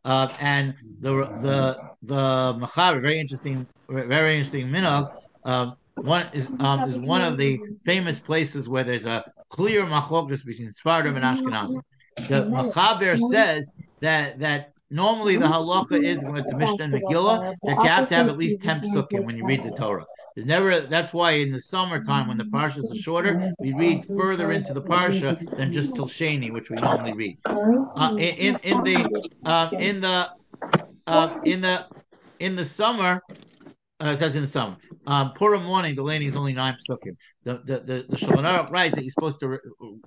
uh, 0.04 0.28
and 0.40 0.74
the 1.00 1.12
the 1.40 1.90
the 2.02 2.54
Machaber, 2.60 3.00
very 3.00 3.18
interesting, 3.18 3.66
very 3.88 4.34
interesting 4.34 4.68
minhag. 4.68 5.10
Uh, 5.44 5.72
one 5.94 6.26
is 6.32 6.48
um, 6.60 6.88
is 6.88 6.98
one 6.98 7.22
of 7.22 7.36
the 7.36 7.58
famous 7.84 8.18
places 8.18 8.68
where 8.68 8.84
there's 8.84 9.06
a 9.06 9.24
clear 9.50 9.84
machlokas 9.84 10.44
between 10.44 10.70
Sfardim 10.70 11.16
and 11.16 11.24
Ashkenazim. 11.24 11.82
The 12.28 12.44
Machaber 12.46 13.18
says 13.18 13.72
that 14.00 14.38
that 14.40 14.69
normally 14.90 15.36
the 15.36 15.46
halacha 15.46 16.02
is 16.02 16.22
when 16.24 16.36
it's 16.36 16.52
a 16.52 16.56
Mishnah 16.56 16.84
and 16.84 16.94
Megillah 16.94 17.54
that 17.62 17.82
you 17.82 17.88
have 17.88 18.08
to 18.08 18.14
have 18.14 18.28
at 18.28 18.36
least 18.36 18.60
ten 18.60 18.80
psukim 18.80 19.24
when 19.24 19.36
you 19.36 19.44
read 19.44 19.62
the 19.62 19.70
Torah. 19.70 20.04
There's 20.34 20.46
never. 20.46 20.80
That's 20.80 21.12
why 21.12 21.32
in 21.32 21.52
the 21.52 21.60
summertime 21.60 22.28
when 22.28 22.38
the 22.38 22.44
parshas 22.44 22.90
are 22.90 22.96
shorter, 22.96 23.52
we 23.58 23.72
read 23.72 24.04
further 24.06 24.52
into 24.52 24.72
the 24.72 24.82
parsha 24.82 25.56
than 25.56 25.72
just 25.72 25.94
till 25.94 26.06
Sheni, 26.06 26.52
which 26.52 26.70
we 26.70 26.76
normally 26.76 27.14
read. 27.14 27.38
Uh, 27.46 28.14
in, 28.18 28.56
in 28.62 28.84
the 28.84 29.28
uh, 29.44 29.70
in 29.72 30.00
the 30.00 30.30
uh, 31.06 31.40
in 31.44 31.60
the 31.60 31.86
in 32.38 32.56
the 32.56 32.64
summer, 32.64 33.20
uh, 34.00 34.06
it 34.06 34.18
says 34.18 34.36
in 34.36 34.42
the 34.42 34.48
summer. 34.48 34.76
Um, 35.06 35.32
Purim 35.32 35.64
morning, 35.64 35.94
the 35.94 36.02
lady 36.02 36.26
is 36.26 36.36
only 36.36 36.52
nine 36.52 36.76
psukim. 36.88 37.16
The 37.44 37.62
the 37.64 37.80
the, 37.80 38.16
the 38.16 38.66
writes 38.70 38.94
that 38.94 39.02
you're 39.02 39.10
supposed 39.10 39.40
to 39.40 39.48
re- 39.48 39.58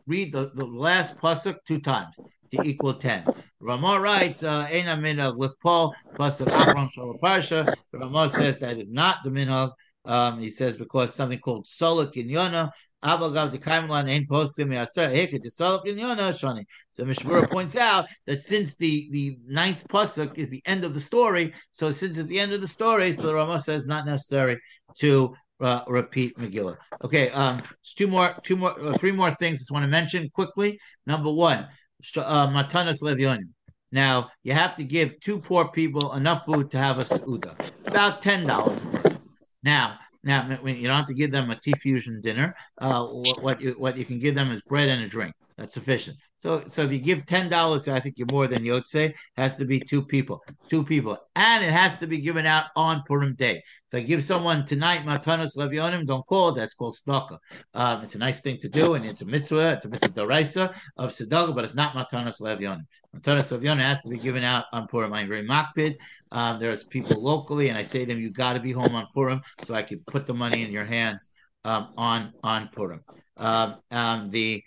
read 0.08 0.34
the, 0.34 0.52
the 0.56 0.66
last 0.66 1.18
pasuk 1.18 1.58
two 1.68 1.80
times 1.80 2.18
to 2.54 2.68
equal 2.68 2.94
ten. 2.94 3.26
Ramah 3.60 4.00
writes, 4.00 4.44
"Ena 4.44 4.98
minhag 4.98 5.38
l'kpol 5.38 5.94
pasuk 6.18 6.48
achron 6.48 6.92
shal 6.92 7.18
parsha." 7.22 7.74
Ramah 7.92 8.30
says 8.30 8.60
that 8.60 8.78
is 8.78 8.90
not 8.90 9.18
the 9.24 9.30
minhag. 9.30 9.72
Um, 10.06 10.40
he 10.40 10.50
says 10.50 10.76
because 10.76 11.14
something 11.14 11.40
called 11.40 11.66
Solok 11.66 12.18
in 12.18 12.28
Yona, 12.28 12.72
Abagav 13.06 13.52
the 13.52 13.58
Kaimlan 13.58 14.10
ain't 14.10 14.28
posted 14.28 14.68
me 14.68 14.78
aser 14.78 15.08
heket 15.08 15.46
Solok 15.46 15.86
in 15.86 15.96
Yona 15.96 16.34
Shani. 16.34 16.66
So 16.92 17.06
Mishnah 17.06 17.30
Berurah 17.30 17.50
points 17.50 17.78
out 17.78 18.08
that 18.28 18.42
since 18.42 18.76
the 18.76 19.08
the 19.12 19.38
ninth 19.48 19.88
pasuk 19.88 20.38
is 20.38 20.50
the 20.50 20.62
end 20.66 20.84
of 20.84 20.94
the 20.94 21.00
story, 21.00 21.54
so 21.72 21.90
since 21.90 22.18
it's 22.18 22.28
the 22.28 22.40
end 22.40 22.52
of 22.52 22.60
the 22.60 22.68
story, 22.68 23.14
so 23.14 23.28
the 23.28 23.34
Rama 23.34 23.60
says 23.60 23.86
not 23.86 24.06
necessary 24.06 24.60
to 24.98 25.34
uh, 25.62 25.84
repeat 25.88 26.38
Megillah. 26.38 26.78
Okay, 27.04 27.30
um, 27.30 27.62
two 27.96 28.08
more, 28.08 28.36
two 28.44 28.58
more, 28.58 28.80
uh, 28.80 28.98
three 28.98 29.12
more 29.12 29.32
things 29.32 29.58
I 29.58 29.60
just 29.60 29.72
want 29.72 29.84
to 29.84 29.88
mention 29.88 30.30
quickly. 30.30 30.80
Number 31.08 31.32
one, 31.32 31.60
uh, 31.60 31.68
Matanas 32.04 33.02
Levionim. 33.02 33.50
Now 33.92 34.32
you 34.44 34.54
have 34.54 34.76
to 34.78 34.84
give 34.84 35.20
two 35.20 35.40
poor 35.40 35.68
people 35.68 36.14
enough 36.14 36.46
food 36.46 36.72
to 36.72 36.78
have 36.78 37.00
a 37.00 37.04
seuda, 37.04 37.56
about 37.86 38.22
ten 38.22 38.46
dollars 38.46 38.82
a 38.82 38.86
person. 38.86 39.22
Now, 39.64 40.00
now 40.24 40.48
you 40.66 40.88
don't 40.88 40.98
have 40.98 41.08
to 41.08 41.14
give 41.14 41.32
them 41.32 41.52
a 41.52 41.56
tea 41.56 41.74
fusion 41.74 42.22
dinner. 42.22 42.56
Uh, 42.80 43.06
what 43.06 43.44
what 43.44 43.62
you, 43.62 43.72
what 43.78 43.98
you 43.98 44.06
can 44.06 44.20
give 44.20 44.36
them 44.36 44.52
is 44.52 44.62
bread 44.62 44.90
and 44.90 45.04
a 45.04 45.08
drink. 45.08 45.34
That's 45.58 45.74
sufficient. 45.74 46.18
So 46.38 46.64
so 46.68 46.82
if 46.82 46.92
you 46.92 47.00
give 47.00 47.26
ten 47.26 47.48
dollars, 47.48 47.88
I 47.88 48.00
think 48.00 48.16
you're 48.18 48.28
more 48.32 48.48
than 48.48 48.64
Yotze. 48.64 49.14
Has 49.38 49.56
to 49.58 49.66
be 49.66 49.80
two 49.80 50.04
people, 50.04 50.42
two 50.68 50.84
people, 50.84 51.18
and 51.36 51.64
it 51.64 51.72
has 51.72 51.98
to 52.00 52.08
be 52.08 52.20
given 52.20 52.46
out 52.46 52.66
on 52.76 53.04
Purim 53.08 53.36
day. 53.36 53.62
If 53.92 53.98
I 53.98 54.02
give 54.02 54.24
someone 54.24 54.66
tonight 54.66 55.06
matanos 55.06 55.56
levionim, 55.56 56.06
don't 56.06 56.26
call 56.26 56.50
it. 56.50 56.56
That's 56.56 56.74
called 56.74 56.96
tzedakah. 56.96 57.38
Um, 57.74 58.04
it's 58.04 58.16
a 58.16 58.20
nice 58.20 58.42
thing 58.42 58.58
to 58.62 58.70
do, 58.70 58.96
and 58.96 59.06
it's 59.06 59.22
a 59.22 59.26
mitzvah. 59.26 59.74
It's 59.74 59.86
a 59.86 59.90
mitzvah 59.90 60.14
deraisa 60.14 60.74
of 60.98 61.12
tzedakah, 61.12 61.54
but 61.54 61.66
it's 61.66 61.76
not 61.76 61.94
matanos 61.94 62.42
levionim. 62.42 62.86
Matanos 63.16 63.56
levionim 63.56 63.82
has 63.82 64.02
to 64.02 64.10
be 64.10 64.18
given 64.18 64.44
out 64.44 64.66
on 64.74 64.88
Purim. 64.88 65.14
I'm 65.14 65.28
very 65.28 65.48
makpid. 65.48 65.96
Um, 66.32 66.60
there's 66.60 66.84
people 66.84 67.22
locally, 67.22 67.70
and 67.70 67.78
I 67.78 67.84
say 67.84 68.00
to 68.00 68.06
them, 68.12 68.20
you 68.20 68.32
got 68.32 68.54
to 68.54 68.60
be 68.60 68.72
home 68.72 68.96
on 68.96 69.06
Purim, 69.14 69.42
so 69.62 69.76
I 69.76 69.84
can 69.84 70.00
put 70.08 70.26
the 70.26 70.34
money 70.34 70.64
in 70.64 70.72
your 70.72 70.86
hands 70.86 71.30
um, 71.64 71.94
on 71.96 72.34
on 72.44 72.70
Purim. 72.74 73.02
Um, 73.38 73.78
um, 73.92 74.30
the 74.32 74.64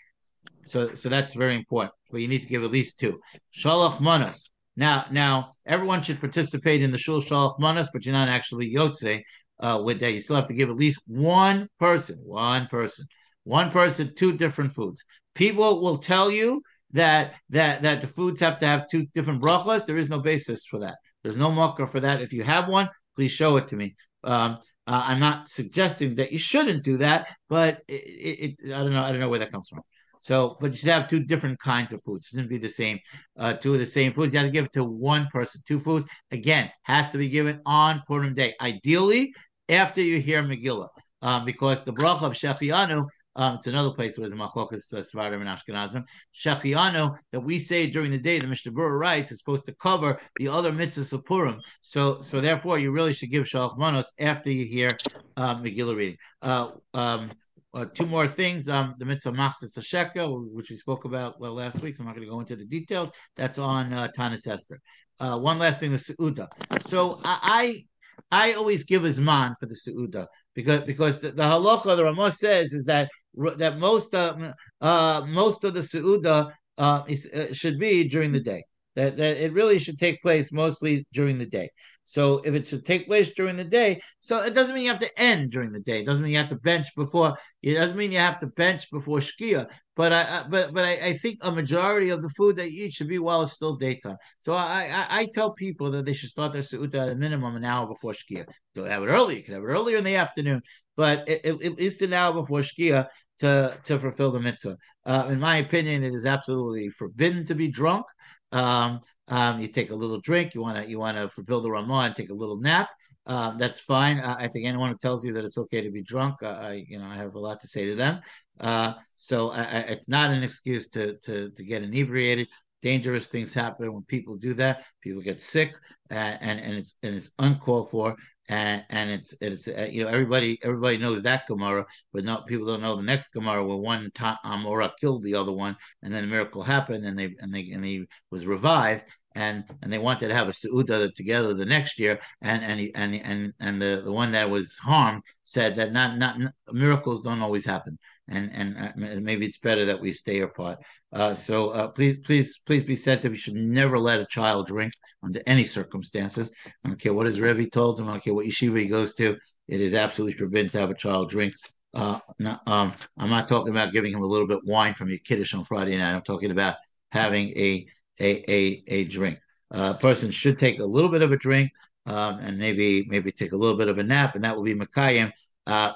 so 0.67 0.95
so 0.95 1.09
that's 1.09 1.35
very 1.35 1.55
important. 1.55 1.93
But 2.11 2.21
you 2.21 2.29
need 2.29 2.43
to 2.43 2.49
give 2.49 2.65
at 2.65 2.71
least 2.71 2.99
two. 2.99 3.21
Shalach 3.57 4.01
manas. 4.01 4.51
Now 4.77 5.07
now 5.11 5.53
everyone 5.67 6.03
should 6.03 6.21
participate 6.21 6.83
in 6.83 6.91
the 6.91 6.99
shul 6.99 7.21
shalach 7.21 7.59
manas, 7.59 7.89
but 7.93 8.05
you're 8.05 8.13
not 8.13 8.29
actually 8.29 8.75
yotze 8.75 9.23
uh, 9.61 9.83
with 9.85 10.01
that. 10.01 10.13
You 10.13 10.21
still 10.21 10.37
have 10.37 10.47
to 10.47 10.55
give 10.55 10.71
at 10.71 10.77
least 10.77 11.01
one 11.07 11.69
person, 11.79 12.19
one 12.23 12.67
person, 12.67 13.07
one 13.45 13.71
person, 13.71 14.13
two 14.15 14.33
different 14.37 14.73
foods. 14.73 15.03
People 15.35 15.81
will 15.81 15.99
tell 15.99 16.31
you 16.31 16.63
that 16.93 17.35
that 17.51 17.83
that 17.83 18.01
the 18.01 18.09
foods 18.09 18.41
have 18.41 18.59
to 18.59 18.67
have 18.67 18.89
two 18.89 19.07
different 19.15 19.43
brachas. 19.43 19.87
There 19.87 19.97
is 19.97 20.09
no 20.09 20.21
basis 20.21 20.67
for 20.67 20.81
that. 20.81 20.97
There's 21.23 21.37
no 21.37 21.51
marker 21.51 21.87
for 21.87 22.01
that. 22.01 22.21
If 22.21 22.33
you 22.33 22.45
have 22.45 22.69
one, 22.69 22.89
please 23.17 23.33
show 23.33 23.57
it 23.57 23.69
to 23.69 23.77
me. 23.77 23.97
Um, 24.25 24.59
uh, 24.87 25.03
I'm 25.05 25.19
not 25.19 25.49
suggesting 25.49 26.15
that 26.17 26.33
you 26.33 26.39
shouldn't 26.39 26.85
do 26.85 26.99
that, 26.99 27.35
but 27.49 27.83
it, 27.89 27.95
it, 27.95 28.55
it, 28.61 28.73
I 28.73 28.79
don't 28.79 28.93
know. 28.93 29.03
I 29.03 29.11
don't 29.11 29.21
know 29.21 29.29
where 29.29 29.41
that 29.41 29.51
comes 29.51 29.69
from. 29.69 29.83
So, 30.27 30.57
but 30.61 30.73
you 30.73 30.77
should 30.79 30.89
have 30.89 31.07
two 31.07 31.23
different 31.23 31.61
kinds 31.61 31.93
of 31.93 32.03
foods. 32.03 32.27
It 32.27 32.31
shouldn't 32.31 32.49
be 32.49 32.59
the 32.59 32.69
same, 32.69 32.99
uh, 33.39 33.53
two 33.53 33.75
of 33.75 33.79
the 33.79 33.87
same 33.87 34.13
foods. 34.13 34.33
You 34.33 34.41
have 34.41 34.49
to 34.49 34.53
give 34.53 34.65
it 34.65 34.73
to 34.73 34.83
one 34.83 35.29
person. 35.33 35.61
Two 35.69 35.79
foods, 35.79 36.05
again, 36.33 36.69
has 36.83 37.13
to 37.13 37.19
be 37.19 37.29
given 37.29 37.61
on 37.65 38.03
Purim 38.09 38.35
Day. 38.35 38.55
Ideally, 38.61 39.33
after 39.69 40.01
you 40.01 40.21
hear 40.21 40.43
Megillah, 40.43 40.89
um, 41.23 41.45
because 41.45 41.85
the 41.85 41.93
bracha 41.93 42.23
of 42.23 42.33
Shechianu 42.33 43.07
um, 43.37 43.57
it's 43.57 43.67
another 43.67 43.91
place 43.91 44.17
where 44.19 44.27
there's 44.27 44.41
machlokas 44.41 44.93
uh, 44.95 45.03
Sfardim 45.03 45.47
and 45.47 45.49
Ashkenazim. 45.49 46.05
Shechianu 46.35 47.17
that 47.33 47.41
we 47.41 47.59
say 47.59 47.87
during 47.87 48.11
the 48.11 48.19
day, 48.19 48.39
the 48.39 48.49
Mishnah 48.49 48.73
Berurah 48.73 48.99
writes, 48.99 49.31
is 49.31 49.39
supposed 49.39 49.67
to 49.67 49.75
cover 49.75 50.19
the 50.39 50.49
other 50.49 50.73
mitzvahs 50.73 51.13
of 51.13 51.25
Purim. 51.27 51.61
So, 51.83 52.23
so 52.23 52.41
therefore, 52.41 52.79
you 52.79 52.93
really 52.93 53.13
should 53.13 53.31
give 53.31 53.45
Shalach 53.45 53.77
Manos 53.77 54.11
after 54.19 54.51
you 54.51 54.65
hear 54.65 54.91
uh, 55.37 55.57
Megillah 55.57 55.99
reading. 55.99 56.17
Uh, 56.41 56.71
um, 56.95 57.31
uh, 57.77 57.85
two 57.95 58.07
more 58.07 58.27
things. 58.27 58.69
Um, 58.69 58.95
the 58.99 59.05
mitzvah 59.05 59.33
Machzis 59.33 59.79
Hasheka, 59.79 60.25
which 60.53 60.71
we 60.71 60.77
spoke 60.77 61.05
about 61.05 61.39
well, 61.39 61.53
last 61.53 61.83
week, 61.83 61.95
so 61.95 62.03
I'm 62.03 62.07
not 62.07 62.17
going 62.17 62.27
to 62.27 62.33
go 62.33 62.41
into 62.41 62.57
the 62.57 62.65
details. 62.65 63.11
That's 63.37 63.59
on 63.59 63.93
uh, 63.93 64.09
Tanis 64.17 64.47
Esther. 64.49 64.81
Uh, 65.21 65.39
one 65.39 65.59
last 65.59 65.81
thing, 65.81 65.93
the 65.93 65.99
Seuda. 65.99 66.49
So 66.81 67.21
I, 67.23 67.85
I, 68.31 68.49
I 68.49 68.53
always 68.55 68.85
give 68.85 69.05
a 69.05 69.09
zman 69.09 69.55
for 69.61 69.67
the 69.67 69.75
Seuda 69.75 70.27
because 70.55 70.85
because 70.85 71.21
the, 71.21 71.33
the 71.33 71.43
halacha 71.43 71.97
the 71.97 72.05
Ramah 72.05 72.33
says 72.33 72.73
is 72.73 72.87
that 72.87 73.11
that 73.59 73.79
most 73.79 74.15
uh, 74.15 74.53
uh, 74.81 75.23
most 75.29 75.65
of 75.65 75.75
the 75.75 75.81
Seuda 75.81 76.51
uh, 76.79 77.03
is, 77.07 77.27
uh, 77.27 77.53
should 77.53 77.79
be 77.79 78.09
during 78.09 78.33
the 78.33 78.41
day. 78.41 78.63
That, 78.95 79.19
that 79.19 79.37
it 79.37 79.53
really 79.53 79.79
should 79.79 79.99
take 79.99 80.23
place 80.23 80.51
mostly 80.51 81.05
during 81.13 81.37
the 81.37 81.45
day. 81.45 81.69
So 82.07 82.41
if 82.45 82.55
it 82.55 82.69
should 82.69 82.87
take 82.87 83.07
place 83.07 83.33
during 83.33 83.57
the 83.57 83.65
day, 83.65 84.01
so 84.21 84.41
it 84.41 84.55
doesn't 84.55 84.75
mean 84.75 84.85
you 84.85 84.91
have 84.91 85.01
to 85.01 85.21
end 85.21 85.51
during 85.51 85.73
the 85.73 85.81
day. 85.81 86.01
It 86.01 86.07
doesn't 86.07 86.23
mean 86.23 86.33
you 86.33 86.39
have 86.39 86.49
to 86.51 86.57
bench 86.57 86.87
before. 86.97 87.37
It 87.63 87.75
doesn't 87.75 87.97
mean 87.97 88.13
you 88.13 88.19
have 88.19 88.39
to 88.39 88.47
bench 88.47 88.89
before 88.93 89.19
shkia. 89.19 89.69
But 89.97 90.13
I, 90.13 90.45
but 90.49 90.73
but 90.73 90.85
I, 90.85 90.93
I 90.93 91.13
think 91.15 91.39
a 91.43 91.51
majority 91.51 92.11
of 92.11 92.23
the 92.23 92.29
food 92.31 92.57
that 92.57 92.71
you 92.71 92.87
eat 92.87 92.93
should 92.93 93.09
be 93.09 93.19
while 93.19 93.43
it's 93.43 93.55
still 93.55 93.75
daytime. 93.75 94.17
So 94.41 94.55
I 94.55 94.85
I, 94.85 95.21
I 95.21 95.29
tell 95.35 95.53
people 95.53 95.91
that 95.91 96.05
they 96.05 96.13
should 96.13 96.31
start 96.31 96.53
their 96.53 96.63
seuda 96.63 96.95
at 96.95 97.09
a 97.09 97.17
minimum 97.17 97.57
an 97.57 97.65
hour 97.65 97.89
before 97.89 98.13
shkia. 98.13 98.47
Don't 98.75 98.89
have 98.89 99.03
it 99.03 99.07
early. 99.07 99.39
You 99.39 99.43
can 99.43 99.55
have 99.55 99.65
it 99.65 99.67
earlier 99.67 99.97
in 99.97 100.05
the 100.05 100.15
afternoon, 100.17 100.63
but 100.97 101.29
at 101.29 101.61
least 101.61 102.03
an 102.03 102.13
hour 102.13 102.33
before 102.35 102.61
shkia 102.61 103.09
to 103.41 103.79
to 103.85 103.99
fulfill 103.99 104.31
the 104.31 104.41
mitzvah. 104.41 104.77
Uh, 105.05 105.27
in 105.31 105.41
my 105.41 105.57
opinion, 105.57 106.05
it 106.05 106.15
is 106.15 106.27
absolutely 106.27 106.89
forbidden 106.91 107.45
to 107.47 107.55
be 107.55 107.69
drunk. 107.69 108.07
Um, 108.53 109.01
um, 109.29 109.61
you 109.61 109.69
take 109.69 109.91
a 109.91 109.95
little 109.95 110.21
drink. 110.21 110.55
You 110.55 110.63
want 110.63 110.79
to 110.79 110.89
you 110.89 110.99
want 110.99 111.17
to 111.17 111.29
fulfill 111.29 111.61
the 111.61 111.71
Ramah 111.71 112.05
and 112.07 112.15
take 112.15 112.31
a 112.31 112.35
little 112.35 112.59
nap. 112.59 112.89
Um, 113.27 113.59
that's 113.59 113.81
fine. 113.81 114.21
I, 114.21 114.45
I, 114.45 114.49
think 114.49 114.67
anyone 114.67 114.91
who 114.91 114.97
tells 114.99 115.25
you 115.25 115.33
that 115.33 115.45
it's 115.45 115.59
okay 115.59 115.81
to 115.81 115.91
be 115.91 116.03
drunk, 116.03 116.45
uh, 116.45 116.59
I 116.63 116.85
you 116.89 116.99
know 116.99 117.07
I 117.07 117.17
have 117.17 117.35
a 117.35 117.41
lot 117.41 117.61
to 117.61 117.69
say 117.69 117.85
to 117.87 117.97
them. 117.97 118.21
Uh, 118.61 118.95
so 119.17 119.51
I, 119.51 119.63
it's 119.63 120.09
not 120.09 120.31
an 120.31 120.43
excuse 120.43 120.89
to 120.91 121.17
to 121.25 121.51
to 121.51 121.65
get 121.65 121.83
inebriated. 121.83 122.49
Dangerous 122.83 123.27
things 123.27 123.53
happen 123.53 123.93
when 123.93 124.05
people 124.05 124.37
do 124.37 124.55
that. 124.55 124.85
People 125.01 125.23
get 125.23 125.43
sick, 125.43 125.75
and 126.11 126.39
and, 126.41 126.61
and 126.61 126.75
it's 126.75 126.95
and 127.03 127.17
it's 127.17 127.31
uncalled 127.41 127.91
for 127.91 128.17
and 128.49 128.85
and 128.91 129.11
it's 129.11 129.35
it's 129.41 129.69
uh, 129.69 129.89
you 129.91 130.05
know 130.05 130.11
everybody 130.11 130.59
everybody 130.63 130.99
knows 130.99 131.23
that 131.23 131.47
Gemara, 131.47 131.87
but 132.13 132.25
not 132.25 132.47
people 132.47 132.67
don't 132.67 132.83
know 132.83 132.97
the 132.97 133.03
next 133.03 133.33
Gemara 133.33 133.65
where 133.65 133.77
one 133.77 134.11
Amora 134.45 134.91
killed 135.01 135.23
the 135.23 135.35
other 135.35 135.53
one, 135.53 135.77
and 136.03 136.15
then 136.15 136.25
a 136.25 136.27
miracle 136.27 136.63
happened, 136.63 137.05
and 137.07 137.19
they 137.19 137.35
and 137.41 137.53
they 137.55 137.71
and 137.73 137.85
he 137.85 138.05
was 138.31 138.47
revived, 138.47 139.05
and 139.35 139.65
and 139.83 139.93
they 139.93 139.99
wanted 139.99 140.29
to 140.29 140.35
have 140.35 140.49
a 140.49 140.53
seuda 140.53 141.13
together 141.15 141.55
the 141.55 141.67
next 141.67 141.99
year, 141.99 142.21
and 142.41 142.63
and 142.65 142.91
and 142.95 143.15
and 143.17 143.53
and 143.61 143.83
the, 143.83 144.03
the 144.05 144.13
one 144.13 144.33
that 144.33 144.49
was 144.51 144.77
harmed 144.79 145.23
said 145.43 145.75
that 145.77 145.93
not 145.93 146.19
not 146.19 146.39
miracles 146.73 147.23
don't 147.23 147.43
always 147.43 147.65
happen, 147.65 147.99
and 148.29 148.51
and 148.53 148.77
uh, 148.79 149.21
maybe 149.21 149.47
it's 149.47 149.59
better 149.59 149.85
that 149.85 150.01
we 150.01 150.13
stay 150.13 150.41
apart. 150.41 150.79
Uh, 151.13 151.35
so 151.35 151.71
uh, 151.71 151.89
please 151.89 152.19
please 152.19 152.59
please 152.67 152.83
be 152.83 152.97
sensitive. 152.97 153.33
You 153.33 153.39
should 153.39 153.55
never 153.55 153.99
let 153.99 154.21
a 154.21 154.27
child 154.27 154.67
drink 154.67 154.93
under 155.23 155.41
any 155.47 155.65
circumstances. 155.65 156.51
I 156.85 156.89
don't 156.89 157.01
care 157.01 157.15
what 157.15 157.27
his 157.27 157.41
rebbe 157.41 157.69
told 157.71 158.01
him. 158.01 158.09
I 158.09 158.13
don't 158.13 158.25
care 158.25 158.35
what 158.35 158.47
yeshiva 158.47 158.81
he 158.81 158.87
goes 158.87 159.15
to. 159.15 159.37
It 159.69 159.81
is 159.81 159.95
absolutely 159.95 160.39
forbidden 160.39 160.71
to 160.73 160.79
have 160.79 160.91
a 160.91 160.95
child 160.95 161.31
drink. 161.31 161.55
Uh, 161.95 162.19
um, 162.67 162.95
I'm 163.17 163.31
not 163.31 163.49
talking 163.49 163.71
about 163.71 163.93
giving 163.93 164.13
him 164.13 164.23
a 164.23 164.27
little 164.27 164.47
bit 164.47 164.61
wine 164.65 164.95
from 164.95 165.09
your 165.09 165.19
kiddush 165.19 165.55
on 165.55 165.65
Friday 165.65 165.97
night. 165.97 166.15
I'm 166.15 166.23
talking 166.23 166.51
about 166.51 166.77
having 167.11 167.49
a 167.51 167.87
a 168.21 168.51
a, 168.51 168.83
a 168.89 169.05
drink. 169.05 169.39
Uh, 169.73 169.95
a 169.97 170.01
person 170.01 170.31
should 170.31 170.59
take 170.59 170.79
a 170.79 170.85
little 170.85 171.11
bit 171.11 171.23
of 171.23 171.33
a 171.33 171.37
drink 171.37 171.71
um, 172.07 172.39
and 172.41 172.59
maybe 172.59 173.07
maybe 173.09 173.33
take 173.33 173.53
a 173.53 173.57
little 173.57 173.77
bit 173.77 173.89
of 173.89 173.99
a 173.99 174.03
nap, 174.03 174.35
and 174.35 174.45
that 174.45 174.57
will 174.57 174.63
be 174.63 174.75
makayim 174.75 175.33
uh, 175.67 175.93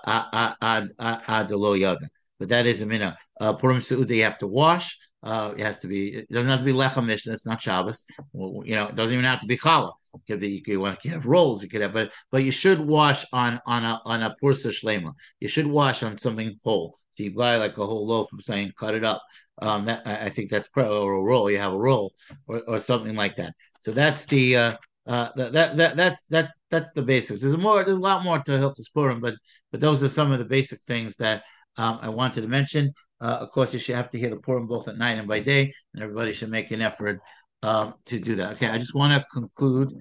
ad 0.60 0.90
ad 0.98 1.50
yada. 1.50 2.08
But 2.40 2.48
that 2.48 2.66
is 2.66 2.80
a 2.80 2.86
mina. 2.86 3.16
Uh, 3.40 3.52
Purim 3.52 3.78
Seudah 3.78 4.08
you 4.08 4.24
have 4.24 4.38
to 4.38 4.48
wash. 4.48 4.98
Uh, 5.22 5.52
it 5.56 5.62
has 5.62 5.78
to 5.80 5.86
be. 5.86 6.14
It 6.14 6.32
doesn't 6.32 6.50
have 6.50 6.60
to 6.60 6.64
be 6.64 6.72
lechem 6.72 7.04
mishnah. 7.04 7.34
It's 7.34 7.46
not 7.46 7.60
Shabbos. 7.60 8.06
Well, 8.32 8.66
you 8.66 8.74
know, 8.74 8.86
it 8.88 8.96
doesn't 8.96 9.12
even 9.12 9.26
have 9.26 9.40
to 9.40 9.46
be 9.46 9.58
challah. 9.58 9.92
It 10.14 10.20
could 10.26 10.40
be. 10.40 10.48
You 10.48 10.62
could, 10.62 10.72
you 10.72 10.96
could 11.02 11.10
have 11.12 11.26
rolls. 11.26 11.62
You 11.62 11.68
could 11.68 11.82
have, 11.82 11.92
but 11.92 12.10
but 12.32 12.42
you 12.42 12.50
should 12.50 12.80
wash 12.80 13.26
on 13.32 13.60
on 13.66 13.84
a 13.84 14.00
on 14.06 14.22
a 14.22 14.34
pursa 14.42 14.70
shlema. 14.70 15.12
You 15.38 15.48
should 15.48 15.66
wash 15.66 16.02
on 16.02 16.16
something 16.16 16.58
whole. 16.64 16.96
So 17.12 17.24
you 17.24 17.34
buy 17.34 17.56
like 17.56 17.76
a 17.76 17.86
whole 17.86 18.06
loaf 18.06 18.32
of 18.32 18.42
saying 18.42 18.72
cut 18.78 18.94
it 18.94 19.04
up. 19.04 19.22
Um, 19.60 19.84
that 19.84 20.06
I 20.06 20.30
think 20.30 20.50
that's 20.50 20.68
pro 20.68 21.02
or 21.02 21.12
a 21.12 21.22
roll. 21.22 21.50
You 21.50 21.58
have 21.58 21.74
a 21.74 21.78
roll 21.78 22.14
or, 22.46 22.62
or 22.66 22.78
something 22.78 23.14
like 23.14 23.36
that. 23.36 23.52
So 23.78 23.92
that's 23.92 24.24
the 24.24 24.56
uh, 24.56 24.72
uh, 25.06 25.28
that, 25.36 25.52
that 25.52 25.76
that 25.76 25.96
that's 25.96 26.22
that's 26.24 26.56
that's 26.70 26.90
the 26.92 27.02
basics. 27.02 27.42
There's 27.42 27.58
more. 27.58 27.84
There's 27.84 27.98
a 27.98 28.00
lot 28.00 28.24
more 28.24 28.38
to 28.38 28.52
Hilchos 28.52 28.92
Purim, 28.94 29.20
but 29.20 29.34
but 29.70 29.80
those 29.80 30.02
are 30.02 30.08
some 30.08 30.32
of 30.32 30.38
the 30.38 30.46
basic 30.46 30.80
things 30.86 31.16
that 31.16 31.42
um, 31.76 31.98
I 32.02 32.08
wanted 32.08 32.42
to 32.42 32.48
mention. 32.48 32.92
Uh, 33.20 33.38
of 33.40 33.50
course, 33.50 33.72
you 33.74 33.78
should 33.78 33.96
have 33.96 34.10
to 34.10 34.18
hear 34.18 34.30
the 34.30 34.38
Purim 34.38 34.66
both 34.66 34.88
at 34.88 34.96
night 34.96 35.18
and 35.18 35.28
by 35.28 35.40
day, 35.40 35.72
and 35.94 36.02
everybody 36.02 36.32
should 36.32 36.50
make 36.50 36.70
an 36.70 36.80
effort 36.80 37.20
um, 37.62 37.94
to 38.06 38.18
do 38.18 38.34
that. 38.36 38.52
Okay, 38.52 38.68
I 38.68 38.78
just 38.78 38.94
want 38.94 39.12
to 39.12 39.26
conclude. 39.32 39.92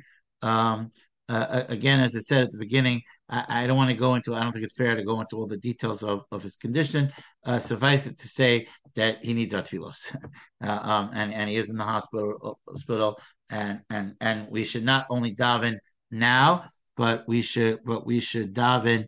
Um, 0.42 0.92
uh, 1.28 1.64
again, 1.70 2.00
as 2.00 2.16
I 2.16 2.20
said 2.20 2.46
at 2.46 2.52
the 2.52 2.58
beginning, 2.58 3.02
I, 3.30 3.46
I, 3.48 3.68
don't 3.68 3.78
want 3.78 3.92
to 3.92 3.96
go 3.96 4.16
into. 4.16 4.34
I 4.34 4.42
don't 4.42 4.52
think 4.52 4.64
it's 4.64 4.74
fair 4.74 4.96
to 4.96 5.04
go 5.04 5.22
into 5.22 5.36
all 5.36 5.46
the 5.46 5.58
details 5.58 6.02
of, 6.02 6.24
of 6.32 6.42
his 6.42 6.56
condition. 6.56 7.12
Uh, 7.46 7.60
suffice 7.60 8.08
it 8.08 8.18
to 8.18 8.28
say 8.28 8.68
that 8.96 9.24
he 9.24 9.34
needs 9.34 9.54
artfilos, 9.54 10.16
uh, 10.64 10.80
um, 10.82 11.12
and 11.14 11.32
and 11.34 11.50
he 11.50 11.58
is 11.58 11.70
in 11.70 11.78
the 11.78 11.84
hospital. 11.84 12.60
Hospital, 12.68 13.20
and 13.52 13.82
and 13.92 14.16
and 14.22 14.48
we 14.50 14.64
should 14.64 14.84
not 14.84 15.06
only 15.12 15.36
daven 15.36 15.78
now, 16.10 16.66
but 16.98 17.26
we 17.28 17.44
should 17.44 17.80
but 17.86 18.08
we 18.08 18.20
should 18.20 18.56
daven. 18.56 19.06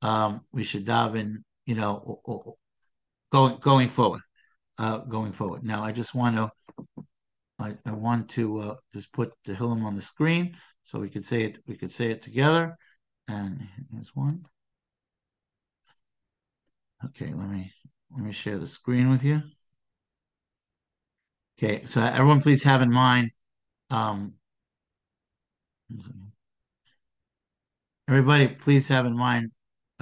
Um, 0.00 0.42
we 0.52 0.64
should 0.64 0.86
daven. 0.86 1.42
You 1.68 1.74
know, 1.74 2.22
going 3.30 3.58
going 3.58 3.90
forward, 3.90 4.22
uh, 4.78 4.98
going 5.00 5.32
forward. 5.32 5.62
Now, 5.64 5.84
I 5.84 5.92
just 5.92 6.14
want 6.14 6.36
to, 6.36 6.50
I, 7.58 7.74
I 7.84 7.92
want 7.92 8.30
to 8.30 8.58
uh, 8.60 8.74
just 8.90 9.12
put 9.12 9.34
Tehillim 9.46 9.84
on 9.84 9.94
the 9.94 10.00
screen 10.00 10.56
so 10.82 10.98
we 10.98 11.10
could 11.10 11.26
say 11.26 11.42
it. 11.42 11.58
We 11.66 11.76
could 11.76 11.92
say 11.92 12.10
it 12.10 12.22
together. 12.22 12.74
And 13.28 13.68
here's 13.92 14.16
one. 14.16 14.46
Okay, 17.04 17.34
let 17.34 17.50
me 17.50 17.70
let 18.16 18.24
me 18.24 18.32
share 18.32 18.56
the 18.56 18.66
screen 18.66 19.10
with 19.10 19.22
you. 19.22 19.42
Okay, 21.58 21.84
so 21.84 22.00
everyone, 22.00 22.40
please 22.40 22.62
have 22.62 22.80
in 22.80 22.90
mind. 22.90 23.30
Um, 23.90 24.36
everybody, 28.08 28.48
please 28.48 28.88
have 28.88 29.04
in 29.04 29.14
mind 29.14 29.50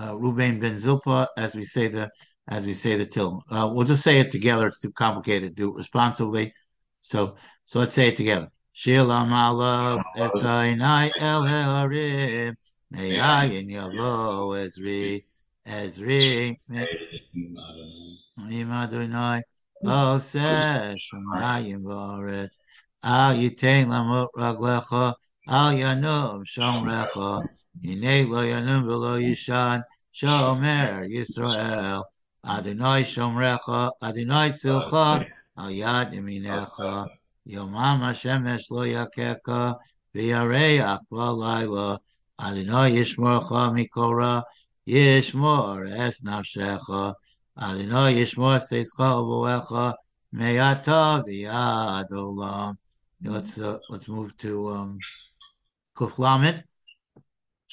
uh, 0.01 0.16
Ruben 0.16 0.61
Ben 0.61 0.74
Zilpa 0.74 1.26
as 1.36 1.55
we 1.55 1.64
say 1.64 1.88
the 1.88 2.11
as 2.49 2.66
we 2.66 2.74
say 2.74 2.97
the 2.97 3.07
till. 3.07 3.42
Uh, 3.51 3.70
we'll 3.72 3.86
just 3.86 4.03
say 4.03 4.20
it 4.20 4.30
together. 4.30 4.68
It's 4.68 4.80
too 4.80 4.92
complicated 4.92 5.57
to 5.57 5.62
do 5.62 5.70
it 5.70 5.76
responsibly. 5.76 6.55
So, 7.01 7.36
so 7.64 7.80
let's 7.80 7.94
say 7.94 8.09
it 8.09 8.16
together. 8.16 8.51
Shilam 8.74 9.30
alas 9.30 10.05
esainai 10.16 11.11
el 11.18 11.44
harim 11.44 12.57
me'ayin 12.90 13.70
yavo 13.70 14.55
ezri 14.62 15.24
ezri 15.66 16.61
me'im 16.68 18.70
adonai 18.70 19.42
oseh 19.84 20.94
shemayim 20.94 21.82
v'aretz 21.82 22.61
al 23.03 23.34
yitein 23.34 23.88
lamot 23.88 24.28
raglecha 24.36 25.14
al 25.49 25.72
yanum 25.72 26.44
shomrecha 26.44 27.49
Yinei 27.82 28.28
lo 28.28 28.42
yanum 28.42 28.84
v'lo 28.84 29.18
yishan 29.20 29.82
shomer 30.12 31.06
Yisrael 31.08 32.04
Adonai 32.46 33.02
Shomrecha, 33.02 33.90
Adonai 34.00 34.50
Tzilcha, 34.50 35.26
Al 35.58 35.70
Yad 35.70 36.12
Yeminecha, 36.14 37.08
Yomam 37.48 38.00
Hashemesh 38.00 38.70
Lo 38.70 38.82
V'alayla, 41.10 41.98
Adonai 42.38 42.92
Yishmorcha 42.92 43.72
Mikora, 43.74 44.44
Adonai 47.58 48.14
Yishmor 48.14 48.60
V'yad 51.26 52.08
Olam. 52.10 52.76
Let's, 53.24 53.58
uh, 53.60 53.78
let's 53.88 54.06
move 54.08 54.36
to 54.38 54.68
um, 54.68 54.98
Kuf 55.96 56.18
Lamed. 56.18 56.62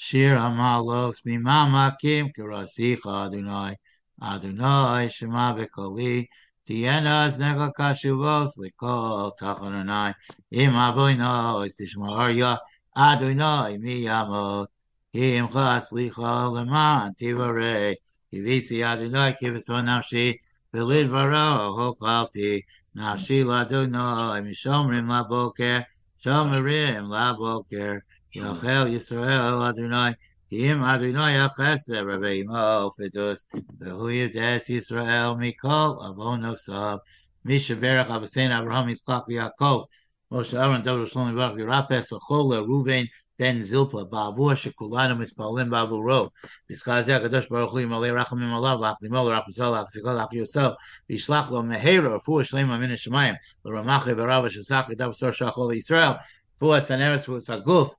Shir 0.05 0.35
Amalos 0.35 1.21
Mimamakim 1.25 2.33
Kirasicha 2.35 3.13
adunai 3.23 3.75
adunai 4.21 5.09
Shema 5.09 5.55
Bekoli 5.55 6.27
Tiyenas 6.67 7.37
Negakashivos 7.39 8.57
Likol 8.59 9.31
Tachananai. 9.39 10.13
Im 10.51 10.73
Avoinos 10.73 11.71
adunai 11.79 12.59
Adonai 12.97 13.77
Miyamot 13.77 14.67
Himcha 15.15 15.79
Slicha 15.79 16.51
Leman 16.51 17.13
Tivare 17.15 17.95
Kivisi 18.29 18.83
Adonai 18.83 19.37
Kivison 19.41 19.85
Nafshi. 19.85 20.37
Belid 20.73 21.07
Varo 21.07 21.77
Hochalti 21.77 22.63
Nafshi 22.97 23.45
Ladonai 23.45 24.43
Mishomrim 24.43 25.07
Laboker. 25.07 25.85
Shomerim 26.21 27.07
Laboker. 27.07 28.01
Yochel 28.35 28.89
Yisrael 28.91 29.61
Adonai. 29.69 30.15
Kim 30.49 30.83
Adonai 30.83 31.47
Achesed 31.47 32.03
Rabbi 32.03 32.41
Imo 32.41 32.89
Fidus. 32.99 33.45
Vehu 33.77 34.09
Yudes 34.09 34.69
Yisrael 34.69 35.37
Mikol 35.37 36.01
Avonosav. 36.01 36.99
Misha 37.43 37.75
Berach 37.75 38.09
Abasein 38.09 38.49
Abraham 38.57 38.87
Yitzchak 38.87 39.27
Yaakov. 39.29 39.85
Moshe 40.31 40.59
Aaron 40.59 40.81
David 40.81 41.09
Shlomi 41.09 41.35
Baruch 41.35 41.59
Yerapes 41.59 42.11
Achola 42.11 42.65
Ruvain 42.65 43.07
Ben 43.37 43.59
Zilpa 43.59 44.09
Ba'avua 44.09 44.55
Shekulanu 44.55 45.15
Mispalim 45.15 45.69
Ba'avuro 45.69 46.31
B'schazeh 46.71 47.21
Kadosh 47.21 47.47
Baruch 47.47 47.69
Hu 47.69 47.77
Yimalei 47.77 48.11
Rachamim 48.11 48.49
Alav 48.49 48.79
Lachlimol 48.79 49.29
Rachmizol 49.29 49.85
Lachzikol 49.85 50.27
Lachyoso 50.27 50.75
B'shlach 51.07 51.51
Lo 51.51 51.61
Mehera 51.61 52.19
Refuah 52.19 52.41
Shlema 52.41 52.79
Min 52.79 52.89
HaShemayim 52.89 53.35
L'Ramachi 53.63 54.15
V'Rava 54.15 54.49
Shesach 54.49 54.89
Yadav 54.89 55.13
Sor 55.13 55.29
Shachol 55.29 55.75
Yisrael 55.75 56.19
F'u 56.59 56.81
Saneres 56.81 57.25
F'u 57.25 57.39
Saguf 57.39 57.91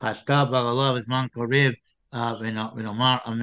Pashta 0.00 0.50
Baralav 0.50 0.96
is 0.96 1.08
Mankariv, 1.08 1.74
Vinomar 2.12 3.20
uh, 3.26 3.30